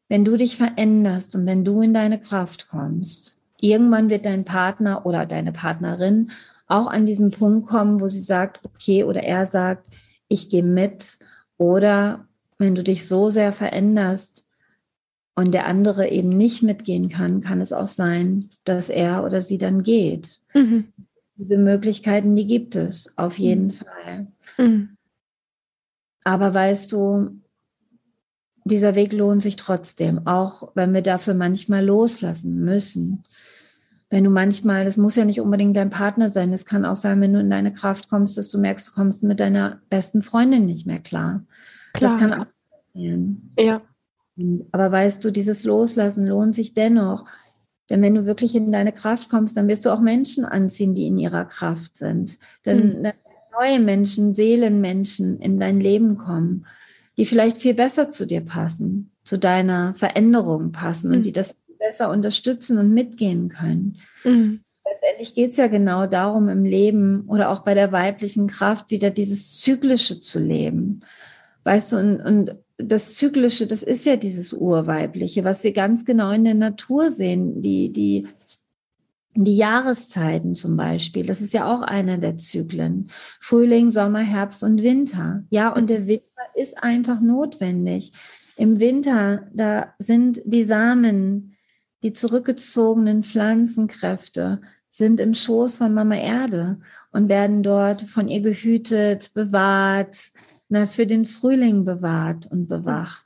Wenn 0.10 0.26
du 0.26 0.36
dich 0.36 0.58
veränderst 0.58 1.36
und 1.36 1.46
wenn 1.46 1.64
du 1.64 1.82
in 1.82 1.94
deine 1.94 2.20
Kraft 2.20 2.70
kommst, 2.70 3.38
irgendwann 3.62 4.10
wird 4.10 4.26
dein 4.26 4.46
Partner 4.46 5.06
oder 5.06 5.28
deine 5.28 5.52
Partnerin 5.52 6.32
auch 6.66 6.88
an 6.88 7.06
diesen 7.06 7.30
Punkt 7.30 7.68
kommen, 7.68 8.02
wo 8.02 8.10
sie 8.10 8.22
sagt, 8.22 8.62
okay, 8.66 9.04
oder 9.04 9.22
er 9.22 9.46
sagt, 9.46 9.86
ich 10.28 10.50
gehe 10.50 10.64
mit. 10.64 11.20
Oder 11.60 12.26
wenn 12.58 12.74
du 12.74 12.82
dich 12.82 13.08
so 13.08 13.30
sehr 13.30 13.54
veränderst 13.54 14.44
und 15.36 15.54
der 15.54 15.68
andere 15.68 16.10
eben 16.10 16.36
nicht 16.36 16.64
mitgehen 16.64 17.10
kann, 17.10 17.42
kann 17.42 17.62
es 17.62 17.74
auch 17.74 17.88
sein, 17.88 18.50
dass 18.64 18.90
er 18.90 19.24
oder 19.24 19.40
sie 19.40 19.60
dann 19.60 19.84
geht. 19.84 20.42
Mhm. 20.56 20.86
Diese 21.36 21.60
Möglichkeiten, 21.60 22.36
die 22.36 22.48
gibt 22.48 22.76
es 22.76 23.16
auf 23.20 23.38
jeden 23.38 23.68
mhm. 23.68 23.72
Fall. 23.74 24.28
Mhm. 24.58 24.98
Aber 26.24 26.54
weißt 26.54 26.92
du, 26.92 27.42
dieser 28.66 28.96
Weg 28.96 29.12
lohnt 29.12 29.44
sich 29.44 29.58
trotzdem, 29.58 30.26
auch 30.26 30.72
wenn 30.74 30.94
wir 30.94 31.02
dafür 31.02 31.34
manchmal 31.34 31.86
loslassen 31.86 32.64
müssen 32.64 33.26
wenn 34.14 34.26
du 34.26 34.30
manchmal, 34.30 34.86
das 34.86 34.96
muss 34.96 35.16
ja 35.16 35.26
nicht 35.26 35.42
unbedingt 35.42 35.76
dein 35.76 35.90
Partner 35.90 36.30
sein, 36.30 36.52
das 36.52 36.66
kann 36.66 36.86
auch 36.86 36.96
sein, 36.96 37.20
wenn 37.20 37.34
du 37.34 37.40
in 37.40 37.50
deine 37.50 37.74
Kraft 37.74 38.10
kommst, 38.10 38.38
dass 38.38 38.48
du 38.48 38.60
merkst, 38.60 38.90
du 38.90 38.92
kommst 38.92 39.24
mit 39.24 39.40
deiner 39.40 39.82
besten 39.90 40.22
Freundin 40.22 40.68
nicht 40.68 40.86
mehr 40.86 41.00
klar. 41.00 41.44
klar. 41.94 42.12
Das 42.12 42.20
kann 42.20 42.32
auch 42.32 42.46
passieren. 42.70 43.56
Ja. 43.58 43.82
Aber 44.72 44.92
weißt 44.92 45.26
du, 45.26 45.32
dieses 45.32 45.64
Loslassen 45.64 46.28
lohnt 46.28 46.54
sich 46.54 46.76
dennoch. 46.76 47.26
Denn 47.90 48.04
wenn 48.04 48.14
du 48.14 48.28
wirklich 48.28 48.54
in 48.54 48.72
deine 48.72 48.92
Kraft 48.92 49.32
kommst, 49.32 49.58
dann 49.58 49.68
wirst 49.68 49.84
du 49.84 49.90
auch 49.90 50.00
Menschen 50.00 50.46
anziehen, 50.46 50.94
die 50.94 51.08
in 51.08 51.18
ihrer 51.18 51.46
Kraft 51.46 51.98
sind. 51.98 52.38
Denn 52.68 53.00
mhm. 53.00 53.14
Neue 53.60 53.80
Menschen, 53.80 54.34
Seelenmenschen 54.34 55.40
in 55.40 55.60
dein 55.60 55.80
Leben 55.80 56.18
kommen, 56.18 56.66
die 57.18 57.26
vielleicht 57.26 57.58
viel 57.58 57.74
besser 57.74 58.10
zu 58.10 58.26
dir 58.26 58.42
passen, 58.42 59.12
zu 59.24 59.38
deiner 59.38 59.94
Veränderung 59.96 60.72
passen 60.72 61.10
mhm. 61.10 61.18
und 61.18 61.24
die 61.24 61.32
das 61.32 61.56
besser 61.80 62.10
unterstützen 62.10 62.78
und 62.78 62.94
mitgehen 62.94 63.50
können. 63.50 63.98
Mhm. 64.24 64.62
Letztendlich 64.86 65.36
geht 65.36 65.52
es 65.52 65.58
ja 65.58 65.68
genau 65.68 66.08
darum, 66.08 66.50
im 66.50 66.66
Leben 66.66 67.26
oder 67.28 67.50
auch 67.50 67.60
bei 67.60 67.74
der 67.74 67.92
weiblichen 67.92 68.48
Kraft 68.48 68.92
wieder 68.92 69.10
dieses 69.10 69.60
Zyklische 69.62 70.20
zu 70.20 70.40
leben. 70.40 71.02
Weißt 71.64 71.94
du, 71.94 71.98
und, 71.98 72.22
und 72.22 72.56
das 72.78 73.16
Zyklische, 73.16 73.68
das 73.68 73.84
ist 73.84 74.06
ja 74.06 74.16
dieses 74.16 74.54
Urweibliche, 74.54 75.44
was 75.44 75.64
wir 75.64 75.74
ganz 75.74 76.06
genau 76.06 76.32
in 76.32 76.44
der 76.44 76.54
Natur 76.54 77.12
sehen, 77.12 77.62
die, 77.62 77.92
die, 77.94 78.28
die 79.36 79.56
Jahreszeiten 79.56 80.56
zum 80.56 80.78
Beispiel, 80.78 81.26
das 81.26 81.42
ist 81.42 81.54
ja 81.54 81.74
auch 81.74 81.82
einer 81.82 82.18
der 82.18 82.38
Zyklen. 82.38 83.10
Frühling, 83.40 83.92
Sommer, 83.92 84.22
Herbst 84.22 84.64
und 84.64 84.84
Winter. 84.84 85.44
Ja, 85.50 85.70
und 85.70 85.90
der 85.90 86.08
Winter 86.08 86.44
ist 86.56 86.82
einfach 86.84 87.20
notwendig. 87.20 88.14
Im 88.56 88.80
Winter, 88.80 89.48
da 89.54 89.94
sind 89.98 90.42
die 90.46 90.64
Samen 90.64 91.54
die 92.04 92.12
zurückgezogenen 92.12 93.24
Pflanzenkräfte 93.24 94.62
sind 94.90 95.20
im 95.20 95.34
Schoß 95.34 95.78
von 95.78 95.94
Mama 95.94 96.16
Erde 96.16 96.80
und 97.12 97.30
werden 97.30 97.64
dort 97.64 98.04
von 98.04 98.28
ihr 98.28 98.42
gehütet, 98.42 99.34
bewahrt, 99.34 100.32
na, 100.68 100.86
für 100.86 101.08
den 101.08 101.26
Frühling 101.26 101.86
bewahrt 101.86 102.46
und 102.52 102.68
bewacht. 102.68 103.26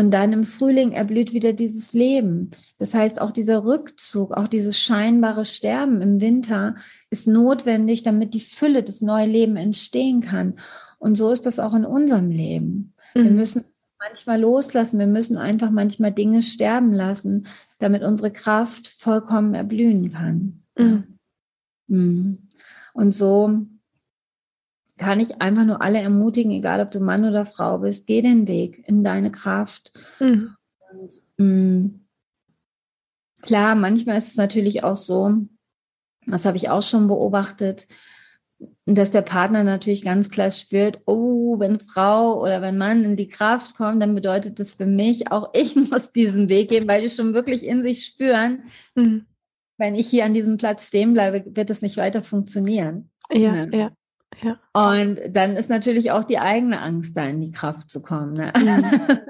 Und 0.00 0.12
dann 0.12 0.32
im 0.32 0.44
Frühling 0.44 0.92
erblüht 0.92 1.34
wieder 1.34 1.52
dieses 1.52 1.92
Leben. 1.92 2.52
Das 2.78 2.94
heißt, 2.94 3.20
auch 3.20 3.32
dieser 3.32 3.66
Rückzug, 3.66 4.32
auch 4.32 4.48
dieses 4.48 4.80
scheinbare 4.80 5.44
Sterben 5.44 6.00
im 6.00 6.22
Winter 6.22 6.76
ist 7.10 7.28
notwendig, 7.28 8.00
damit 8.00 8.32
die 8.32 8.40
Fülle 8.40 8.82
des 8.82 9.02
neuen 9.02 9.30
Lebens 9.30 9.60
entstehen 9.60 10.22
kann. 10.22 10.54
Und 10.98 11.16
so 11.16 11.30
ist 11.30 11.44
das 11.44 11.58
auch 11.58 11.74
in 11.74 11.84
unserem 11.84 12.30
Leben. 12.30 12.94
Mhm. 13.14 13.24
Wir 13.24 13.30
müssen 13.30 13.64
manchmal 13.98 14.40
loslassen. 14.40 14.98
Wir 14.98 15.06
müssen 15.06 15.36
einfach 15.36 15.70
manchmal 15.70 16.12
Dinge 16.12 16.40
sterben 16.40 16.94
lassen, 16.94 17.46
damit 17.78 18.02
unsere 18.02 18.30
Kraft 18.30 18.88
vollkommen 18.88 19.52
erblühen 19.52 20.10
kann. 20.12 20.62
Mhm. 20.78 21.18
Mhm. 21.88 22.48
Und 22.94 23.12
so 23.12 23.66
kann 25.00 25.18
ich 25.18 25.40
einfach 25.40 25.64
nur 25.64 25.80
alle 25.80 25.98
ermutigen, 25.98 26.52
egal 26.52 26.82
ob 26.82 26.90
du 26.90 27.00
Mann 27.00 27.24
oder 27.24 27.46
Frau 27.46 27.78
bist, 27.78 28.06
geh 28.06 28.20
den 28.20 28.46
Weg 28.46 28.86
in 28.86 29.02
deine 29.02 29.32
Kraft. 29.32 29.92
Mhm. 30.18 30.54
Und, 30.92 31.20
mh, 31.38 31.46
mm, 31.46 32.00
klar, 33.40 33.74
manchmal 33.76 34.18
ist 34.18 34.28
es 34.28 34.36
natürlich 34.36 34.84
auch 34.84 34.96
so, 34.96 35.38
das 36.26 36.44
habe 36.44 36.58
ich 36.58 36.68
auch 36.68 36.82
schon 36.82 37.08
beobachtet, 37.08 37.88
dass 38.84 39.10
der 39.10 39.22
Partner 39.22 39.64
natürlich 39.64 40.02
ganz 40.02 40.28
klar 40.28 40.50
spürt, 40.50 41.00
oh, 41.06 41.58
wenn 41.58 41.80
Frau 41.80 42.38
oder 42.38 42.60
wenn 42.60 42.76
Mann 42.76 43.02
in 43.02 43.16
die 43.16 43.28
Kraft 43.28 43.76
kommt, 43.76 44.02
dann 44.02 44.14
bedeutet 44.14 44.60
das 44.60 44.74
für 44.74 44.84
mich, 44.84 45.32
auch 45.32 45.48
ich 45.54 45.76
muss 45.76 46.12
diesen 46.12 46.50
Weg 46.50 46.68
gehen, 46.68 46.86
weil 46.86 47.00
die 47.00 47.08
schon 47.08 47.32
wirklich 47.32 47.64
in 47.64 47.82
sich 47.82 48.04
spüren, 48.04 48.64
mhm. 48.94 49.24
wenn 49.78 49.94
ich 49.94 50.08
hier 50.08 50.26
an 50.26 50.34
diesem 50.34 50.58
Platz 50.58 50.88
stehen 50.88 51.14
bleibe, 51.14 51.56
wird 51.56 51.70
es 51.70 51.80
nicht 51.80 51.96
weiter 51.96 52.22
funktionieren. 52.22 53.10
Ja, 53.32 53.52
ne? 53.52 53.70
ja. 53.72 53.90
Ja. 54.42 54.58
Und 54.72 55.18
dann 55.30 55.56
ist 55.56 55.70
natürlich 55.70 56.10
auch 56.12 56.24
die 56.24 56.38
eigene 56.38 56.80
Angst, 56.80 57.16
da 57.16 57.24
in 57.24 57.40
die 57.40 57.52
Kraft 57.52 57.90
zu 57.90 58.02
kommen. 58.02 58.34
Ne? 58.34 58.52
Mhm. 58.56 59.18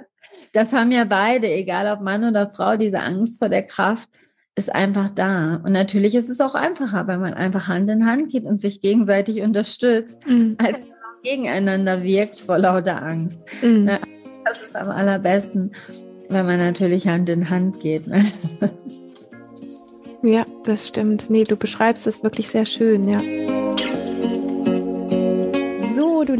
Das 0.52 0.72
haben 0.72 0.90
ja 0.90 1.04
beide, 1.04 1.48
egal 1.48 1.92
ob 1.92 2.00
Mann 2.00 2.24
oder 2.24 2.50
Frau, 2.50 2.76
diese 2.76 2.98
Angst 2.98 3.38
vor 3.38 3.48
der 3.48 3.62
Kraft 3.62 4.08
ist 4.56 4.74
einfach 4.74 5.08
da. 5.10 5.60
Und 5.64 5.72
natürlich 5.72 6.14
ist 6.16 6.28
es 6.28 6.40
auch 6.40 6.56
einfacher, 6.56 7.06
wenn 7.06 7.20
man 7.20 7.34
einfach 7.34 7.68
Hand 7.68 7.88
in 7.88 8.04
Hand 8.04 8.30
geht 8.30 8.44
und 8.44 8.60
sich 8.60 8.80
gegenseitig 8.80 9.42
unterstützt, 9.42 10.26
mhm. 10.26 10.56
als 10.58 10.78
wenn 10.78 10.88
man 10.88 11.22
gegeneinander 11.22 12.02
wirkt 12.02 12.40
vor 12.40 12.58
lauter 12.58 13.00
Angst. 13.00 13.44
Mhm. 13.62 13.84
Ne? 13.84 14.00
Das 14.44 14.60
ist 14.60 14.74
am 14.74 14.90
allerbesten, 14.90 15.72
wenn 16.28 16.46
man 16.46 16.58
natürlich 16.58 17.06
Hand 17.06 17.28
in 17.28 17.48
Hand 17.48 17.80
geht. 17.80 18.06
Ne? 18.06 18.24
Ja, 20.22 20.44
das 20.64 20.86
stimmt. 20.86 21.30
Nee, 21.30 21.44
du 21.44 21.56
beschreibst 21.56 22.06
es 22.06 22.22
wirklich 22.22 22.50
sehr 22.50 22.66
schön, 22.66 23.08
ja 23.08 23.18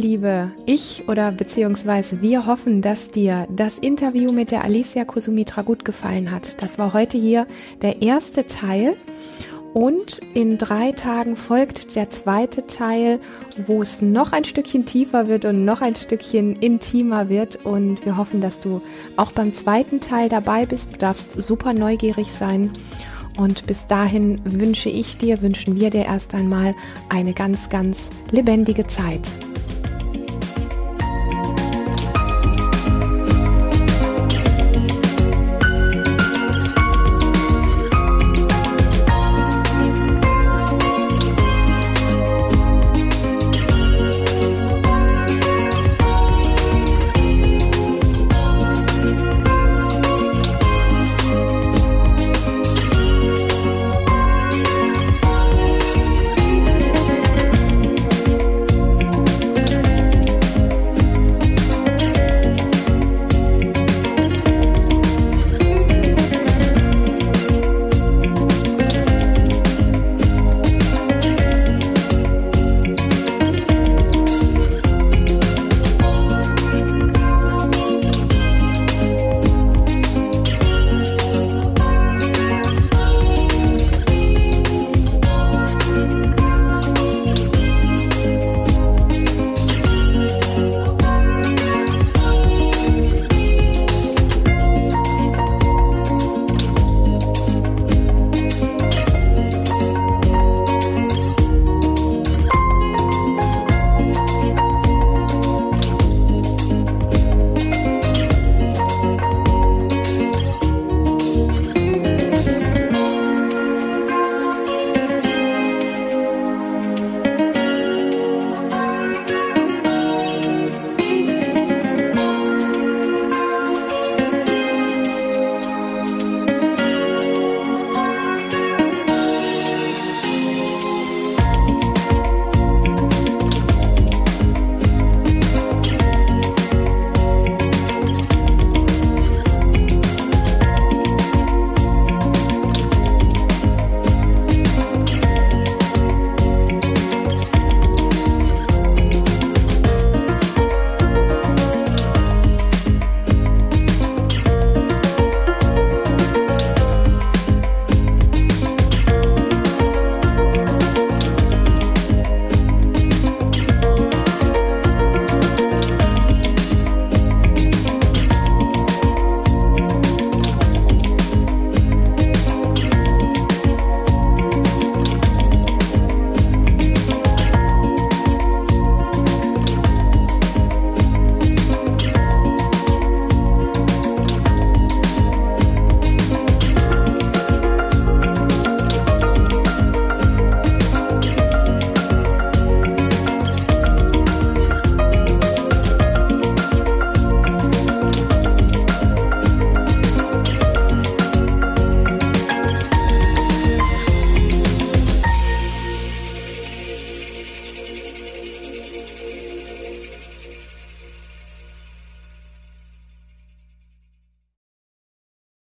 Liebe, 0.01 0.53
ich 0.65 1.09
oder 1.09 1.31
beziehungsweise 1.31 2.23
wir 2.23 2.47
hoffen, 2.47 2.81
dass 2.81 3.11
dir 3.11 3.47
das 3.51 3.79
Interview 3.79 4.33
mit 4.33 4.51
der 4.51 4.65
Alicia 4.65 5.05
Kusumitra 5.05 5.61
gut 5.61 5.85
gefallen 5.85 6.31
hat. 6.31 6.63
Das 6.63 6.79
war 6.79 6.95
heute 6.95 7.19
hier 7.19 7.47
der 7.83 8.01
erste 8.01 8.47
Teil. 8.47 8.97
Und 9.75 10.21
in 10.35 10.59
drei 10.59 10.93
Tagen 10.93 11.37
folgt 11.37 11.95
der 11.95 12.11
zweite 12.11 12.67
Teil, 12.67 13.21
wo 13.67 13.83
es 13.83 14.03
noch 14.03 14.33
ein 14.33 14.45
Stückchen 14.45 14.87
tiefer 14.87 15.29
wird 15.29 15.45
und 15.45 15.65
noch 15.65 15.81
ein 15.83 15.95
Stückchen 15.95 16.57
intimer 16.57 17.29
wird. 17.29 17.65
Und 17.65 18.05
wir 18.05 18.17
hoffen, 18.17 18.41
dass 18.41 18.59
du 18.59 18.81
auch 19.17 19.33
beim 19.33 19.53
zweiten 19.53 20.01
Teil 20.01 20.29
dabei 20.29 20.67
bist. 20.67 20.95
Du 20.95 20.99
darfst 20.99 21.41
super 21.41 21.73
neugierig 21.75 22.33
sein. 22.33 22.73
Und 23.37 23.67
bis 23.67 23.87
dahin 23.87 24.41
wünsche 24.45 24.89
ich 24.89 25.19
dir, 25.19 25.41
wünschen 25.43 25.79
wir 25.79 25.91
dir 25.91 26.07
erst 26.07 26.35
einmal 26.35 26.75
eine 27.11 27.33
ganz, 27.33 27.69
ganz 27.69 28.11
lebendige 28.33 28.87
Zeit. 28.87 29.31